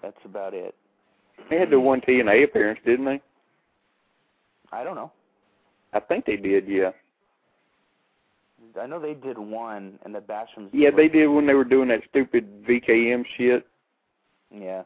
[0.00, 0.74] That's about it.
[1.50, 3.20] They had the one TNA appearance, didn't they?
[4.72, 5.12] I don't know.
[5.92, 6.66] I think they did.
[6.66, 6.90] Yeah.
[8.80, 10.70] I know they did one, and the Bashams.
[10.72, 13.66] Yeah, they did when they were doing that stupid VKM shit,
[14.50, 14.82] Yeah.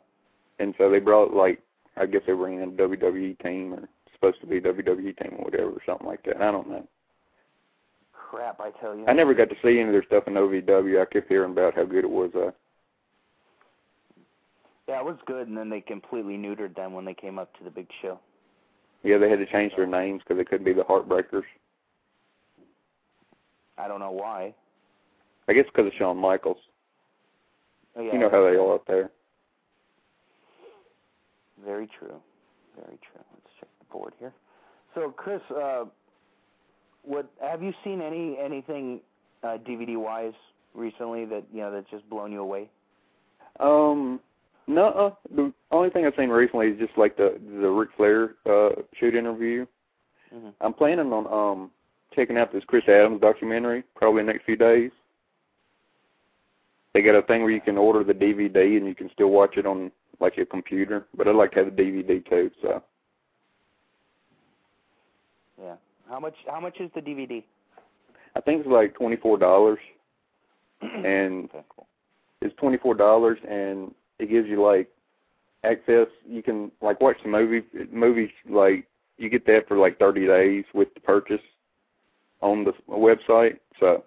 [0.59, 1.61] and so they brought like
[1.97, 5.45] I guess they were in a WWE team or supposed to be WWE team or
[5.45, 6.41] whatever or something like that.
[6.41, 6.87] I don't know.
[8.13, 9.07] Crap, I tell you.
[9.07, 11.01] I never got to see any of their stuff in OVW.
[11.01, 12.31] I kept hearing about how good it was.
[12.35, 12.51] Uh,
[14.89, 17.65] Yeah, it was good, and then they completely neutered them when they came up to
[17.65, 18.19] the big show.
[19.05, 21.45] yeah, they had to change their names because they couldn't be the Heartbreakers.
[23.79, 24.55] I don't know why.
[25.49, 26.57] I guess because of Shawn Michaels.
[27.95, 29.11] Oh, yeah, You know how they are up there.
[31.65, 32.21] Very true.
[32.77, 33.25] Very true.
[34.05, 34.33] Let's check the board here.
[34.95, 35.85] So, Chris, uh,
[37.03, 39.01] what have you seen any anything
[39.43, 40.33] uh, DVD wise
[40.75, 42.69] recently that you know that's just blown you away?
[43.61, 44.21] Um,
[44.67, 48.35] no, uh, the only thing I've seen recently is just like the the Ric Flair
[48.47, 49.67] uh, shoot interview.
[50.35, 50.49] Mm-hmm.
[50.61, 51.71] I'm planning on um
[52.15, 54.91] checking out this Chris Adams documentary probably in the next few days.
[56.95, 59.57] They got a thing where you can order the DVD and you can still watch
[59.57, 62.51] it on like your computer, but I'd like to have the DVD too.
[62.63, 62.83] So
[65.61, 65.77] Yeah.
[66.09, 66.35] How much?
[66.47, 67.43] How much is the DVD?
[68.35, 69.79] I think it's like twenty four dollars,
[70.83, 71.87] and Okay, cool.
[72.43, 74.89] it's twenty four dollars, and it gives you like
[75.65, 76.07] access.
[76.29, 77.63] You can like watch the movie
[77.93, 78.87] movies like
[79.19, 81.41] you get that for like thirty days with the purchase
[82.41, 83.59] on the website.
[83.81, 84.05] So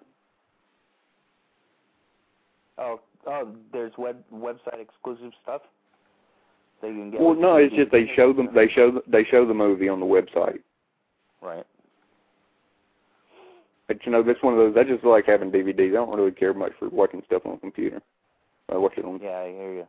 [2.78, 5.60] Oh, oh, there's web website exclusive stuff.
[6.80, 7.20] So you can get.
[7.20, 10.00] well, no, it's just they show them they show the- they show the movie on
[10.00, 10.60] the website.
[11.42, 11.66] Right.
[13.90, 14.76] But you know, that's one of those.
[14.78, 15.88] I just like having DVDs.
[15.88, 18.00] I don't really care much for watching stuff on the computer.
[18.68, 19.86] I watch it on Yeah, I hear you.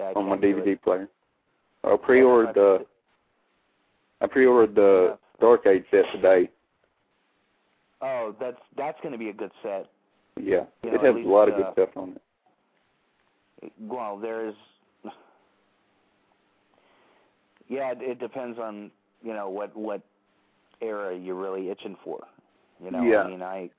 [0.00, 1.08] Yeah, I on my DVD player.
[1.84, 2.86] I pre-ordered the
[4.20, 6.50] I pre-ordered the Dark Age set today.
[8.02, 9.86] Oh, that's that's going to be a good set.
[10.36, 12.18] Yeah, You it know, has least, a lot of uh, good stuff on
[13.62, 13.72] it.
[13.80, 14.56] Well, there's.
[17.68, 18.90] Yeah, it, it depends on
[19.22, 20.02] you know what what
[20.82, 22.26] era you're really itching for.
[22.82, 23.22] You know, Yeah.
[23.22, 23.70] I mean, I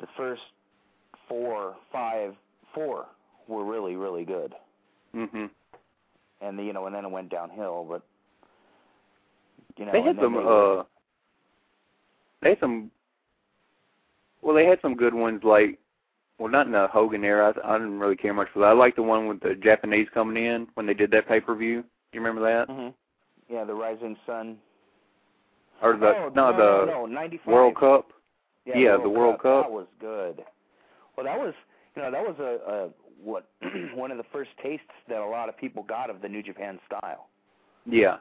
[0.00, 0.42] the first
[1.28, 2.34] four, five,
[2.74, 3.06] four
[3.48, 4.54] were really really good,
[5.14, 5.50] Mhm.
[6.40, 7.84] and the, you know, and then it went downhill.
[7.88, 8.02] But
[9.76, 10.84] you know, They had some they were- uh
[12.42, 12.90] they had some
[14.42, 15.78] well they had some good ones like
[16.38, 18.66] well not in the Hogan era I, I didn't really care much for that.
[18.68, 21.54] I like the one with the Japanese coming in when they did that pay per
[21.54, 21.84] view.
[22.12, 22.68] You remember that?
[22.68, 22.94] Mhm.
[23.48, 24.60] Yeah, the Rising Sun.
[25.82, 27.52] Or the oh, no, the no, 95.
[27.52, 28.08] World Cup.
[28.64, 29.64] Yeah, Yeah, the World Cup.
[29.64, 30.42] That was good.
[31.16, 31.54] Well, that was
[31.94, 32.88] you know that was a, a
[33.22, 33.48] what
[33.94, 36.78] one of the first tastes that a lot of people got of the New Japan
[36.86, 37.28] style.
[37.84, 38.18] Yeah.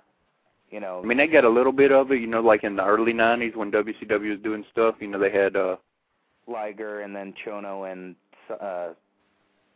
[0.72, 2.76] You know, I mean they got a little bit of it, you know, like in
[2.76, 5.76] the early nineties when WCW was doing stuff, you know, they had uh
[6.48, 8.16] Liger and then Chono and
[8.62, 8.90] uh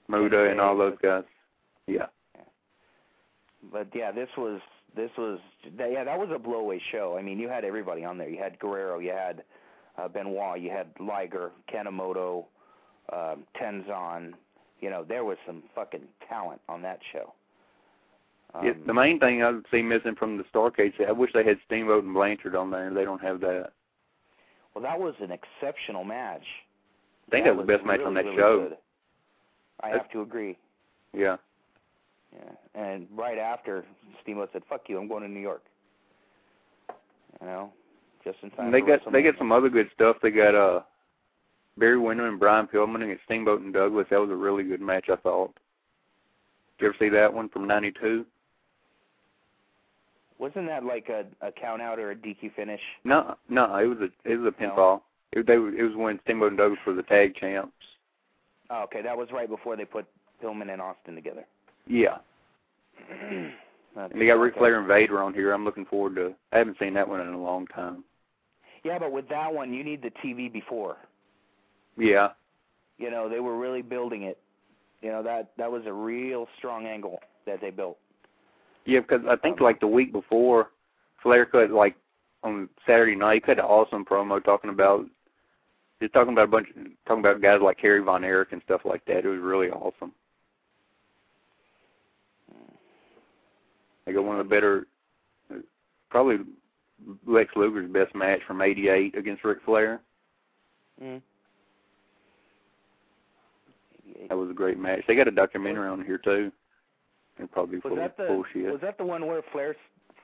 [0.07, 1.23] Muta and all those guys.
[1.87, 2.07] Yeah.
[3.71, 4.59] but yeah, this was
[4.95, 5.39] this was
[5.77, 7.15] that, yeah, that was a blowaway show.
[7.17, 8.29] I mean, you had everybody on there.
[8.29, 9.43] You had Guerrero, you had
[9.97, 12.45] uh, Benoit, you had Liger, Kanemoto,
[13.13, 14.33] um, Tenzan.
[14.79, 17.33] You know, there was some fucking talent on that show.
[18.53, 21.59] Um, yeah, the main thing I see missing from the Starrcade I wish they had
[21.65, 22.91] Steamboat and Blanchard on there.
[22.91, 23.71] They don't have that.
[24.73, 26.45] well, that was an exceptional match.
[27.27, 28.69] I think that, was the best match really, on that really show.
[28.69, 28.77] Good.
[29.81, 30.57] I That's- have to agree.
[31.13, 31.37] Yeah.
[32.35, 32.51] Yeah,
[32.81, 33.85] and right after
[34.21, 35.63] Steamboat said, "Fuck you, I'm going to New York."
[37.41, 37.73] You know,
[38.23, 38.65] just in time.
[38.65, 40.17] And they got they got some other good stuff.
[40.21, 40.81] They got uh
[41.77, 44.07] Barry Windham and Brian Pillman against Steamboat and Douglas.
[44.09, 45.53] That was a really good match, I thought.
[46.77, 48.25] Did you ever see that one from '92?
[50.37, 52.81] Wasn't that like a a count out or a DQ finish?
[53.03, 54.69] No, no, it was a it was a No.
[54.69, 55.01] pinfall.
[55.31, 57.73] It, they it was when Steamboat and Douglas were the tag champs.
[58.69, 60.05] Oh, okay, that was right before they put
[60.43, 61.45] Pillman and Austin together.
[61.87, 62.17] Yeah,
[63.11, 63.51] and
[64.15, 64.55] they got Ric.
[64.55, 65.51] Flair and Vader on here.
[65.51, 66.33] I'm looking forward to.
[66.51, 68.03] I haven't seen that one in a long time.
[68.83, 70.97] Yeah, but with that one, you need the TV before.
[71.97, 72.29] Yeah,
[72.97, 74.37] You know, they were really building it.
[75.01, 77.97] You know that that was a real strong angle that they built.
[78.85, 80.71] yeah, because I think Um, like the week before,
[81.23, 81.95] Flair cut like
[82.43, 85.05] on Saturday night, he cut an awesome promo talking about
[86.01, 86.67] just talking about a bunch,
[87.05, 89.25] talking about guys like Kerry Von Erich and stuff like that.
[89.25, 90.13] It was really awesome.
[94.09, 94.87] They got one of the better,
[96.09, 96.37] probably
[97.27, 100.01] Lex Luger's best match from '88 against Ric Flair.
[100.99, 101.21] Mm.
[104.27, 105.01] That was a great match.
[105.07, 106.51] They got a documentary on here too.
[107.37, 108.71] And probably Was full, that the full shit.
[108.71, 109.75] was that the one where Flair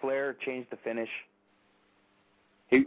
[0.01, 1.09] Flair changed the finish?
[2.69, 2.85] he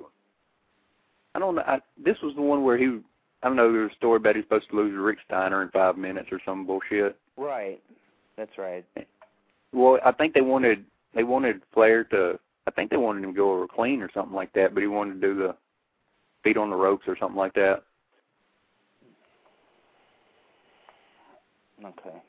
[1.36, 1.62] I don't know.
[1.64, 2.98] I, this was the one where he
[3.44, 3.70] I don't know.
[3.72, 6.30] There was a story about he's supposed to lose to Rick Steiner in five minutes
[6.32, 7.16] or some bullshit.
[7.36, 7.80] Right.
[8.36, 8.84] That's right.
[9.72, 10.84] Well, I think they wanted
[11.14, 12.38] they wanted Flair to.
[12.66, 14.74] I think they wanted him to go over clean or something like that.
[14.74, 15.56] But he wanted to do the
[16.42, 17.84] feet on the ropes or something like that.
[21.84, 22.22] Okay.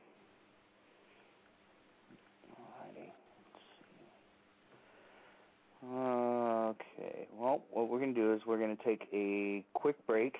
[5.91, 7.27] Okay.
[7.37, 10.35] Well, what we're going to do is we're going to take a quick break,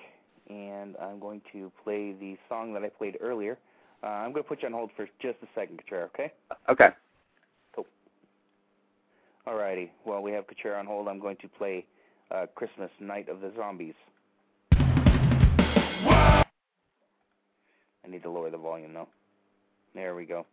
[0.48, 3.58] and I'm going to play the song that I played earlier.
[4.02, 6.32] Uh, I'm going to put you on hold for just a second, Katrera, okay?
[6.68, 6.88] Okay.
[7.74, 7.86] Cool.
[9.46, 9.90] Alrighty.
[10.06, 11.08] Well, we have Katrera on hold.
[11.08, 11.84] I'm going to play
[12.30, 13.94] uh, Christmas Night of the Zombies.
[14.72, 16.44] I
[18.08, 19.08] need to lower the volume, though.
[19.94, 20.46] There we go.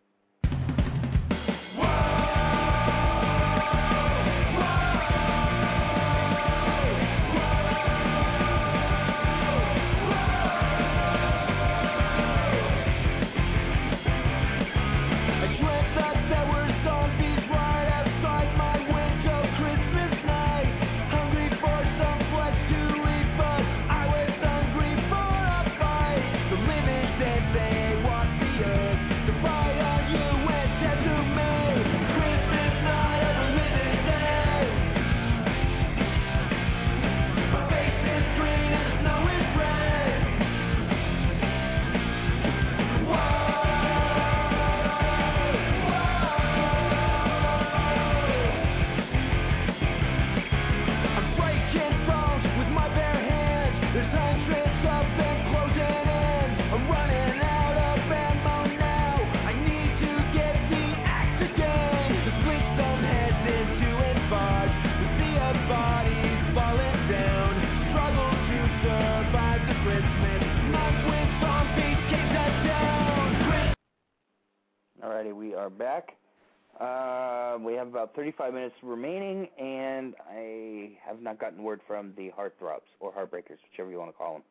[78.18, 83.92] 35 minutes remaining, and I have not gotten word from the Heartthrobs or Heartbreakers, whichever
[83.92, 84.42] you want to call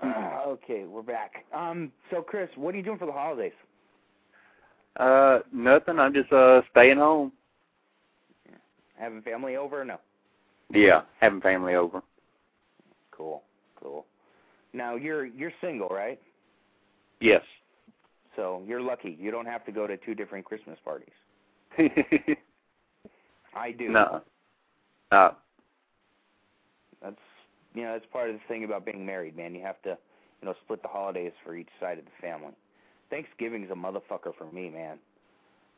[0.00, 0.14] them.
[0.46, 1.44] okay, we're back.
[1.54, 3.52] Um, so Chris, what are you doing for the holidays?
[4.96, 5.98] Uh, nothing.
[5.98, 7.32] I'm just uh staying home.
[8.98, 9.98] Having family over or no?
[10.72, 12.02] Yeah, having family over.
[13.10, 13.42] Cool,
[13.78, 14.06] cool.
[14.72, 16.18] Now you're you're single, right?
[17.20, 17.42] Yes.
[18.36, 19.18] So you're lucky.
[19.20, 21.12] You don't have to go to two different Christmas parties.
[23.54, 23.88] I do.
[23.88, 24.22] no.
[25.12, 25.34] No.
[27.02, 27.16] That's
[27.74, 29.54] you know that's part of the thing about being married, man.
[29.54, 29.96] You have to
[30.40, 32.52] you know split the holidays for each side of the family.
[33.10, 34.98] Thanksgiving's a motherfucker for me, man.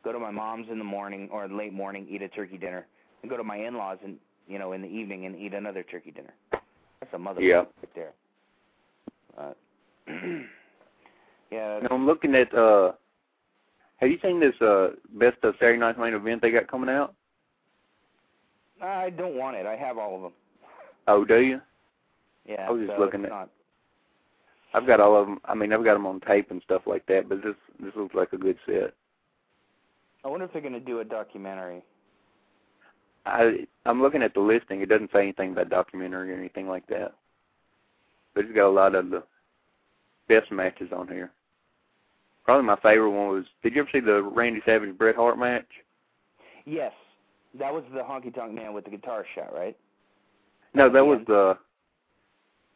[0.03, 2.85] Go to my mom's in the morning or late morning, eat a turkey dinner,
[3.21, 4.17] and go to my in-laws and
[4.47, 6.33] you know in the evening and eat another turkey dinner.
[6.51, 7.55] That's a motherfucker Yeah.
[7.57, 8.13] right there.
[9.37, 9.53] Uh,
[11.51, 11.77] yeah.
[11.77, 12.91] And I'm looking at uh
[13.97, 17.15] have you seen this uh best of Saturday night's main event they got coming out?
[18.83, 19.65] I don't want it.
[19.65, 20.33] I have all of them.
[21.07, 21.61] Oh, do you?
[22.47, 22.65] Yeah.
[22.67, 23.49] I was just so looking at- Not,
[24.73, 25.39] I've got all of them.
[25.45, 27.29] I mean, I've got them on tape and stuff like that.
[27.29, 28.93] But this this looks like a good set.
[30.25, 31.83] I wonder if they're going to do a documentary.
[33.25, 34.81] I I'm looking at the listing.
[34.81, 37.13] It doesn't say anything about documentary or anything like that.
[38.33, 39.23] But it's got a lot of the
[40.27, 41.31] best matches on here.
[42.45, 43.45] Probably my favorite one was.
[43.61, 45.67] Did you ever see the Randy Savage Bret Hart match?
[46.65, 46.93] Yes,
[47.59, 49.77] that was the honky tonk man with the guitar shot, right?
[50.73, 51.57] No, that was the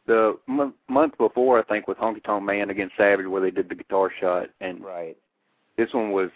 [0.06, 3.68] the m- month before I think with Honky Tonk Man against Savage where they did
[3.68, 5.16] the guitar shot, and Right.
[5.76, 6.30] this one was.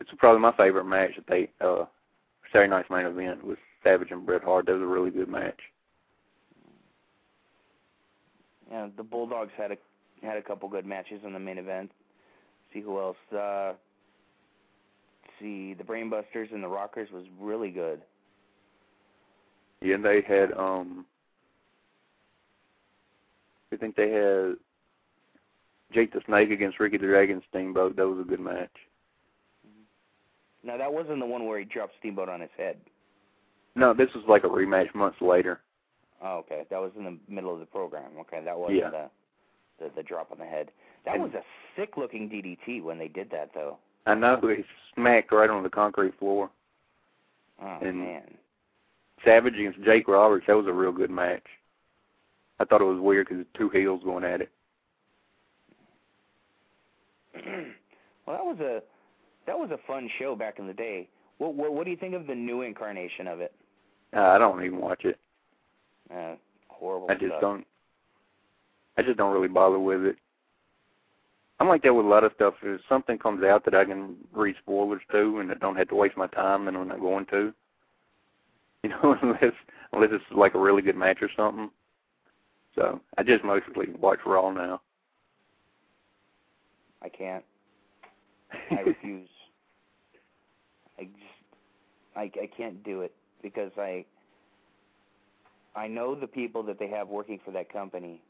[0.00, 1.86] It's probably my favorite match that they uh
[2.52, 4.66] Saturday Night's main event was Savage and Bret Hart.
[4.66, 5.58] That was a really good match.
[8.70, 9.76] Yeah, the Bulldogs had a
[10.22, 11.90] had a couple good matches in the main event.
[12.72, 13.16] See who else?
[13.32, 13.74] Uh,
[15.42, 18.00] see, the Brainbusters and the Rockers was really good.
[19.80, 21.04] Yeah, and they had um
[23.72, 24.54] I think they had
[25.92, 27.96] Jake the Snake against Ricky the Dragon Steamboat.
[27.96, 28.70] That was a good match.
[30.64, 32.76] Now that wasn't the one where he dropped Steamboat on his head.
[33.74, 35.60] No, this was like a rematch months later.
[36.22, 36.62] Oh, okay.
[36.70, 38.12] That was in the middle of the program.
[38.20, 38.90] Okay, that wasn't Yeah.
[38.90, 39.10] the,
[39.80, 40.70] the the drop on the head.
[41.04, 41.42] That And- was a
[41.74, 43.78] sick looking DDT when they did that though.
[44.06, 44.64] I know he
[44.94, 46.50] smacked right on the concrete floor.
[47.60, 48.22] Oh And- man.
[49.24, 50.46] Savage against Jake Roberts.
[50.48, 51.44] That was a real good match.
[52.58, 54.50] I thought it was weird because two heels going at it.
[58.26, 58.82] well, that was a
[59.46, 61.08] that was a fun show back in the day.
[61.38, 63.54] What what, what do you think of the new incarnation of it?
[64.14, 65.18] Uh, I don't even watch it.
[66.12, 66.34] Uh,
[66.68, 67.06] horrible.
[67.10, 67.40] I just stuff.
[67.40, 67.66] don't.
[68.98, 70.16] I just don't really bother with it.
[71.62, 72.54] I'm like that with a lot of stuff.
[72.64, 75.94] If something comes out that I can read spoilers to, and I don't have to
[75.94, 77.54] waste my time, then I'm not going to.
[78.82, 79.52] You know, unless
[79.92, 81.70] unless it's like a really good match or something.
[82.74, 84.80] So I just mostly watch Raw now.
[87.00, 87.44] I can't.
[88.72, 89.28] I refuse.
[90.98, 91.16] I just
[92.16, 94.04] I I can't do it because I
[95.76, 98.20] I know the people that they have working for that company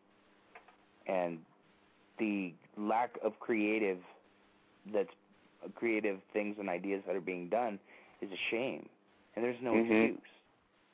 [1.07, 1.39] and
[2.19, 3.99] the lack of creative
[4.93, 5.11] that's
[5.75, 7.79] creative things and ideas that are being done
[8.21, 8.89] is a shame.
[9.37, 10.05] And there's no Mhm.
[10.05, 10.31] excuse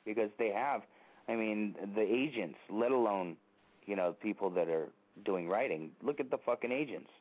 [0.05, 0.83] because they have
[1.27, 3.37] I mean the agents, let alone
[3.85, 4.89] you know people that are
[5.23, 5.91] doing writing.
[6.01, 7.11] Look at the fucking agents.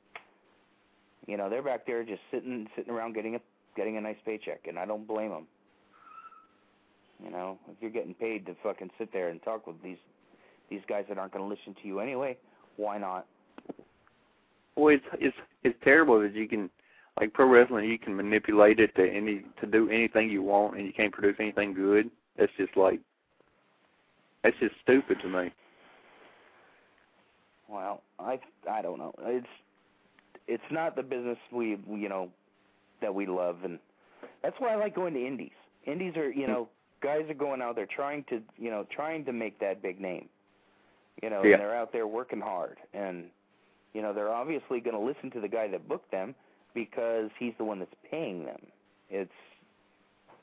[1.27, 3.41] You know, they're back there just sitting sitting around getting a
[3.77, 5.47] getting a nice paycheck, and I don't blame them.
[7.23, 9.99] You know, if you're getting paid to fucking sit there and talk with these
[10.71, 12.37] these guys that aren't going to listen to you anyway,
[12.77, 13.27] why not?
[14.79, 16.71] Well, it's it's it's terrible that you can
[17.21, 17.91] like pro wrestling.
[17.91, 21.37] You can manipulate it to any to do anything you want, and you can't produce
[21.41, 22.11] anything good.
[22.39, 23.01] That's just like
[24.45, 25.53] that's just stupid to me.
[27.69, 28.39] Well, I
[28.71, 29.13] I don't know.
[29.23, 29.47] It's
[30.47, 32.31] it's not the business we you know
[33.01, 33.81] that we love, and
[34.45, 35.51] that's why I like going to indies.
[35.87, 36.69] Indies are you know
[37.03, 40.29] guys are going out there trying to you know trying to make that big name.
[41.21, 41.55] You know, Yeah.
[41.55, 43.25] and they're out there working hard, and
[43.99, 46.33] you know they're obviously going to listen to the guy that booked them
[46.73, 48.61] because he's the one that's paying them.
[49.11, 49.33] It's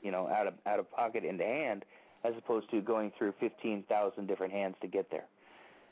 [0.02, 1.86] you know out of out of pocket into hand
[2.22, 5.24] as opposed to going through fifteen thousand different hands to get there.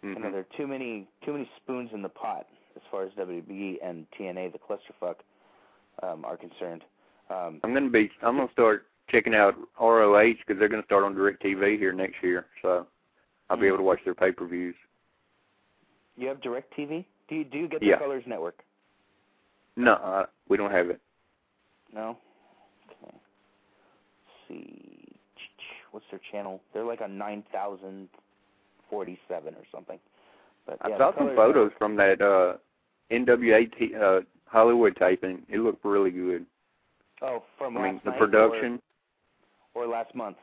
[0.03, 0.33] You know, Mhm.
[0.33, 2.47] there are too many too many spoons in the pot
[2.77, 5.21] as far as WB and TNA, the clusterfuck,
[6.03, 6.85] um, are concerned.
[7.31, 8.11] Um, I'm gonna be.
[8.21, 12.45] I'm gonna start checking out ROH because they're gonna start on DirecTV here next year.
[12.61, 12.87] So
[13.49, 13.69] I'll be Mm.
[13.69, 14.77] able to watch their pay per views.
[16.17, 17.07] you have Direct TV?
[17.29, 17.97] Do you do you get Yeah.
[17.97, 18.63] the Colors Network?
[19.77, 21.01] No, uh, we don't have it.
[21.93, 22.17] No.
[22.89, 23.13] Okay.
[23.13, 25.09] Let's see,
[25.91, 26.61] what's their channel?
[26.73, 28.09] They're like on nine thousand
[28.91, 29.99] forty-seven or something.
[30.67, 32.57] But yeah, I saw some photos Network- from that uh
[33.11, 35.45] NWA t- uh Hollywood taping.
[35.49, 36.47] It looked really good.
[37.23, 38.81] Oh, from I mean, the production.
[39.75, 40.37] or, or last month.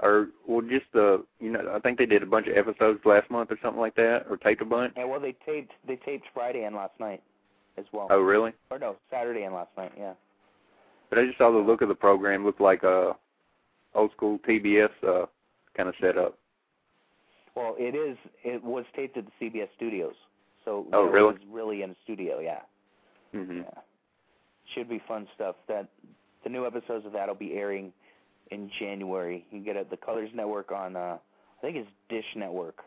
[0.00, 3.30] Or well, just the you know, I think they did a bunch of episodes last
[3.30, 4.94] month or something like that, or taped a bunch.
[4.96, 7.22] Yeah, well, they taped they taped Friday and last night
[7.78, 8.06] as well.
[8.10, 8.52] Oh, really?
[8.70, 9.92] Or no, Saturday and last night.
[9.96, 10.14] Yeah.
[11.10, 13.16] But I just saw the look of the program looked like a
[13.94, 15.26] old school TBS uh
[15.76, 16.38] kind of setup.
[17.54, 18.16] Well, it is.
[18.44, 20.14] It was taped at the CBS studios,
[20.64, 21.34] so Oh, you really?
[21.34, 22.40] it was really in a studio.
[22.40, 22.60] Yeah,
[23.34, 23.58] Mhm.
[23.64, 23.80] yeah.
[24.74, 25.56] Should be fun stuff.
[25.68, 25.88] That
[26.44, 27.92] the new episodes of that will be airing
[28.52, 29.46] in January.
[29.50, 30.96] You can get it the Colors Network on.
[30.96, 31.18] uh
[31.58, 32.80] I think it's Dish Network.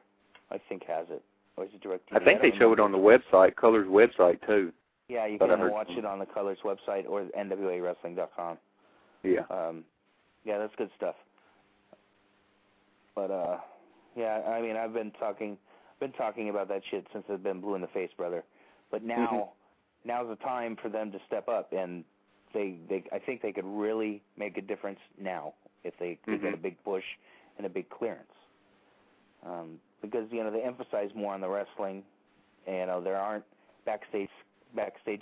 [0.51, 1.23] I think has it,
[1.57, 2.03] or is it Direct?
[2.13, 4.71] I think they show it on the website, Colors website too.
[5.07, 8.57] Yeah, you but can watch it on the Colors website or nwa NWAWrestling.com.
[9.23, 9.41] Yeah.
[9.49, 9.83] Um,
[10.43, 11.15] yeah, that's good stuff.
[13.15, 13.57] But uh,
[14.15, 15.57] yeah, I mean, I've been talking,
[15.99, 18.43] been talking about that shit since I've been blue in the face, brother.
[18.91, 19.51] But now,
[20.03, 22.03] now's the time for them to step up, and
[22.55, 25.53] they, they, I think they could really make a difference now
[25.83, 26.61] if they, they get a Mhm.
[26.63, 27.03] big push
[27.57, 28.31] and a big clearance.
[29.45, 32.03] Um, because you know they emphasize more on the wrestling.
[32.65, 33.43] And, you know there aren't
[33.85, 34.29] backstage
[34.75, 35.21] backstage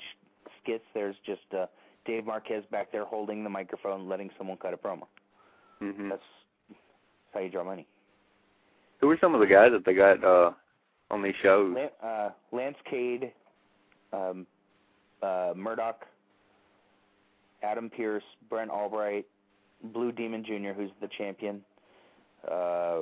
[0.61, 0.85] skits.
[0.93, 1.65] There's just uh,
[2.05, 5.07] Dave Marquez back there holding the microphone, letting someone cut a promo.
[5.81, 6.09] Mhm.
[6.09, 6.21] That's,
[6.69, 6.79] that's
[7.33, 7.85] how you draw money.
[9.01, 10.51] Who are some of the guys that they got uh
[11.11, 11.75] on these shows?
[11.75, 13.33] Lan- uh, Lance Cade,
[14.13, 14.47] um,
[15.21, 16.05] uh, Murdoch,
[17.63, 19.25] Adam Pearce, Brent Albright,
[19.93, 21.61] Blue Demon Jr., who's the champion,
[22.49, 22.99] uh,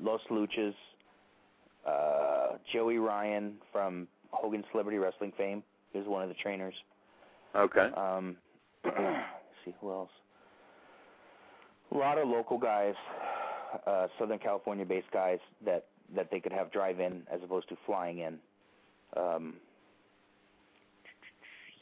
[0.00, 0.74] Los Luchas,
[1.86, 5.62] uh, Joey Ryan from Hogan Celebrity Wrestling fame
[5.94, 6.74] is one of the trainers.
[7.56, 7.88] Okay.
[7.96, 8.36] Um,
[8.84, 8.96] let's
[9.64, 10.10] see who else.
[11.92, 12.94] A lot of local guys,
[13.86, 18.20] uh, Southern California-based guys that that they could have drive in as opposed to flying
[18.20, 18.38] in.
[19.14, 19.54] Um,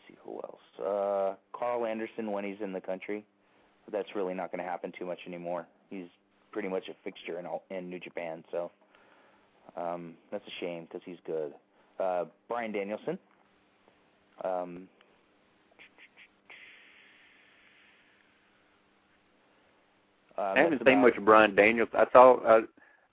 [0.08, 0.60] see who else.
[0.78, 3.24] Uh, Karl Anderson when he's in the country.
[3.86, 5.66] But that's really not going to happen too much anymore.
[5.90, 6.06] He's
[6.50, 8.70] pretty much a fixture in all, in New Japan, so
[9.76, 11.52] um, that's a shame because he's good.
[12.00, 13.18] Uh, Bryan Danielson.
[14.44, 14.88] Um,
[20.36, 21.88] uh, I haven't seen much of Brian Daniels.
[21.94, 22.62] I saw uh,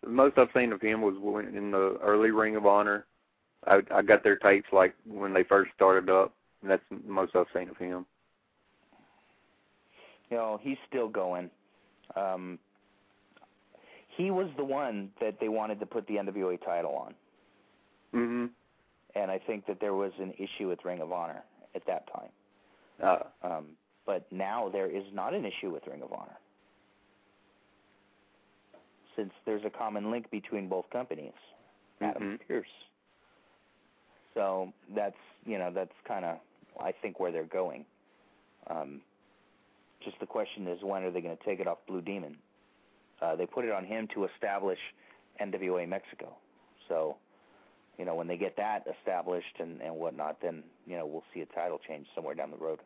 [0.01, 3.05] the most I've seen of him was when, in the early Ring of Honor.
[3.67, 6.33] I I got their tapes like when they first started up,
[6.63, 8.05] and that's the most I've seen of him.
[10.31, 11.51] you know, he's still going.
[12.15, 12.57] Um,
[14.17, 17.15] he was the one that they wanted to put the NWA title on,
[18.13, 18.49] Mhm.
[19.15, 21.43] and I think that there was an issue with Ring of Honor
[21.75, 22.31] at that time.
[23.01, 26.37] Uh, Um, but now there is not an issue with Ring of Honor,
[29.15, 31.33] since there's a common link between both companies,
[32.01, 32.47] Adam Mhm.
[32.47, 32.87] Pearce.
[34.33, 36.39] So that's you know that's kind of
[36.79, 37.85] I think where they're going.
[38.69, 39.01] Um,
[40.03, 42.37] just the question is when are they going to take it off Blue Demon?
[43.21, 44.79] Uh, they put it on him to establish
[45.41, 46.33] NWA Mexico.
[46.89, 47.15] So,
[47.97, 51.41] you know, when they get that established and and whatnot, then you know we'll see
[51.41, 52.79] a title change somewhere down the road.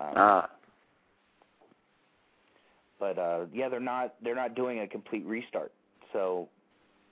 [0.00, 0.50] Um, ah.
[2.98, 5.72] but uh yeah they're not they're not doing a complete restart
[6.12, 6.48] so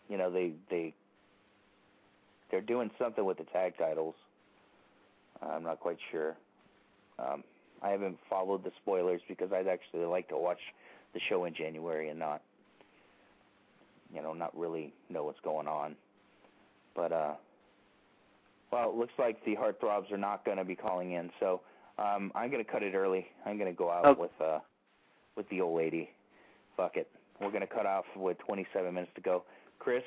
[0.09, 0.95] you know they they
[2.51, 4.15] they're doing something with the tag titles
[5.43, 6.37] i'm not quite sure
[7.19, 7.43] um
[7.83, 10.61] i haven't followed the spoilers because i'd actually like to watch
[11.15, 12.43] the show in january and not
[14.15, 15.95] you know not really know what's going on
[16.95, 17.33] but uh
[18.73, 21.61] well it looks like the heartthrobs are not going to be calling in so
[21.99, 24.17] um i'm going to cut it early i'm going to go out Oh.
[24.19, 24.59] with uh
[25.37, 26.11] with the old lady.
[26.77, 27.09] Fuck it.
[27.41, 29.45] We're going to cut off with 27 minutes to go.
[29.79, 30.03] Chris,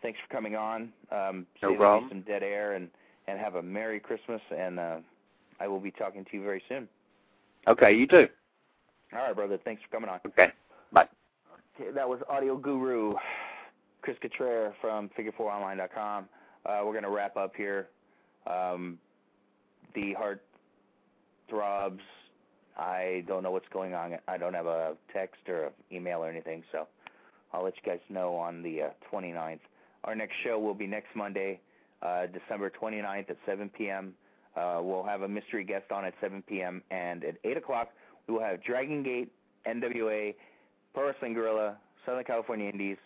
[0.00, 0.90] thanks for coming on.
[1.12, 2.08] Um, No problem.
[2.08, 2.88] some dead air and
[3.30, 4.40] and have a merry Christmas.
[4.56, 4.96] And uh,
[5.60, 6.88] I will be talking to you very soon.
[7.68, 8.28] Okay, you too.
[9.12, 9.58] All right, brother.
[9.64, 10.20] Thanks for coming on.
[10.26, 10.52] Okay.
[10.92, 11.08] Bye.
[11.78, 13.14] Okay, that was Audio Guru
[14.02, 16.24] Chris Cottrell from Figure4Online.com.
[16.66, 17.88] Uh, we're going to wrap up here.
[18.46, 18.98] Um,
[19.94, 20.42] the heart
[21.48, 22.00] throbs.
[22.78, 24.14] I don't know what's going on.
[24.26, 26.86] I don't have a text or an email or anything, so
[27.52, 29.58] I'll let you guys know on the uh, 29th.
[30.04, 31.60] Our next show will be next Monday,
[32.02, 34.14] uh, December 29th at 7 p.m.
[34.56, 36.82] Uh, we'll have a mystery guest on at 7 p.m.
[36.90, 37.90] and at 8 o'clock
[38.26, 39.32] we will have Dragon Gate,
[39.66, 40.34] NWA,
[40.94, 42.96] Pro Wrestling Guerrilla, Southern California Indies.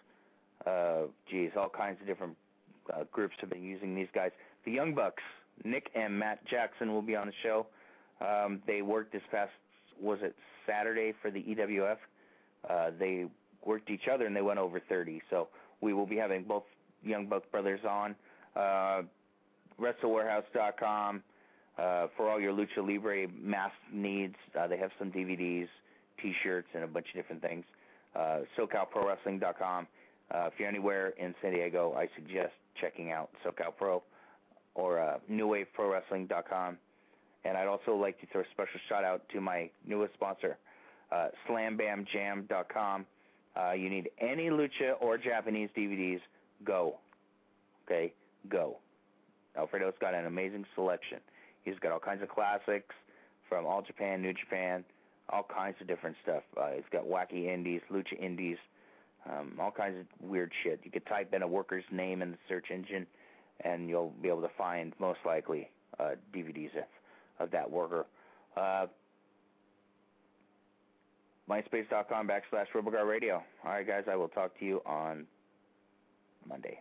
[0.67, 2.37] Uh, geez, all kinds of different
[2.93, 4.31] uh, groups have been using these guys.
[4.65, 5.23] The Young Bucks,
[5.65, 7.67] Nick and Matt Jackson will be on the show.
[8.21, 9.51] Um, they worked this past,
[10.01, 10.35] was it
[10.67, 11.97] Saturday for the EWF?
[12.69, 13.27] Uh, they
[13.65, 15.21] worked each other and they went over 30.
[15.31, 15.49] So
[15.81, 16.65] we will be having both
[17.03, 18.15] Young Buck brothers on.
[18.57, 19.03] Uh,
[19.81, 21.23] WrestleWarehouse.com
[21.79, 24.37] uh, for all your Lucha Libre mask needs.
[24.59, 25.69] Uh, they have some DVDs,
[26.23, 27.65] T-shirts, and a bunch of different things.
[28.15, 29.87] Uh, SoCalProWrestling.com.
[30.31, 34.03] Uh, if you're anywhere in San Diego, I suggest checking out SoCal Pro
[34.75, 36.79] or uh, NewWaveProWrestling.com.
[37.45, 40.57] And I'd also like to throw a special shout out to my newest sponsor,
[41.13, 43.07] uh, SlamBamJam.com.
[43.57, 46.21] Uh, you need any lucha or Japanese DVDs,
[46.65, 46.97] go.
[47.87, 48.13] Okay,
[48.49, 48.79] go.
[49.57, 51.19] Alfredo's got an amazing selection.
[51.65, 52.95] He's got all kinds of classics
[53.49, 54.85] from All Japan, New Japan,
[55.31, 56.43] all kinds of different stuff.
[56.57, 58.59] Uh, he's got wacky indies, lucha indies,
[59.31, 60.81] um, all kinds of weird shit.
[60.85, 63.07] You could type in a worker's name in the search engine,
[63.61, 66.85] and you'll be able to find most likely uh, DVDs of,
[67.39, 68.07] of that worker.
[68.57, 68.87] Uh,
[71.49, 73.43] myspace.com backslash Rubber Guard Radio.
[73.65, 75.27] All right, guys, I will talk to you on
[76.49, 76.81] Monday.